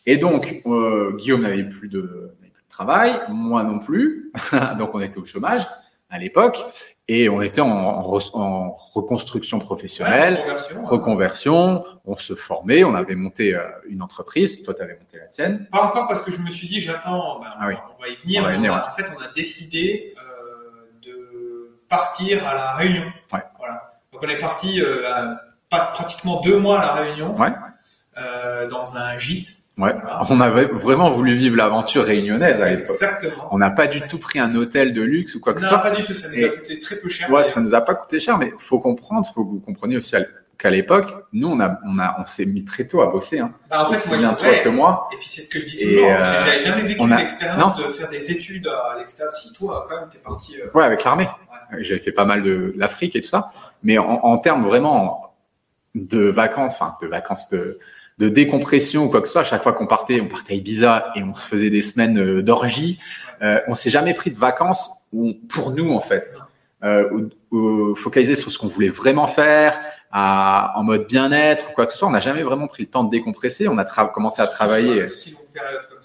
Et 0.07 0.17
donc, 0.17 0.63
euh, 0.67 1.13
Guillaume 1.17 1.43
n'avait 1.43 1.65
plus 1.65 1.79
plus 1.81 1.89
de 1.89 2.35
travail, 2.71 3.21
moi 3.29 3.63
non 3.63 3.79
plus. 3.79 4.33
donc, 4.79 4.95
on 4.95 5.01
était 5.01 5.19
au 5.19 5.25
chômage 5.27 5.67
à 6.11 6.19
l'époque 6.19 6.65
et 7.09 7.29
on 7.29 7.43
était 7.43 7.61
en, 7.61 7.69
en 7.71 8.03
re- 8.03 8.31
en 8.35 8.71
reconstruction 8.73 9.59
professionnelle, 9.59 10.35
Ouais, 10.35 10.41
reconversion, 10.41 10.85
reconversion. 10.85 11.85
On 12.07 12.17
se 12.17 12.35
formait, 12.35 12.85
on 12.85 12.95
avait 12.95 13.15
monté 13.15 13.55
euh, 13.55 13.63
une 13.89 14.03
entreprise. 14.03 14.63
Toi, 14.63 14.75
tu 14.75 14.83
avais 14.83 14.95
monté 14.95 15.19
la 15.19 15.27
tienne. 15.27 15.67
Pas 15.71 15.83
encore 15.85 16.07
parce 16.09 16.21
que 16.23 16.31
je 16.31 16.39
me 16.39 16.51
suis 16.51 16.69
dit, 16.69 16.81
j'attends, 16.81 17.41
ben, 17.41 17.49
Ah 17.59 17.67
oui. 17.69 17.75
on 17.99 18.03
va 18.03 18.09
y 18.09 18.17
venir. 18.17 18.43
Va 18.43 18.49
y 18.49 18.51
mais 18.53 18.57
venir, 18.59 18.73
on 18.73 18.77
a- 18.77 18.89
En 18.89 18.93
fait, 18.93 19.05
on 19.17 19.21
a 19.23 19.29
décidé 19.35 20.15
euh, 20.19 20.87
de 21.03 21.79
partir 21.89 22.47
à 22.47 22.55
la 22.55 22.73
Réunion. 22.73 23.05
Ouais. 23.33 23.43
Voilà. 23.59 24.01
Donc, 24.13 24.23
on 24.23 24.29
est 24.29 24.39
parti 24.39 24.81
euh, 24.83 25.11
à- 25.13 25.41
pas, 25.71 25.87
pratiquement 25.95 26.41
deux 26.41 26.59
mois 26.59 26.81
à 26.81 26.87
la 26.87 26.93
Réunion, 27.03 27.35
Ouais. 27.37 27.53
euh, 28.19 28.69
dans 28.69 28.97
un 28.97 29.19
gîte. 29.19 29.57
Ouais. 29.77 29.93
On 30.31 30.41
avait 30.41 30.67
vraiment 30.67 31.11
voulu 31.11 31.35
vivre 31.37 31.57
l'aventure 31.57 32.05
réunionnaise 32.05 32.61
à 32.61 32.71
l'époque. 32.71 32.87
Exactement. 32.91 33.49
On 33.51 33.59
n'a 33.59 33.71
pas 33.71 33.89
du 33.89 34.01
tout 34.03 34.19
pris 34.19 34.39
un 34.39 34.55
hôtel 34.55 34.93
de 34.93 35.03
luxe 35.03 35.35
ou 35.35 35.41
quoi 35.41 35.53
que 35.53 35.59
ce 35.61 35.65
Non, 35.65 35.71
soit. 35.71 35.79
pas 35.81 35.91
du 35.91 36.05
tout. 36.05 36.15
Ça 36.15 36.29
nous 36.29 36.35
Et- 36.35 36.45
a 36.45 36.49
coûté 36.51 36.79
très 36.79 36.97
peu 36.97 37.09
cher. 37.09 37.29
Ouais, 37.31 37.43
ça 37.43 37.61
nous 37.61 37.75
a 37.75 37.81
pas 37.81 37.95
coûté 37.97 38.21
cher, 38.21 38.39
mais 38.39 38.53
faut 38.59 38.79
comprendre, 38.79 39.27
faut 39.35 39.45
que 39.45 39.51
vous 39.51 39.59
compreniez 39.61 39.97
aussi 39.97 40.15
qu'à 40.59 40.71
l'époque, 40.71 41.13
nous, 41.33 41.49
on 41.49 41.59
a, 41.59 41.81
on 41.85 41.99
a, 41.99 42.15
on 42.21 42.27
s'est 42.27 42.47
mis 42.47 42.65
très 42.65 42.85
tôt 42.85 43.01
à 43.03 43.07
bosser, 43.11 43.41
hein. 43.41 43.53
Bah, 43.69 43.85
en 43.89 43.93
fait, 43.93 44.09
moi, 44.09 44.17
bien 44.19 44.35
toi 44.35 44.49
que 44.63 44.69
moi. 44.69 45.09
Et 45.13 45.17
puis 45.17 45.27
c'est 45.29 45.41
ce 45.41 45.49
que 45.51 45.59
je 45.59 45.67
dis 45.67 45.77
toujours. 45.79 46.07
euh, 46.09 46.23
J'avais 46.45 46.61
jamais 46.61 46.83
vécu 46.83 47.09
l'expérience 47.09 47.77
de 47.77 47.91
faire 47.91 48.09
des 48.09 48.31
études 48.31 48.69
à 48.69 48.97
l'extérieur. 48.97 49.33
Si 49.33 49.53
toi, 49.53 49.87
quand 49.91 49.99
même, 49.99 50.09
t'es 50.09 50.19
parti. 50.19 50.55
euh, 50.57 50.71
Ouais, 50.73 50.85
avec 50.85 51.03
l'armée. 51.03 51.29
J'avais 51.81 51.99
fait 51.99 52.13
pas 52.13 52.25
mal 52.25 52.45
de 52.45 52.73
l'Afrique 52.77 53.17
et 53.17 53.21
tout 53.21 53.29
ça. 53.29 53.51
Mais 53.83 53.99
en, 53.99 54.05
en 54.23 54.39
termes 54.39 54.65
vraiment 54.65 55.35
de 55.97 56.21
vacances, 56.27 56.75
enfin, 56.81 56.97
de 57.03 57.09
vacances 57.09 57.51
de, 57.51 57.81
de 58.19 58.29
décompression 58.29 59.05
ou 59.05 59.09
quoi 59.09 59.21
que 59.21 59.27
ce 59.27 59.33
soit, 59.33 59.41
à 59.43 59.45
chaque 59.45 59.63
fois 59.63 59.73
qu'on 59.73 59.87
partait, 59.87 60.21
on 60.21 60.29
partait 60.29 60.55
à 60.55 60.57
Ibiza 60.57 61.13
et 61.17 61.23
on 61.23 61.35
se 61.35 61.47
faisait 61.47 61.71
des 61.71 61.83
semaines 61.83 62.19
euh, 62.19 62.43
d'orgie. 62.43 62.99
Euh, 63.43 63.61
on 63.67 63.75
s'est 63.75 63.91
jamais 63.91 64.15
pris 64.15 64.31
de 64.31 64.37
vacances 64.39 64.91
où, 65.13 65.33
pour 65.49 65.73
nous, 65.73 65.93
en 65.93 66.01
fait, 66.01 66.33
euh, 66.85 67.29
focaliser 67.97 68.35
sur 68.37 68.53
ce 68.53 68.59
qu'on 68.59 68.69
voulait 68.69 68.89
vraiment 68.89 69.27
faire, 69.27 69.81
à, 70.17 70.73
en 70.77 70.85
mode 70.85 71.09
bien-être, 71.09 71.71
ou 71.71 71.73
quoi 71.75 71.87
que 71.87 71.93
ce 71.93 71.99
soit. 71.99 72.07
On 72.07 72.13
n'a 72.13 72.21
jamais 72.21 72.45
vraiment 72.45 72.69
pris 72.69 72.85
le 72.85 72.89
temps 72.89 73.03
de 73.03 73.11
décompresser. 73.11 73.67
On 73.67 73.79
a 73.79 73.85
commencé 73.85 74.41
à 74.41 74.47
travailler. 74.47 75.09
Ça. 75.09 75.31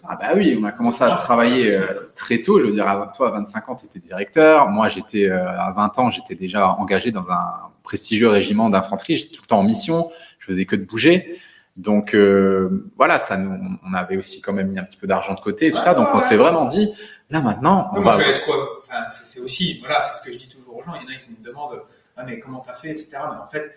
Ah 0.09 0.15
bah 0.19 0.29
oui, 0.35 0.57
on 0.59 0.63
a 0.63 0.71
commencé 0.71 1.03
à 1.03 1.11
travailler 1.11 1.75
euh, 1.75 2.09
très 2.15 2.39
tôt. 2.41 2.59
Je 2.59 2.65
veux 2.65 2.71
dire, 2.71 2.87
à- 2.87 3.11
toi, 3.15 3.27
à 3.27 3.31
25 3.31 3.69
ans, 3.69 3.75
tu 3.75 3.85
étais 3.85 3.99
directeur. 3.99 4.69
Moi, 4.69 4.89
j'étais 4.89 5.29
euh, 5.29 5.47
à 5.47 5.71
20 5.75 5.99
ans, 5.99 6.09
j'étais 6.09 6.33
déjà 6.33 6.69
engagé 6.71 7.11
dans 7.11 7.29
un 7.29 7.69
prestigieux 7.83 8.29
régiment 8.29 8.71
d'infanterie. 8.71 9.15
J'étais 9.17 9.35
tout 9.35 9.43
le 9.43 9.47
temps 9.47 9.59
en 9.59 9.63
mission. 9.63 10.09
Je 10.39 10.47
faisais 10.47 10.65
que 10.65 10.75
de 10.75 10.85
bouger. 10.85 11.39
Donc 11.79 12.13
euh, 12.13 12.89
voilà, 12.97 13.19
ça 13.19 13.37
nous, 13.37 13.57
on 13.89 13.93
avait 13.93 14.17
aussi 14.17 14.41
quand 14.41 14.51
même 14.51 14.67
mis 14.67 14.77
un 14.77 14.83
petit 14.83 14.97
peu 14.97 15.07
d'argent 15.07 15.33
de 15.33 15.39
côté 15.39 15.67
et 15.67 15.71
tout 15.71 15.79
ça. 15.79 15.93
Donc 15.93 16.07
ouais, 16.07 16.13
on 16.15 16.17
ouais. 16.17 16.23
s'est 16.23 16.35
vraiment 16.35 16.65
dit, 16.65 16.93
là 17.29 17.39
maintenant, 17.39 17.89
on 17.95 18.01
va. 18.01 18.21
être 18.21 18.43
quoi? 18.43 18.81
Enfin, 18.83 19.07
c'est, 19.07 19.39
aussi, 19.39 19.79
voilà, 19.79 20.01
c'est 20.01 20.17
ce 20.17 20.21
que 20.21 20.33
je 20.33 20.37
dis 20.37 20.49
toujours 20.49 20.75
aux 20.75 20.83
gens. 20.83 20.91
Il 20.95 21.03
y 21.03 21.05
en 21.05 21.17
a 21.17 21.19
qui 21.19 21.29
me 21.29 21.41
demandent, 21.41 21.81
ah, 22.17 22.23
mais 22.25 22.37
comment 22.39 22.59
t'as 22.59 22.73
fait, 22.73 22.89
etc. 22.89 23.11
Mais 23.13 23.41
en 23.41 23.47
fait, 23.47 23.73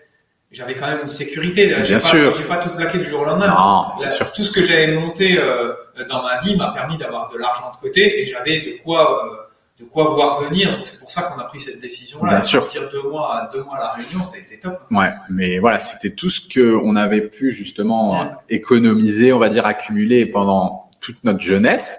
j'avais 0.50 0.74
quand 0.74 0.88
même 0.88 1.02
une 1.02 1.08
sécurité. 1.08 1.68
Là. 1.68 1.78
Bien 1.80 1.94
pas, 1.94 2.00
sûr. 2.00 2.34
J'ai 2.34 2.42
pas 2.42 2.56
tout 2.56 2.70
plaqué 2.70 2.98
du 2.98 3.04
jour 3.04 3.20
au 3.20 3.24
lendemain. 3.24 3.46
Non, 3.46 4.02
Là, 4.02 4.10
sûr. 4.10 4.32
Tout 4.32 4.42
ce 4.42 4.50
que 4.50 4.62
j'avais 4.62 4.88
monté 4.96 5.38
euh, 5.38 5.72
dans 6.08 6.24
ma 6.24 6.40
vie 6.40 6.56
m'a 6.56 6.72
permis 6.72 6.96
d'avoir 6.96 7.30
de 7.30 7.38
l'argent 7.38 7.70
de 7.70 7.76
côté 7.76 8.20
et 8.20 8.26
j'avais 8.26 8.58
de 8.62 8.82
quoi, 8.82 9.26
euh, 9.26 9.36
de 9.78 9.84
quoi 9.84 10.04
voir 10.14 10.42
venir. 10.42 10.76
Donc 10.76 10.86
c'est 10.86 10.98
pour 10.98 11.10
ça 11.10 11.22
qu'on 11.22 11.40
a 11.40 11.44
pris 11.44 11.58
cette 11.60 11.80
décision-là. 11.80 12.30
Bien 12.34 12.42
sûr. 12.42 12.60
Partir 12.60 12.88
deux 12.90 13.02
mois 13.08 13.34
à 13.36 13.50
deux 13.52 13.62
mois 13.64 13.76
à 13.76 13.80
la 13.80 13.90
Réunion, 13.92 14.22
ça 14.22 14.36
a 14.36 14.38
été 14.38 14.58
top. 14.58 14.80
Ouais, 14.90 15.10
mais 15.30 15.58
voilà, 15.58 15.78
c'était 15.78 16.10
tout 16.10 16.30
ce 16.30 16.40
que 16.40 16.78
on 16.84 16.94
avait 16.96 17.22
pu 17.22 17.52
justement 17.52 18.12
Ouais. 18.12 18.26
économiser, 18.50 19.32
on 19.32 19.38
va 19.38 19.48
dire 19.48 19.66
accumuler 19.66 20.26
pendant 20.26 20.90
toute 21.00 21.24
notre 21.24 21.40
jeunesse, 21.40 21.98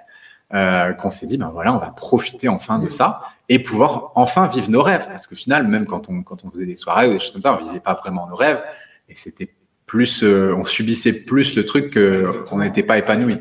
euh, 0.54 0.94
qu'on 0.94 1.10
s'est 1.12 1.26
dit 1.26 1.38
ben 1.38 1.50
voilà, 1.52 1.74
on 1.74 1.80
va 1.80 1.90
profiter 1.90 2.48
enfin 2.48 2.78
de 2.80 2.84
Mhm. 2.84 2.90
ça 2.90 3.22
et 3.50 3.60
pouvoir 3.60 4.12
enfin 4.16 4.48
vivre 4.48 4.70
nos 4.70 4.82
rêves, 4.84 5.08
parce 5.10 5.28
qu'au 5.28 5.36
final, 5.36 5.68
même 5.68 5.86
quand 5.86 6.10
on 6.10 6.24
quand 6.24 6.46
on 6.46 6.52
faisait 6.52 6.66
des 6.66 6.76
soirées 6.78 7.10
ou 7.10 7.14
des 7.14 7.20
choses 7.20 7.32
comme 7.32 7.42
ça, 7.42 7.58
on 7.60 7.64
vivait 7.64 7.80
pas 7.82 7.96
vraiment 7.96 8.28
nos 8.28 8.36
rêves 8.36 8.62
et 9.10 9.16
c'était 9.16 9.54
plus, 9.86 10.24
euh, 10.24 10.56
on 10.58 10.64
subissait 10.64 11.12
plus 11.12 11.56
le 11.56 11.66
truc 11.66 11.92
que 11.92 12.44
qu'on 12.48 12.60
n'était 12.60 12.84
pas 12.84 12.98
épanoui. 12.98 13.40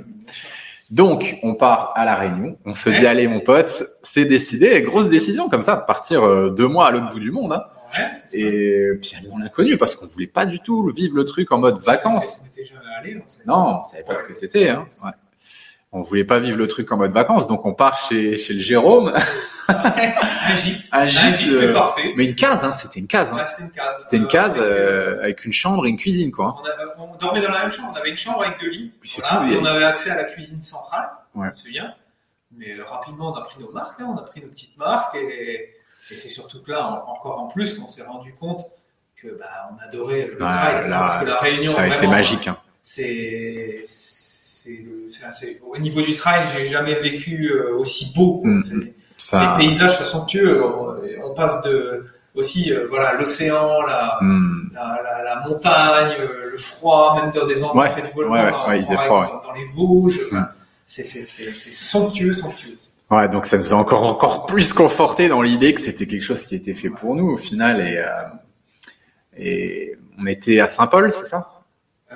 Donc, 0.93 1.39
on 1.43 1.55
part 1.55 1.93
à 1.97 2.05
la 2.05 2.15
Réunion. 2.17 2.59
On 2.67 2.75
se 2.75 2.91
dit, 2.91 3.07
allez, 3.07 3.27
mon 3.27 3.41
pote, 3.41 3.83
c'est 4.03 4.27
décidé. 4.27 4.83
Grosse 4.83 5.09
décision 5.09 5.49
comme 5.49 5.63
ça, 5.63 5.77
de 5.77 5.87
partir 5.87 6.23
euh, 6.23 6.51
deux 6.51 6.69
mois 6.69 6.89
à 6.89 6.91
l'autre 6.91 7.11
bout 7.11 7.19
du 7.19 7.31
monde. 7.31 7.55
Hein. 7.55 7.65
Ouais. 7.99 8.39
Et 8.39 8.91
puis 9.01 9.15
on 9.31 9.39
l'a 9.39 9.49
connu 9.49 9.79
parce 9.79 9.97
qu'on 9.97 10.07
voulait 10.07 10.27
pas 10.27 10.45
du 10.45 10.61
tout 10.61 10.91
vivre 10.95 11.17
le 11.17 11.25
truc 11.25 11.51
en 11.51 11.59
mode 11.59 11.79
vacances. 11.79 12.43
On 12.43 13.01
allé, 13.01 13.23
Non, 13.47 13.81
on 13.81 13.83
savait 13.83 14.03
pas 14.03 14.17
ce 14.17 14.25
que 14.25 14.35
c'était. 14.35 14.69
Hein. 14.69 14.85
Ouais. 15.03 15.11
On 15.93 16.03
voulait 16.03 16.25
pas 16.25 16.41
vivre 16.41 16.57
le 16.57 16.67
truc 16.67 16.91
en 16.93 16.99
mode 16.99 17.13
vacances, 17.13 17.47
donc 17.47 17.67
on 17.67 17.75
part 17.75 17.99
chez, 17.99 18.37
chez 18.39 18.55
le 18.55 18.61
Jérôme, 18.61 19.13
un 19.69 20.55
gîte. 20.55 20.89
un 20.93 20.99
Un 21.01 21.07
gîte, 21.07 21.35
gîte, 21.41 21.53
euh, 21.53 21.67
mais 21.69 21.73
parfait. 21.73 22.13
mais 22.17 22.25
une 22.27 22.35
case, 22.35 22.65
hein, 22.65 22.73
c'était 22.73 23.01
une 23.01 23.07
case. 23.07 23.31
Hein. 23.33 23.37
Ouais, 23.37 23.43
c'était 23.49 23.63
une 23.63 23.71
case. 23.71 23.95
C'était 24.03 24.17
une 24.17 24.25
Euh, 24.25 24.29
case 24.29 24.59
euh, 24.61 25.23
avec 25.23 25.45
une 25.45 25.53
chambre 25.53 25.87
et 25.87 25.89
une 25.89 25.97
cuisine, 25.97 26.31
quoi. 26.33 26.57
On, 26.61 26.67
a- 26.67 27.05
on 27.13 27.17
dormait 27.17 27.41
dans 27.41 27.51
la 27.51 27.61
même 27.63 27.71
chambre. 27.71 27.91
On 27.93 27.97
avait 27.97 28.11
une 28.11 28.17
chambre 28.17 28.43
avec 28.45 28.61
deux 28.61 28.71
lits. 28.71 28.93
Voilà, 29.19 29.51
et 29.51 29.57
on 29.57 29.65
avait 29.65 29.85
accès 29.85 30.11
à 30.11 30.17
la 30.17 30.25
cuisine 30.25 30.61
centrale. 30.63 31.09
Ouais. 31.35 31.47
Je 31.47 31.51
me 31.51 31.55
souviens. 31.55 31.95
Mais 32.57 32.75
rapidement, 32.81 33.33
on 33.33 33.35
a 33.37 33.43
pris 33.43 33.61
nos 33.61 33.71
marques. 33.73 34.01
hein, 34.01 34.09
on 34.15 34.19
a 34.19 34.23
pris 34.23 34.41
nos 34.43 34.49
petites 34.49 34.77
marques. 34.77 35.15
Et, 35.17 35.71
et 36.11 36.15
c'est 36.17 36.29
surtout 36.29 36.63
que 36.63 36.71
là, 36.71 36.87
en- 36.87 37.11
encore 37.13 37.39
en 37.41 37.47
plus, 37.49 37.75
qu'on 37.75 37.89
s'est 37.89 38.03
rendu 38.05 38.35
compte 38.35 38.63
que 39.17 39.29
bah, 39.39 39.71
on 39.73 39.83
adorait 39.89 40.27
le 40.27 40.33
Ouais, 40.33 40.39
trail. 40.39 40.91
là, 40.91 40.99
parce 40.99 41.17
que 41.17 41.25
la 41.25 41.37
Réunion, 41.37 41.73
ça 41.73 41.83
a 41.83 41.87
été 41.89 42.07
magique. 42.09 42.49
Hein. 42.49 42.59
c'est 42.83 43.83
au 45.67 45.77
niveau 45.79 46.03
du 46.03 46.15
trail 46.15 46.47
j'ai 46.55 46.67
jamais 46.69 46.95
vécu 47.01 47.53
aussi 47.77 48.13
beau 48.15 48.43
Mm. 48.45 48.61
Ça, 49.23 49.57
les 49.59 49.67
paysages 49.67 49.99
sont 49.99 50.05
somptueux. 50.05 50.65
On, 50.65 50.97
on 51.25 51.35
passe 51.35 51.63
de 51.63 52.07
aussi 52.35 52.73
euh, 52.73 52.87
voilà 52.89 53.15
l'océan 53.15 53.83
la, 53.83 54.19
Hmm. 54.21 54.71
la, 54.75 55.01
la, 55.05 55.23
la 55.23 55.47
montagne 55.47 56.17
le 56.51 56.57
froid 56.59 57.21
même 57.21 57.31
dans 57.31 57.47
des 57.47 57.63
endroits 57.63 57.89
près 57.89 58.03
du 58.03 58.09
froid, 58.09 59.43
dans, 59.45 59.53
les 59.53 59.67
Vosges. 59.75 60.21
Mm. 60.31 60.45
c'est 60.87 61.05
c'est 61.05 61.27
c'est 61.27 61.55
c'est 61.55 61.73
somptueux 61.73 62.33
somptueux. 62.33 62.79
Ouais, 63.11 63.29
donc 63.29 63.47
ça 63.47 63.59
nous 63.59 63.73
a 63.73 63.77
encore 63.77 64.05
encore 64.05 64.47
plus 64.47 64.73
conforté 64.73 65.29
dans 65.29 65.43
l'idée 65.43 65.75
que 65.75 65.81
c'était 65.81 66.07
quelque 66.07 66.25
chose 66.25 66.45
qui 66.47 66.57
était 66.57 66.75
fait 66.75 66.91
pour 66.91 67.15
nous 67.15 67.29
au 67.31 67.37
final 67.37 67.81
et 67.81 67.99
euh, 67.99 68.07
et 69.39 69.97
on 70.19 70.27
était 70.27 70.61
à 70.61 70.69
Saint-Paul, 70.69 71.13
c'est 71.15 71.27
ça? 71.27 71.52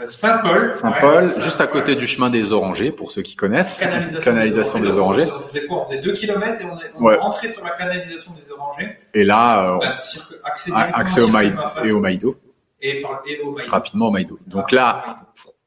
Saint-Paul 0.07 0.73
Saint-Paul, 0.75 1.29
ouais, 1.29 1.41
juste 1.41 1.61
à 1.61 1.67
côté 1.67 1.93
ouais. 1.93 1.99
du 1.99 2.07
chemin 2.07 2.29
des 2.31 2.53
Orangers, 2.53 2.93
pour 2.93 3.11
ceux 3.11 3.23
qui 3.23 3.37
connaissent. 3.37 3.81
canalisation, 4.23 4.81
des 4.81 4.91
Orangers. 4.97 5.27
on 5.33 5.49
faisait 5.49 5.67
quoi? 5.67 5.83
On 5.83 5.87
faisait 5.87 5.99
deux 6.01 6.13
kilomètres 6.13 6.61
et 6.61 6.65
on, 6.65 6.77
est, 6.79 6.93
on 6.95 7.03
Ouais. 7.05 7.19
sur 7.51 7.65
la 7.65 7.71
canalisation 7.71 8.33
des 8.33 8.51
Orangers 8.51 8.99
Et 9.15 9.25
là, 9.25 9.73
euh, 9.75 9.77
on 9.77 9.81
a 9.81 9.99
cirque- 9.99 10.35
accès, 10.45 11.23
au 11.23 11.29
Maïdo 11.29 11.61
et 11.85 11.93
au 11.93 12.01
Maïdo, 12.01 12.37
et, 12.81 13.01
par, 13.01 13.23
et 13.27 13.41
au 13.41 13.53
Maïdo. 13.53 13.71
rapidement 13.71 14.09
au 14.09 14.11
Maïdo. 14.11 14.39
Donc 14.47 14.71
là, 14.73 15.21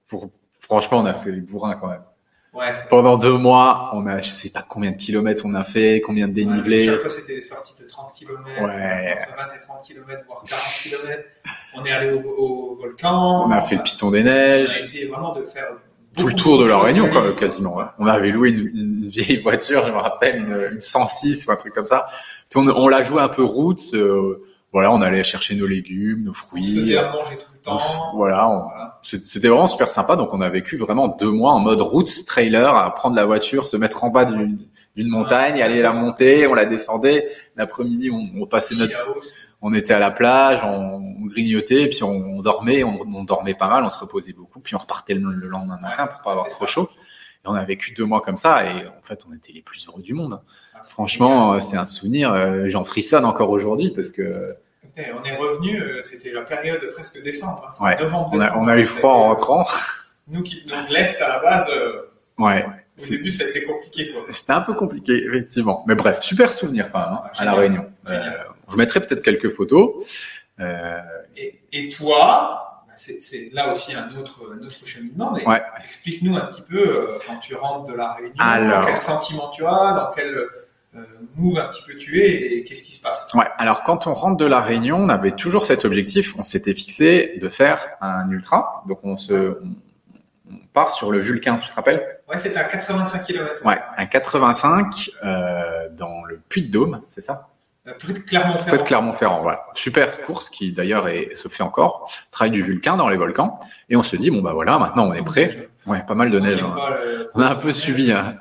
pour, 0.08 0.30
franchement, 0.60 1.00
on 1.00 1.06
a 1.06 1.14
fait 1.14 1.32
les 1.32 1.42
bourrins 1.42 1.76
quand 1.76 1.88
même. 1.88 2.04
Ouais, 2.54 2.74
Pendant 2.90 3.18
deux 3.18 3.38
mois, 3.38 3.92
on 3.94 4.08
a, 4.08 4.22
je 4.24 4.30
sais 4.32 4.50
pas 4.50 4.66
combien 4.68 4.90
de 4.92 4.98
kilomètres 4.98 5.44
on 5.46 5.54
a 5.54 5.64
fait, 5.64 6.02
combien 6.02 6.28
de 6.28 6.34
dénivelés. 6.34 6.86
Chaque 6.86 6.98
fois, 7.00 7.10
c'était 7.10 7.36
des 7.36 7.42
sorties 7.42 7.76
de 7.80 7.88
30 7.88 8.14
km, 8.16 8.40
Ouais. 8.44 8.58
entre 8.58 8.68
20 8.68 9.56
et 9.56 9.60
30 9.68 9.84
km, 9.86 10.24
voire 10.28 10.44
40 10.44 10.64
km. 10.82 11.24
On 11.76 11.86
est 11.86 11.92
allé 11.92 12.12
au, 12.12 12.22
au 12.22 12.76
volcan. 12.76 13.46
On 13.48 13.52
a 13.52 13.62
fait 13.62 13.76
le 13.76 13.84
piston 13.84 14.10
des 14.10 14.20
On 14.24 14.26
a 14.26 14.32
neiges, 14.32 14.80
essayé 14.80 15.06
vraiment 15.06 15.34
de 15.36 15.44
faire 15.46 15.66
tout 16.18 16.28
le 16.28 16.34
tour 16.34 16.58
de 16.60 16.66
la 16.66 16.80
Réunion, 16.80 17.08
quoi, 17.10 17.34
quasiment. 17.34 17.76
ouais. 17.78 17.86
On 18.00 18.08
avait 18.08 18.32
loué 18.32 18.50
une, 18.50 18.68
une 18.76 19.08
vieille 19.08 19.42
voiture, 19.44 19.86
je 19.86 19.92
me 19.92 19.98
rappelle, 19.98 20.38
une, 20.40 20.74
une 20.74 20.82
106 20.82 21.46
ou 21.46 21.52
un 21.52 21.56
truc 21.56 21.74
comme 21.76 21.86
ça. 21.86 22.08
Puis 22.50 22.60
on, 22.60 22.68
on 22.68 22.88
l'a 22.88 23.04
joué 23.04 23.22
un 23.22 23.30
peu 23.30 23.44
route. 23.44 23.80
euh, 23.94 24.42
voilà, 24.74 24.92
on 24.92 25.02
allait 25.02 25.24
chercher 25.24 25.56
nos 25.56 25.66
légumes, 25.68 26.24
nos 26.26 26.32
On 26.32 26.34
se 26.34 26.40
fruits. 26.40 26.62
faisait 26.64 26.98
à 26.98 27.12
manger 27.12 27.38
tout 27.38 27.46
temps. 27.62 27.78
s- 27.78 28.00
Voilà, 28.16 28.50
on- 28.50 28.64
Voilà. 28.64 29.00
c'était 29.04 29.48
vraiment 29.48 29.68
super 29.68 29.88
sympa. 29.90 30.16
Donc 30.16 30.34
on 30.34 30.42
a 30.42 30.50
vécu 30.50 30.78
vraiment 30.78 31.08
deux 31.08 31.32
mois 31.32 31.52
en 31.54 31.60
mode 31.60 31.82
route, 31.82 32.10
trailer, 32.26 32.76
à 32.76 32.94
prendre 32.94 33.16
la 33.16 33.26
voiture, 33.26 33.68
se 33.68 33.78
mettre 33.78 34.04
en 34.04 34.10
bas 34.10 34.26
d'une 34.26 34.60
montagne, 34.98 35.62
aller 35.62 35.82
la 35.82 35.94
monter, 35.94 36.48
on 36.48 36.54
la 36.54 36.66
descendait. 36.66 37.30
L'après-midi, 37.56 38.10
on, 38.12 38.42
on 38.42 38.46
passait 38.46 38.76
notre 38.76 38.94
on 39.62 39.74
était 39.74 39.94
à 39.94 40.00
la 40.00 40.10
plage, 40.12 40.62
on, 40.64 40.70
on 41.22 41.26
grignotait, 41.26 41.88
puis 41.88 42.02
on, 42.04 42.42
dormait, 42.42 42.86
on, 42.86 43.26
dormait 43.26 43.54
pas 43.56 43.68
mal, 43.68 43.84
on 43.84 43.90
se 43.90 43.98
reposait 44.00 44.32
beaucoup, 44.32 44.62
puis 44.62 44.74
on 44.76 44.78
repartait 44.78 45.14
le, 45.16 45.32
le 45.34 45.48
lendemain 45.50 45.78
matin 45.82 46.08
pour 46.08 46.22
pas 46.22 46.32
avoir 46.32 46.48
trop 46.48 46.66
ça. 46.66 46.72
chaud. 46.72 46.90
Et 47.44 47.48
on 47.48 47.54
a 47.56 47.64
vécu 47.66 47.94
deux 47.94 48.06
mois 48.06 48.22
comme 48.22 48.38
ça, 48.38 48.64
et 48.66 48.88
en 48.88 49.02
fait, 49.04 49.22
on 49.30 49.34
était 49.36 49.52
les 49.52 49.62
plus 49.62 49.86
heureux 49.88 50.02
du 50.02 50.14
monde. 50.14 50.40
Ah, 50.74 50.84
Franchement, 50.86 51.54
euh, 51.56 51.60
c'est 51.60 51.76
un 51.76 51.86
souvenir. 51.86 52.32
euh, 52.32 52.70
J'en 52.70 52.86
frissonne 52.86 53.26
encore 53.26 53.50
aujourd'hui 53.50 53.92
parce 53.94 54.14
que 54.14 54.56
Putain, 54.96 55.10
on 55.20 55.24
est 55.24 55.36
revenu, 55.36 55.82
euh, 55.82 56.02
c'était 56.02 56.32
la 56.32 56.42
période 56.42 56.82
presque 56.94 57.22
décembre. 57.22 57.72
Hein, 57.80 57.84
Ouais, 57.86 57.96
novembre, 58.02 58.30
on 58.34 58.40
a, 58.40 58.46
décembre. 58.46 58.62
on 58.64 58.68
a 58.68 58.78
eu 58.78 58.86
froid 58.86 59.12
en 59.14 59.30
C'était- 59.38 59.46
rentrant. 59.46 59.68
Nous 60.28 60.44
qui 60.44 60.62
venons 60.62 60.84
de 60.88 60.94
l'Est 60.94 61.22
à 61.22 61.28
la 61.28 61.40
base, 61.40 61.68
euh, 61.76 62.02
Ouais, 62.38 62.66
au 62.66 62.70
C'est- 63.02 63.10
début, 63.12 63.32
ça 63.32 63.44
a 63.46 63.48
été 63.50 63.64
compliqué. 63.66 64.12
Quoi. 64.12 64.22
c'était 64.30 64.54
un 64.54 64.62
peu 64.62 64.74
compliqué, 64.74 65.24
effectivement. 65.26 65.84
Mais 65.88 65.96
bref, 65.96 66.22
super 66.22 66.52
souvenir 66.54 66.90
quand 66.92 67.00
même 67.00 67.10
hein, 67.14 67.24
à 67.38 67.46
la. 67.46 67.54
Réunion. 67.54 67.92
Euh, 68.08 68.30
je 68.72 68.76
mettrai 68.78 69.02
peut-être 69.06 69.22
quelques 69.24 69.54
photos. 69.54 69.94
Euh, 70.60 71.00
Et, 71.36 71.62
et 71.74 71.90
toi, 71.90 72.84
bah, 72.88 72.94
c'est 72.96 73.22
c'est 73.22 73.50
là 73.54 73.72
aussi 73.72 73.94
un 73.94 74.10
autre, 74.18 74.40
un 74.54 74.64
autre 74.66 74.86
cheminement, 74.86 75.32
mais 75.36 75.46
Ouais. 75.46 75.62
explique-nous 75.84 76.36
un 76.36 76.42
petit 76.48 76.62
peu 76.62 76.78
euh, 76.80 77.18
quand 77.28 77.38
tu 77.38 77.56
rentres 77.56 77.86
de 77.90 77.94
la 77.94 78.14
Réunion, 78.14 78.34
Alors. 78.40 78.86
quel 78.86 78.98
sentiment 78.98 79.50
tu 79.50 79.66
as, 79.66 79.94
dans 79.94 80.12
quel 80.16 80.34
euh, 80.36 80.50
move 81.36 81.60
un 81.60 81.68
petit 81.70 81.84
peu 81.86 81.96
tu 81.96 82.20
es 82.22 82.58
et 82.58 82.64
qu'est-ce 82.64 82.82
qui 82.84 82.92
se 82.92 83.02
passe? 83.02 83.28
Ouais, 83.34 83.46
alors 83.58 83.84
quand 83.84 84.08
on 84.08 84.14
rentre 84.14 84.38
de 84.38 84.46
la 84.46 84.60
Réunion, 84.60 84.98
on 84.98 85.10
avait 85.10 85.32
toujours 85.32 85.66
cet 85.66 85.86
objectif. 85.86 86.36
On 86.38 86.44
s'était 86.44 86.74
fixé 86.74 87.38
de 87.42 87.50
faire 87.50 87.88
un 88.02 88.30
ultra. 88.30 88.84
Donc 88.88 89.00
on 89.04 89.18
se, 89.18 89.60
on, 89.64 89.74
on 90.52 90.58
part 90.74 90.92
sur 90.92 91.12
le 91.12 91.20
Vulcain, 91.20 91.58
tu 91.58 91.70
te 91.70 91.76
rappelles? 91.76 92.04
Ouais, 92.28 92.38
c'est 92.38 92.56
à 92.58 92.64
85 92.64 93.24
km. 93.24 93.66
Ouais, 93.66 93.80
un 93.98 94.06
85 94.06 95.12
euh, 95.24 95.90
dans 95.92 96.24
le 96.26 96.40
Puy-de-Dôme, 96.50 97.02
c'est 97.10 97.22
ça? 97.22 97.48
Euh, 97.88 97.94
Près 97.98 98.14
de 98.14 98.20
Près 98.20 98.22
de 98.22 98.26
Clermont-Ferrand. 98.28 98.84
Clermont-Ferrand, 98.84 99.40
voilà. 99.42 99.66
Super 99.76 100.22
course 100.26 100.50
qui 100.50 100.72
d'ailleurs 100.74 101.08
se 101.34 101.48
fait 101.48 101.64
encore. 101.64 102.12
Travail 102.32 102.52
du 102.52 102.62
Vulcain 102.64 102.98
dans 102.98 103.10
les 103.10 103.18
volcans. 103.18 103.60
Et 103.90 103.96
on 103.96 104.04
se 104.04 104.16
dit 104.16 104.30
bon 104.32 104.42
bah 104.42 104.54
voilà, 104.54 104.78
maintenant 104.80 105.08
on 105.08 105.14
est 105.14 105.24
prêt. 105.24 105.70
Ouais, 105.88 106.04
pas 106.06 106.14
mal 106.16 106.30
de 106.30 106.40
neige. 106.40 106.60
Aime 106.60 106.66
hein. 106.66 106.96
le- 107.04 107.32
On 107.36 107.42
a 107.42 107.48
un 107.50 107.56
peu 107.56 107.72
subi, 107.72 108.12
hein. 108.12 108.36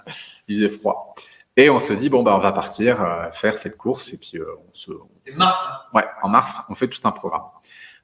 il 0.49 0.57
faisait 0.57 0.69
froid. 0.71 1.15
Et 1.59 1.69
on 1.71 1.81
se 1.81 1.93
dit 1.93 2.09
bon 2.09 2.23
bah 2.23 2.35
on 2.37 2.39
va 2.41 2.53
partir 2.53 3.03
euh, 3.03 3.31
faire 3.33 3.57
cette 3.59 3.77
course 3.77 4.13
et 4.13 4.17
puis 4.17 4.39
euh, 4.39 4.47
on 4.71 4.75
se, 4.75 4.93
C'est 5.27 5.37
mars. 5.37 5.67
hein. 5.69 5.77
Ouais, 5.93 6.05
en 6.23 6.29
mars, 6.29 6.63
on 6.71 6.75
fait 6.75 6.89
tout 6.89 7.01
un 7.05 7.11
programme. 7.13 7.43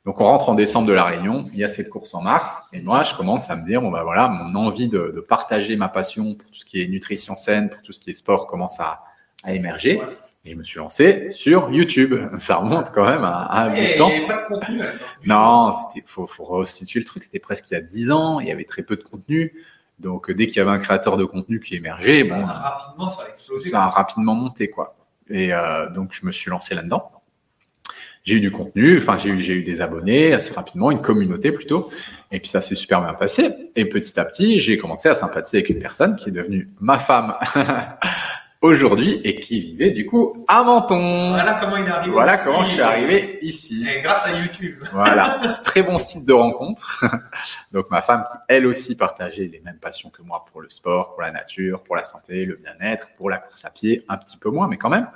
Donc 0.04 0.20
on 0.20 0.24
rentre 0.24 0.48
en 0.50 0.54
décembre 0.54 0.86
de 0.88 0.92
la 0.92 1.04
Réunion, 1.04 1.48
il 1.52 1.58
y 1.60 1.64
a 1.64 1.68
cette 1.68 1.88
course 1.88 2.12
en 2.14 2.20
mars, 2.20 2.62
et 2.74 2.82
moi 2.82 3.04
je 3.04 3.14
commence 3.14 3.48
à 3.48 3.56
me 3.56 3.64
dire, 3.66 3.80
bon 3.80 3.90
bah 3.90 4.02
voilà, 4.02 4.28
mon 4.28 4.54
envie 4.66 4.88
de, 4.88 5.12
de 5.14 5.20
partager 5.20 5.76
ma 5.76 5.88
passion 5.88 6.34
pour 6.34 6.50
tout 6.50 6.58
ce 6.58 6.64
qui 6.66 6.82
est 6.82 6.88
nutrition 6.88 7.34
saine, 7.34 7.70
pour 7.70 7.80
tout 7.80 7.92
ce 7.92 8.00
qui 8.00 8.10
est 8.10 8.14
sport 8.14 8.46
commence 8.46 8.78
à, 8.80 9.02
à 9.44 9.54
émerger, 9.54 9.98
Ouais. 10.00 10.06
et 10.44 10.50
je 10.52 10.56
me 10.56 10.64
suis 10.64 10.78
lancé 10.78 11.28
sur 11.30 11.70
YouTube. 11.70 12.12
Ça 12.40 12.56
remonte 12.56 12.90
quand 12.92 13.08
même 13.08 13.24
à, 13.24 13.44
à 13.44 13.62
un 13.66 13.70
bout 13.70 13.76
de 13.76 13.80
il 13.82 13.96
temps. 13.96 14.08
n'y 14.10 14.14
avait 14.16 14.26
pas 14.26 14.42
de 14.42 14.48
contenu. 14.48 14.82
Non, 15.24 15.72
c'était, 15.72 16.04
faut, 16.06 16.26
faut 16.26 16.44
resituer 16.44 17.00
le 17.00 17.06
truc, 17.06 17.24
c'était 17.24 17.38
presque 17.38 17.70
il 17.70 17.74
y 17.74 17.76
a 17.78 17.80
10 17.80 18.10
ans, 18.10 18.40
il 18.40 18.48
y 18.48 18.52
avait 18.52 18.64
très 18.66 18.82
peu 18.82 18.96
de 18.96 19.04
contenu, 19.04 19.54
donc 19.98 20.30
dès 20.30 20.46
qu'il 20.46 20.56
y 20.56 20.60
avait 20.60 20.70
un 20.70 20.78
créateur 20.78 21.16
de 21.16 21.24
contenu 21.24 21.60
qui 21.60 21.76
émergeait, 21.76 22.24
bon, 22.24 22.44
rapidement, 22.44 23.08
ça 23.08 23.24
a 23.24 23.28
explosé. 23.30 23.70
ça 23.70 23.84
a 23.84 23.88
rapidement 23.88 24.34
monté 24.34 24.68
quoi. 24.68 24.96
Et 25.28 25.54
euh, 25.54 25.88
donc 25.90 26.10
je 26.12 26.26
me 26.26 26.32
suis 26.32 26.50
lancé 26.50 26.74
là-dedans. 26.74 27.10
J'ai 28.24 28.36
eu 28.36 28.40
du 28.40 28.50
contenu, 28.50 28.98
enfin 28.98 29.18
j'ai 29.18 29.28
eu 29.28 29.42
j'ai 29.42 29.52
eu 29.54 29.62
des 29.62 29.80
abonnés 29.80 30.32
assez 30.32 30.52
rapidement, 30.54 30.90
une 30.90 31.02
communauté 31.02 31.52
plutôt. 31.52 31.90
Et 32.32 32.40
puis 32.40 32.48
ça 32.48 32.60
s'est 32.60 32.74
super 32.74 33.00
bien 33.02 33.14
passé. 33.14 33.50
Et 33.76 33.84
petit 33.84 34.18
à 34.18 34.24
petit, 34.24 34.58
j'ai 34.58 34.78
commencé 34.78 35.08
à 35.08 35.14
sympathiser 35.14 35.58
avec 35.58 35.70
une 35.70 35.78
personne 35.78 36.16
qui 36.16 36.30
est 36.30 36.32
devenue 36.32 36.70
ma 36.80 36.98
femme 36.98 37.34
aujourd'hui 38.64 39.20
et 39.24 39.34
qui 39.34 39.60
vivait 39.60 39.90
du 39.90 40.06
coup 40.06 40.42
à 40.48 40.62
Menton. 40.62 41.32
Voilà 41.32 41.58
comment 41.60 41.76
il 41.76 41.84
est 41.84 41.90
arrivé. 41.90 42.12
Voilà 42.12 42.34
ici. 42.34 42.44
comment 42.44 42.62
je 42.62 42.70
suis 42.70 42.80
arrivé 42.80 43.38
ici. 43.42 43.86
Et 43.94 44.00
grâce 44.00 44.26
à 44.26 44.40
YouTube. 44.40 44.82
Voilà, 44.92 45.40
très 45.62 45.82
bon 45.82 45.98
site 45.98 46.24
de 46.24 46.32
rencontre. 46.32 47.04
Donc 47.72 47.90
ma 47.90 48.00
femme 48.00 48.24
qui 48.30 48.38
elle 48.48 48.66
aussi 48.66 48.96
partageait 48.96 49.50
les 49.52 49.60
mêmes 49.60 49.78
passions 49.78 50.08
que 50.08 50.22
moi 50.22 50.46
pour 50.50 50.62
le 50.62 50.70
sport, 50.70 51.12
pour 51.12 51.22
la 51.22 51.30
nature, 51.30 51.82
pour 51.82 51.94
la 51.94 52.04
santé, 52.04 52.46
le 52.46 52.56
bien-être, 52.56 53.10
pour 53.18 53.28
la 53.28 53.36
course 53.36 53.64
à 53.66 53.70
pied, 53.70 54.04
un 54.08 54.16
petit 54.16 54.38
peu 54.38 54.48
moins 54.48 54.66
mais 54.66 54.78
quand 54.78 54.90
même. 54.90 55.08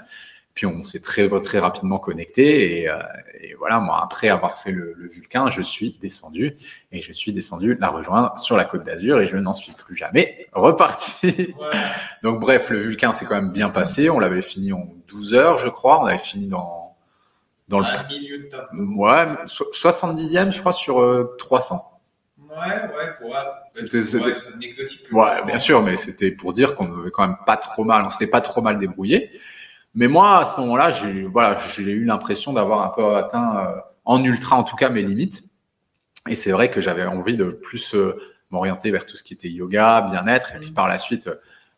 Puis 0.58 0.66
on 0.66 0.82
s'est 0.82 0.98
très 0.98 1.28
très 1.42 1.60
rapidement 1.60 2.00
connecté 2.00 2.80
et, 2.80 2.88
euh, 2.90 2.98
et 3.40 3.54
voilà 3.54 3.78
moi 3.78 4.00
après 4.02 4.28
avoir 4.28 4.58
fait 4.60 4.72
le, 4.72 4.92
le 4.96 5.08
Vulcain, 5.08 5.50
je 5.50 5.62
suis 5.62 5.96
descendu 6.02 6.56
et 6.90 7.00
je 7.00 7.12
suis 7.12 7.32
descendu 7.32 7.76
la 7.80 7.90
rejoindre 7.90 8.36
sur 8.40 8.56
la 8.56 8.64
Côte 8.64 8.82
d'Azur 8.82 9.20
et 9.20 9.28
je 9.28 9.36
n'en 9.36 9.54
suis 9.54 9.70
plus 9.70 9.96
jamais 9.96 10.48
reparti. 10.52 11.54
Ouais. 11.60 11.66
Donc 12.24 12.40
bref, 12.40 12.70
le 12.70 12.80
Vulcain 12.80 13.12
s'est 13.12 13.24
quand 13.24 13.36
même 13.36 13.52
bien 13.52 13.70
passé. 13.70 14.10
On 14.10 14.18
l'avait 14.18 14.42
fini 14.42 14.72
en 14.72 14.88
12 15.06 15.32
heures, 15.34 15.58
je 15.58 15.68
crois. 15.68 16.02
On 16.02 16.06
avait 16.06 16.18
fini 16.18 16.48
dans 16.48 16.96
dans 17.68 17.78
le 17.78 17.86
milieu 18.08 18.38
de 18.38 18.48
top. 18.48 18.66
Ouais, 18.72 19.26
so- 19.46 19.70
70e, 19.72 20.50
je 20.50 20.58
crois, 20.58 20.72
sur 20.72 21.00
euh, 21.00 21.36
300. 21.38 22.00
Ouais, 22.50 22.56
ouais, 22.56 23.28
ouais. 23.30 23.38
C'était- 23.76 24.16
Ouais, 24.18 24.34
anecdotique. 24.54 25.06
Ouais, 25.12 25.30
bien 25.46 25.58
sûr, 25.58 25.82
mais 25.82 25.96
c'était 25.96 26.32
pour 26.32 26.52
dire 26.52 26.74
qu'on 26.74 26.98
avait 26.98 27.12
quand 27.12 27.28
même 27.28 27.36
pas 27.46 27.56
trop 27.58 27.84
mal, 27.84 28.04
on 28.04 28.10
s'était 28.10 28.26
pas 28.26 28.40
trop 28.40 28.60
mal 28.60 28.76
débrouillé. 28.78 29.30
Mais 29.94 30.08
moi, 30.08 30.40
à 30.40 30.44
ce 30.44 30.60
moment-là, 30.60 30.90
j'ai 30.92 31.24
voilà, 31.24 31.58
j'ai 31.74 31.82
eu 31.82 32.04
l'impression 32.04 32.52
d'avoir 32.52 32.84
un 32.84 32.94
peu 32.94 33.16
atteint, 33.16 33.66
euh, 33.66 33.80
en 34.04 34.22
ultra 34.22 34.56
en 34.56 34.64
tout 34.64 34.76
cas, 34.76 34.90
mes 34.90 35.02
limites. 35.02 35.42
Et 36.28 36.36
c'est 36.36 36.52
vrai 36.52 36.70
que 36.70 36.80
j'avais 36.80 37.04
envie 37.04 37.36
de 37.36 37.44
plus 37.44 37.94
euh, 37.94 38.20
m'orienter 38.50 38.90
vers 38.90 39.06
tout 39.06 39.16
ce 39.16 39.22
qui 39.22 39.34
était 39.34 39.48
yoga, 39.48 40.02
bien-être, 40.02 40.54
et 40.54 40.58
puis 40.58 40.72
par 40.72 40.88
la 40.88 40.98
suite 40.98 41.28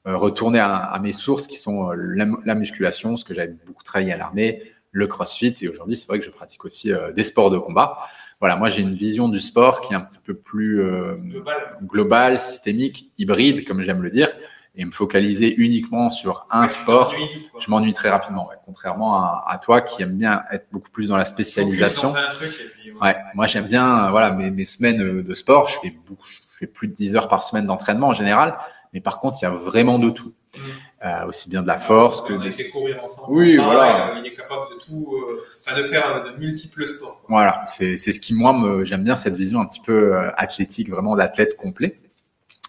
euh, 0.07 0.16
retourner 0.16 0.59
à, 0.59 0.77
à 0.77 0.99
mes 0.99 1.12
sources 1.12 1.46
qui 1.46 1.57
sont 1.57 1.90
euh, 1.90 1.94
la, 1.94 2.27
la 2.44 2.55
musculation, 2.55 3.16
ce 3.16 3.25
que 3.25 3.35
j'avais 3.35 3.55
beaucoup 3.66 3.85
travaillé 3.85 4.12
à 4.12 4.16
l'armée, 4.16 4.62
le 4.92 5.07
crossfit, 5.07 5.55
et 5.61 5.68
aujourd'hui, 5.68 5.96
c'est 5.96 6.09
vrai 6.09 6.18
que 6.18 6.25
je 6.25 6.31
pratique 6.31 6.64
aussi 6.64 6.92
euh, 6.92 7.12
des 7.12 7.23
sports 7.25 7.51
de 7.51 7.59
combat. 7.59 7.99
Voilà, 8.40 8.57
moi 8.57 8.70
j'ai 8.70 8.81
une 8.81 8.94
vision 8.94 9.29
du 9.29 9.38
sport 9.38 9.83
qui 9.83 9.92
est 9.92 9.96
un 9.96 10.01
petit 10.01 10.18
peu 10.25 10.35
plus 10.35 10.81
euh, 10.81 11.14
Global. 11.16 11.79
global, 11.83 12.38
systémique, 12.40 13.12
hybride, 13.18 13.66
comme 13.66 13.83
j'aime 13.83 14.03
le 14.03 14.11
dire, 14.11 14.31
et 14.76 14.85
me 14.85 14.90
focaliser 14.90 15.54
uniquement 15.56 16.11
sur 16.11 16.46
un 16.50 16.68
sport, 16.68 17.12
je 17.59 17.70
m'ennuie 17.70 17.92
très 17.92 18.09
rapidement, 18.09 18.48
ouais, 18.48 18.56
contrairement 18.64 19.16
à, 19.16 19.44
à 19.48 19.59
toi 19.59 19.80
qui 19.80 20.02
aime 20.02 20.16
bien 20.16 20.42
être 20.52 20.66
beaucoup 20.70 20.90
plus 20.90 21.09
dans 21.09 21.16
la 21.16 21.24
spécialisation. 21.24 22.14
Ouais. 23.02 23.16
Moi 23.35 23.46
j'aime 23.46 23.66
bien, 23.66 24.06
euh, 24.06 24.11
voilà, 24.11 24.30
mes, 24.30 24.50
mes 24.50 24.64
semaines 24.64 25.02
euh, 25.02 25.22
de 25.22 25.35
sport, 25.35 25.68
je 25.68 25.78
fais 25.80 25.94
beaucoup, 26.06 26.26
je 26.52 26.59
fais 26.59 26.66
plus 26.66 26.88
de 26.88 26.92
10 26.92 27.16
heures 27.16 27.28
par 27.28 27.42
semaine 27.42 27.66
d'entraînement 27.66 28.09
en 28.09 28.12
général, 28.12 28.59
mais 28.92 29.00
par 29.00 29.20
contre 29.20 29.38
il 29.40 29.44
y 29.44 29.48
a 29.48 29.50
vraiment 29.50 29.98
de 29.98 30.11
tout, 30.11 30.33
Mm. 30.56 31.06
Euh, 31.06 31.26
aussi 31.26 31.48
bien 31.48 31.62
de 31.62 31.66
la 31.66 31.78
force 31.78 32.22
que 32.22 32.35
on 32.35 32.40
a 32.40 32.44
de... 32.44 32.50
été 32.50 32.68
courir 32.70 33.02
ensemble. 33.02 33.28
Oui, 33.33 33.59
Enfin, 33.59 33.72
voilà. 33.72 34.14
Il 34.18 34.26
est 34.26 34.35
capable 34.35 34.62
de 34.74 34.85
tout, 34.85 35.09
euh, 35.14 35.46
enfin, 35.64 35.78
de 35.78 35.85
faire 35.85 36.16
euh, 36.16 36.33
de 36.33 36.38
multiples 36.38 36.87
sports. 36.87 37.22
quoi. 37.22 37.26
Voilà, 37.28 37.64
c'est 37.68 37.96
c'est 37.96 38.12
ce 38.12 38.20
qui 38.20 38.35
moi 38.35 38.52
me 38.52 38.85
j'aime 38.85 39.04
bien 39.04 39.14
cette 39.14 39.37
vision 39.37 39.61
un 39.61 39.66
petit 39.66 39.80
peu 39.80 40.14
athlétique, 40.37 40.90
vraiment 40.90 41.16
d'athlète 41.16 41.56
complet. 41.56 42.00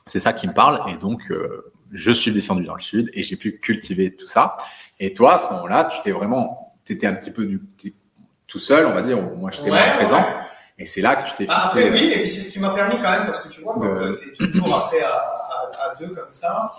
C'est 0.06 0.20
ça 0.20 0.32
qui 0.32 0.48
me 0.48 0.54
parle 0.54 0.90
et 0.92 0.96
donc 0.96 1.30
euh, 1.32 1.74
je 1.94 2.12
suis 2.12 2.32
descendu 2.32 2.64
dans 2.66 2.76
le 2.76 2.82
sud 2.82 3.10
et 3.14 3.24
j'ai 3.24 3.36
pu 3.36 3.60
cultiver 3.60 4.16
tout 4.16 4.28
ça. 4.28 4.58
Et 5.00 5.14
toi 5.14 5.36
à 5.36 5.40
ce 5.40 5.52
moment-là, 5.54 5.90
tu 5.94 6.02
t'es 6.02 6.12
vraiment, 6.12 6.74
tu 6.86 6.94
étais 6.94 7.08
un 7.08 7.14
petit 7.14 7.32
peu 7.32 7.46
du 7.46 7.62
tout 8.48 8.60
seul, 8.60 8.86
on 8.86 8.94
va 8.94 9.02
dire. 9.02 9.22
Moi 9.22 9.52
j'étais 9.52 9.70
Ouais, 9.72 9.94
présent 9.96 10.26
et 10.78 10.86
c'est 10.86 11.02
là 11.02 11.16
que 11.18 11.30
tu 11.30 11.36
t'es 11.36 11.46
Ah, 11.50 11.70
fixé. 11.70 11.88
après, 11.88 12.00
oui, 12.00 12.12
et 12.12 12.18
puis 12.20 12.28
c'est 12.30 12.42
ce 12.42 12.50
qui 12.50 12.60
m'a 12.60 12.72
permis 12.74 12.96
quand 13.02 13.12
même, 13.12 13.26
parce 13.26 13.44
que 13.46 13.54
tu 13.54 13.62
vois, 13.62 13.74
quand 13.76 13.84
Euh. 13.86 14.16
tu 14.38 14.44
es 14.46 14.52
toujours 14.52 14.76
après 14.76 15.02
à, 15.02 15.14
à, 15.14 15.72
à 15.92 15.96
deux 16.00 16.08
comme 16.10 16.30
ça, 16.32 16.74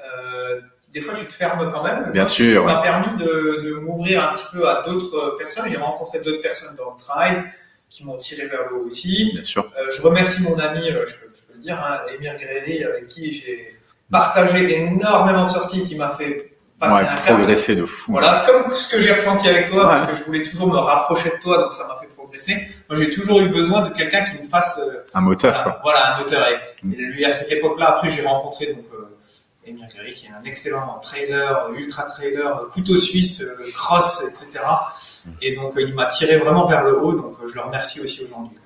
euh, 0.00 0.60
des 0.92 1.00
fois 1.00 1.14
tu 1.14 1.24
te 1.26 1.32
fermes 1.32 1.70
quand 1.72 1.82
même. 1.82 2.10
Bien 2.12 2.26
sûr, 2.26 2.66
Ça 2.68 2.74
m'a 2.74 2.82
permis 2.82 3.16
de, 3.18 3.62
de 3.64 3.74
m'ouvrir 3.80 4.28
un 4.30 4.34
petit 4.34 4.44
peu 4.52 4.68
à 4.68 4.82
d'autres 4.82 5.36
personnes. 5.38 5.64
J'ai 5.68 5.76
rencontré 5.76 6.20
d'autres 6.20 6.42
personnes 6.42 6.74
dans 6.76 6.90
le 6.92 6.98
trail 6.98 7.44
qui 7.88 8.04
m'ont 8.04 8.16
tiré 8.18 8.46
vers 8.48 8.68
le 8.70 8.76
haut 8.76 8.86
aussi. 8.86 9.30
Bien 9.32 9.44
sûr. 9.44 9.70
Euh, 9.78 9.90
je 9.92 10.02
remercie 10.02 10.42
mon 10.42 10.58
ami, 10.58 10.90
euh, 10.90 11.06
je, 11.06 11.14
peux, 11.14 11.32
je 11.34 11.42
peux 11.46 11.54
le 11.56 11.62
dire, 11.62 11.78
hein, 11.82 12.00
Émir 12.14 12.36
Gréry, 12.36 12.84
avec 12.84 13.06
qui 13.08 13.32
j'ai 13.32 13.77
partagé 14.10 14.72
énormément 14.80 15.44
de 15.44 15.48
sorties, 15.50 15.82
qui 15.84 15.96
m'a 15.96 16.10
fait 16.10 16.56
passer 16.78 16.94
Ouais, 16.94 17.00
un 17.10 17.14
cap. 17.16 17.24
progresser 17.36 17.74
de 17.76 17.84
fou. 17.86 18.12
Voilà, 18.12 18.44
comme 18.46 18.72
ce 18.74 18.88
que 18.94 19.00
j'ai 19.00 19.12
ressenti 19.12 19.48
avec 19.48 19.68
toi, 19.70 19.82
Ouais. 19.88 19.96
parce 19.96 20.10
que 20.10 20.16
je 20.16 20.24
voulais 20.24 20.42
toujours 20.44 20.68
me 20.68 20.76
rapprocher 20.78 21.30
de 21.30 21.36
toi, 21.42 21.58
donc 21.58 21.74
ça 21.74 21.86
m'a 21.86 21.96
fait 22.00 22.06
progresser. 22.06 22.68
Moi, 22.88 22.98
j'ai 22.98 23.10
toujours 23.10 23.40
eu 23.40 23.48
besoin 23.48 23.82
de 23.82 23.90
quelqu'un 23.90 24.24
qui 24.24 24.38
me 24.38 24.44
fasse 24.48 24.78
euh, 24.78 25.04
un 25.14 25.20
moteur, 25.20 25.52
voilà, 25.54 25.70
quoi. 25.70 25.80
Voilà, 25.82 26.14
un 26.14 26.18
moteur. 26.20 26.46
Et, 26.48 26.58
Mm. 26.86 26.92
et 26.92 26.96
lui, 26.96 27.24
à 27.24 27.30
cette 27.32 27.50
époque-là, 27.50 27.88
après, 27.90 28.08
j'ai 28.10 28.22
rencontré 28.22 28.66
donc 28.72 28.84
euh, 28.94 29.04
Emir 29.66 29.86
Guerry, 29.92 30.12
qui 30.14 30.26
est 30.26 30.30
un 30.30 30.42
excellent 30.44 30.98
trailer, 31.02 31.68
ultra 31.76 32.04
trailer, 32.04 32.46
euh, 32.56 32.66
couteau 32.72 32.96
suisse, 32.96 33.42
euh, 33.42 33.56
cross, 33.74 34.22
etc. 34.22 34.64
Mm. 35.26 35.30
Et 35.42 35.56
donc, 35.56 35.76
euh, 35.76 35.82
il 35.82 35.94
m'a 35.94 36.06
tiré 36.06 36.36
vraiment 36.38 36.66
vers 36.66 36.84
le 36.84 36.96
haut. 37.02 37.12
Donc, 37.12 37.36
euh, 37.42 37.48
je 37.48 37.54
le 37.54 37.60
remercie 37.62 38.00
aussi 38.00 38.22
aujourd'hui. 38.24 38.56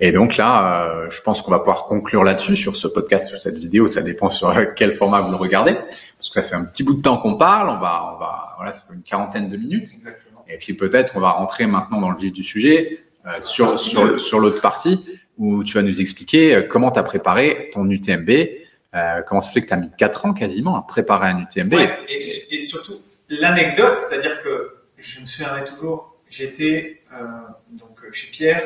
Et 0.00 0.12
donc 0.12 0.36
là, 0.36 1.04
euh, 1.04 1.10
je 1.10 1.20
pense 1.22 1.42
qu'on 1.42 1.50
va 1.50 1.58
pouvoir 1.58 1.84
conclure 1.84 2.24
là-dessus 2.24 2.56
sur 2.56 2.76
ce 2.76 2.88
podcast, 2.88 3.28
sur 3.28 3.40
cette 3.40 3.58
vidéo. 3.58 3.86
Ça 3.86 4.02
dépend 4.02 4.28
sur 4.30 4.48
euh, 4.48 4.66
quel 4.76 4.94
format 4.96 5.20
vous 5.20 5.30
le 5.30 5.36
regardez, 5.36 5.74
parce 5.74 6.28
que 6.28 6.34
ça 6.34 6.42
fait 6.42 6.54
un 6.54 6.64
petit 6.64 6.82
bout 6.82 6.94
de 6.94 7.02
temps 7.02 7.18
qu'on 7.18 7.36
parle. 7.36 7.68
On 7.68 7.78
va, 7.78 8.14
on 8.14 8.18
va, 8.18 8.54
voilà, 8.56 8.72
ça 8.72 8.82
fait 8.88 8.94
une 8.94 9.02
quarantaine 9.02 9.48
de 9.48 9.56
minutes. 9.56 9.90
Exactement. 9.94 10.44
Et 10.48 10.58
puis 10.58 10.74
peut-être 10.74 11.12
on 11.16 11.20
va 11.20 11.30
rentrer 11.30 11.66
maintenant 11.66 12.00
dans 12.00 12.10
le 12.10 12.18
vif 12.18 12.32
du 12.32 12.44
sujet 12.44 13.04
euh, 13.26 13.40
sur 13.40 13.68
Partie 13.68 13.90
sur 13.90 14.06
deux. 14.06 14.18
sur 14.18 14.38
l'autre 14.40 14.60
partie 14.60 15.04
où 15.38 15.64
tu 15.64 15.74
vas 15.74 15.82
nous 15.82 16.00
expliquer 16.00 16.54
euh, 16.54 16.62
comment 16.62 16.90
tu 16.90 16.98
as 16.98 17.02
préparé 17.02 17.70
ton 17.72 17.88
UTMB. 17.88 18.30
Euh, 18.94 19.22
comment 19.26 19.40
ça 19.40 19.52
fait 19.52 19.62
que 19.62 19.68
tu 19.68 19.72
as 19.72 19.78
mis 19.78 19.90
4 19.96 20.26
ans 20.26 20.32
quasiment 20.34 20.76
à 20.76 20.82
préparer 20.82 21.28
un 21.28 21.40
UTMB 21.40 21.72
Ouais, 21.72 21.98
et, 22.08 22.56
et 22.56 22.60
surtout, 22.60 23.00
l'anecdote, 23.30 23.96
c'est-à-dire 23.96 24.42
que 24.42 24.76
je 24.98 25.20
me 25.20 25.26
souviendrai 25.26 25.64
toujours, 25.64 26.14
j'étais 26.28 27.00
euh, 27.14 27.24
donc 27.70 27.98
chez 28.12 28.26
Pierre 28.30 28.62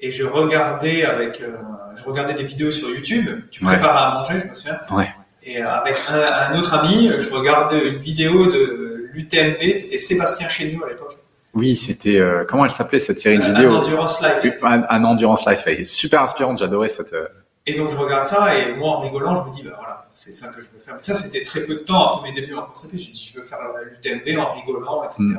et 0.00 0.10
je 0.10 0.24
regardais 0.24 1.04
avec, 1.04 1.40
euh, 1.40 1.56
je 1.96 2.04
regardais 2.04 2.34
des 2.34 2.44
vidéos 2.44 2.70
sur 2.70 2.88
YouTube. 2.90 3.28
Tu 3.50 3.64
Ouais. 3.64 3.72
préparais 3.72 4.04
à 4.04 4.14
manger, 4.14 4.40
je 4.40 4.46
me 4.48 4.54
souviens. 4.54 4.78
Ouais. 4.90 5.08
Et 5.42 5.62
euh, 5.62 5.68
avec 5.70 5.96
un, 6.08 6.14
un 6.54 6.58
autre 6.58 6.74
ami, 6.74 7.10
je 7.18 7.28
regardais 7.30 7.80
une 7.88 7.98
vidéo 7.98 8.46
de 8.46 9.08
l'UTMB. 9.12 9.72
C'était 9.72 9.98
Sébastien 9.98 10.48
Chéniaud 10.48 10.84
à 10.84 10.88
l'époque. 10.88 11.16
Oui, 11.54 11.74
c'était 11.76 12.20
euh, 12.20 12.44
comment 12.46 12.64
elle 12.66 12.70
s'appelait 12.70 12.98
cette 12.98 13.18
série 13.18 13.38
de 13.38 13.42
Un 13.44 13.52
vidéos 13.54 13.74
endurance 13.76 14.20
live. 14.20 14.58
un, 14.62 14.82
un 14.90 15.04
endurance 15.04 15.46
life. 15.46 15.62
Elle 15.66 15.80
est 15.80 15.84
super 15.84 16.20
inspirante. 16.22 16.58
J'adorais 16.58 16.88
cette. 16.88 17.14
euh, 17.14 17.28
Et 17.64 17.74
donc 17.74 17.90
je 17.90 17.96
regarde 17.96 18.26
ça 18.26 18.54
et 18.58 18.74
moi 18.74 18.90
en 18.96 19.00
rigolant, 19.00 19.44
je 19.46 19.50
me 19.50 19.56
dis 19.56 19.62
bah 19.62 19.74
voilà, 19.78 20.06
c'est 20.12 20.32
ça 20.34 20.48
que 20.48 20.60
je 20.60 20.66
veux 20.66 20.80
faire. 20.84 20.94
Mais 20.96 21.00
ça 21.00 21.14
c'était 21.14 21.40
très 21.40 21.60
peu 21.60 21.74
de 21.74 21.78
temps 21.80 22.08
après 22.18 22.28
mes 22.30 22.38
débuts 22.38 22.54
en 22.54 22.62
course 22.66 22.84
à 22.84 22.88
pied. 22.88 22.98
J'ai 22.98 23.12
dit 23.12 23.30
je 23.32 23.40
veux 23.40 23.46
faire 23.46 23.58
l'UTMB 23.84 24.38
en 24.38 24.52
rigolant, 24.52 25.04
etc. 25.04 25.16
Mm. 25.20 25.38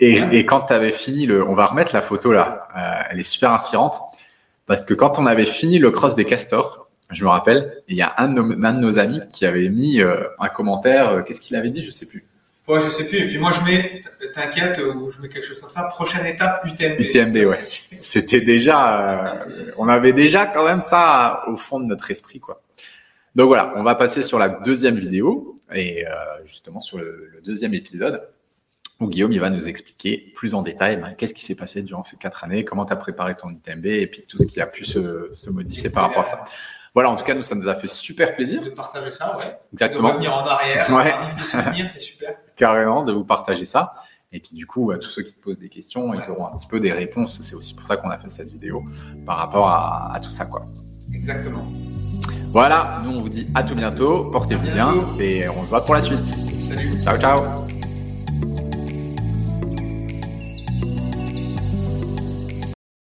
Et, 0.00 0.46
quand 0.46 0.62
tu 0.62 0.72
avais 0.72 0.92
fini 0.92 1.26
le, 1.26 1.46
on 1.46 1.54
va 1.54 1.66
remettre 1.66 1.94
la 1.94 2.02
photo 2.02 2.32
là. 2.32 2.68
Euh, 2.76 3.08
elle 3.10 3.20
est 3.20 3.24
super 3.24 3.52
inspirante 3.52 4.00
parce 4.66 4.84
que 4.84 4.94
quand 4.94 5.18
on 5.18 5.26
avait 5.26 5.46
fini 5.46 5.78
le 5.78 5.90
cross 5.90 6.14
des 6.14 6.24
castors, 6.24 6.88
je 7.10 7.24
me 7.24 7.28
rappelle, 7.28 7.82
il 7.88 7.96
y 7.96 8.02
a 8.02 8.14
un 8.18 8.28
de 8.28 8.40
nos, 8.40 8.64
un 8.66 8.72
de 8.72 8.78
nos 8.80 8.98
amis 8.98 9.20
qui 9.30 9.44
avait 9.44 9.68
mis 9.68 10.00
euh, 10.00 10.22
un 10.38 10.48
commentaire. 10.48 11.10
euh, 11.10 11.22
Qu'est-ce 11.22 11.40
qu'il 11.40 11.56
avait 11.56 11.70
dit? 11.70 11.84
Je 11.84 11.90
sais 11.90 12.06
plus. 12.06 12.24
Ouais, 12.68 12.80
je 12.80 12.88
sais 12.88 13.04
plus. 13.04 13.18
Et 13.18 13.26
puis 13.26 13.38
moi, 13.38 13.50
je 13.50 13.60
mets, 13.68 14.00
t'inquiète, 14.32 14.78
ou 14.78 15.10
je 15.10 15.20
mets 15.20 15.28
quelque 15.28 15.46
chose 15.46 15.58
comme 15.60 15.70
ça. 15.70 15.82
Prochaine 15.84 16.24
étape, 16.24 16.64
UTMB. 16.64 17.00
UTMB, 17.00 17.32
Ça, 17.32 17.50
ouais. 17.50 17.58
C'était 18.00 18.40
déjà, 18.40 19.44
on 19.76 19.88
avait 19.88 20.12
déjà 20.12 20.46
quand 20.46 20.64
même 20.64 20.80
ça 20.80 21.42
au 21.48 21.56
fond 21.56 21.80
de 21.80 21.86
notre 21.86 22.10
esprit, 22.12 22.38
quoi. 22.38 22.62
Donc 23.34 23.48
voilà, 23.48 23.72
on 23.76 23.82
va 23.82 23.96
passer 23.96 24.22
sur 24.22 24.38
la 24.38 24.48
deuxième 24.48 24.98
vidéo 24.98 25.56
et 25.74 26.04
justement 26.46 26.80
sur 26.80 26.98
le, 26.98 27.28
le 27.32 27.40
deuxième 27.40 27.74
épisode 27.74 28.22
où 29.00 29.08
Guillaume 29.08 29.32
il 29.32 29.40
va 29.40 29.50
nous 29.50 29.66
expliquer 29.68 30.32
plus 30.36 30.54
en 30.54 30.62
détail 30.62 30.96
ben, 30.98 31.14
qu'est-ce 31.16 31.34
qui 31.34 31.44
s'est 31.44 31.54
passé 31.54 31.82
durant 31.82 32.04
ces 32.04 32.16
quatre 32.16 32.44
années, 32.44 32.64
comment 32.64 32.84
tu 32.84 32.92
as 32.92 32.96
préparé 32.96 33.34
ton 33.34 33.50
UTMB 33.50 33.86
et 33.86 34.06
puis 34.06 34.24
tout 34.28 34.38
ce 34.38 34.46
qui 34.46 34.60
a 34.60 34.66
pu 34.66 34.84
se, 34.84 35.30
se 35.32 35.50
modifier 35.50 35.90
par 35.90 36.04
rapport 36.04 36.22
à 36.22 36.26
ça. 36.26 36.44
Voilà, 36.92 37.08
en 37.08 37.14
tout 37.16 37.22
cas, 37.24 37.34
nous, 37.34 37.42
ça 37.44 37.54
nous 37.54 37.68
a 37.68 37.76
fait 37.76 37.86
super 37.86 38.34
plaisir. 38.34 38.62
De 38.62 38.70
partager 38.70 39.12
ça, 39.12 39.36
ouais. 39.38 39.44
De 39.44 39.50
Exactement. 39.74 40.08
revenir 40.08 40.34
en 40.34 40.44
arrière, 40.44 40.90
Ouais. 40.90 41.12
souvenirs, 41.44 41.86
c'est 41.92 42.00
super. 42.00 42.34
carrément 42.56 43.04
de 43.04 43.12
vous 43.12 43.24
partager 43.24 43.64
ça. 43.64 43.94
Et 44.32 44.40
puis 44.40 44.54
du 44.56 44.66
coup, 44.66 44.90
à 44.90 44.98
tous 44.98 45.08
ceux 45.08 45.22
qui 45.22 45.32
te 45.32 45.40
posent 45.40 45.58
des 45.58 45.68
questions, 45.68 46.12
ils 46.14 46.30
auront 46.30 46.46
un 46.46 46.56
petit 46.56 46.66
peu 46.66 46.78
des 46.80 46.92
réponses. 46.92 47.40
C'est 47.42 47.54
aussi 47.54 47.74
pour 47.74 47.86
ça 47.86 47.96
qu'on 47.96 48.10
a 48.10 48.18
fait 48.18 48.28
cette 48.30 48.48
vidéo 48.48 48.82
par 49.24 49.38
rapport 49.38 49.68
à, 49.68 50.12
à 50.14 50.20
tout 50.20 50.30
ça, 50.30 50.44
quoi. 50.46 50.66
Exactement. 51.14 51.64
Voilà, 52.52 53.00
nous 53.04 53.12
on 53.16 53.20
vous 53.22 53.28
dit 53.28 53.48
à 53.54 53.62
tout 53.62 53.74
bientôt, 53.76 54.30
portez-vous 54.32 54.70
bien 54.72 54.94
et 55.20 55.48
on 55.48 55.62
se 55.62 55.68
voit 55.68 55.84
pour 55.84 55.94
la 55.94 56.02
suite. 56.02 56.24
Salut. 56.68 57.02
Ciao, 57.04 57.18
ciao 57.18 57.79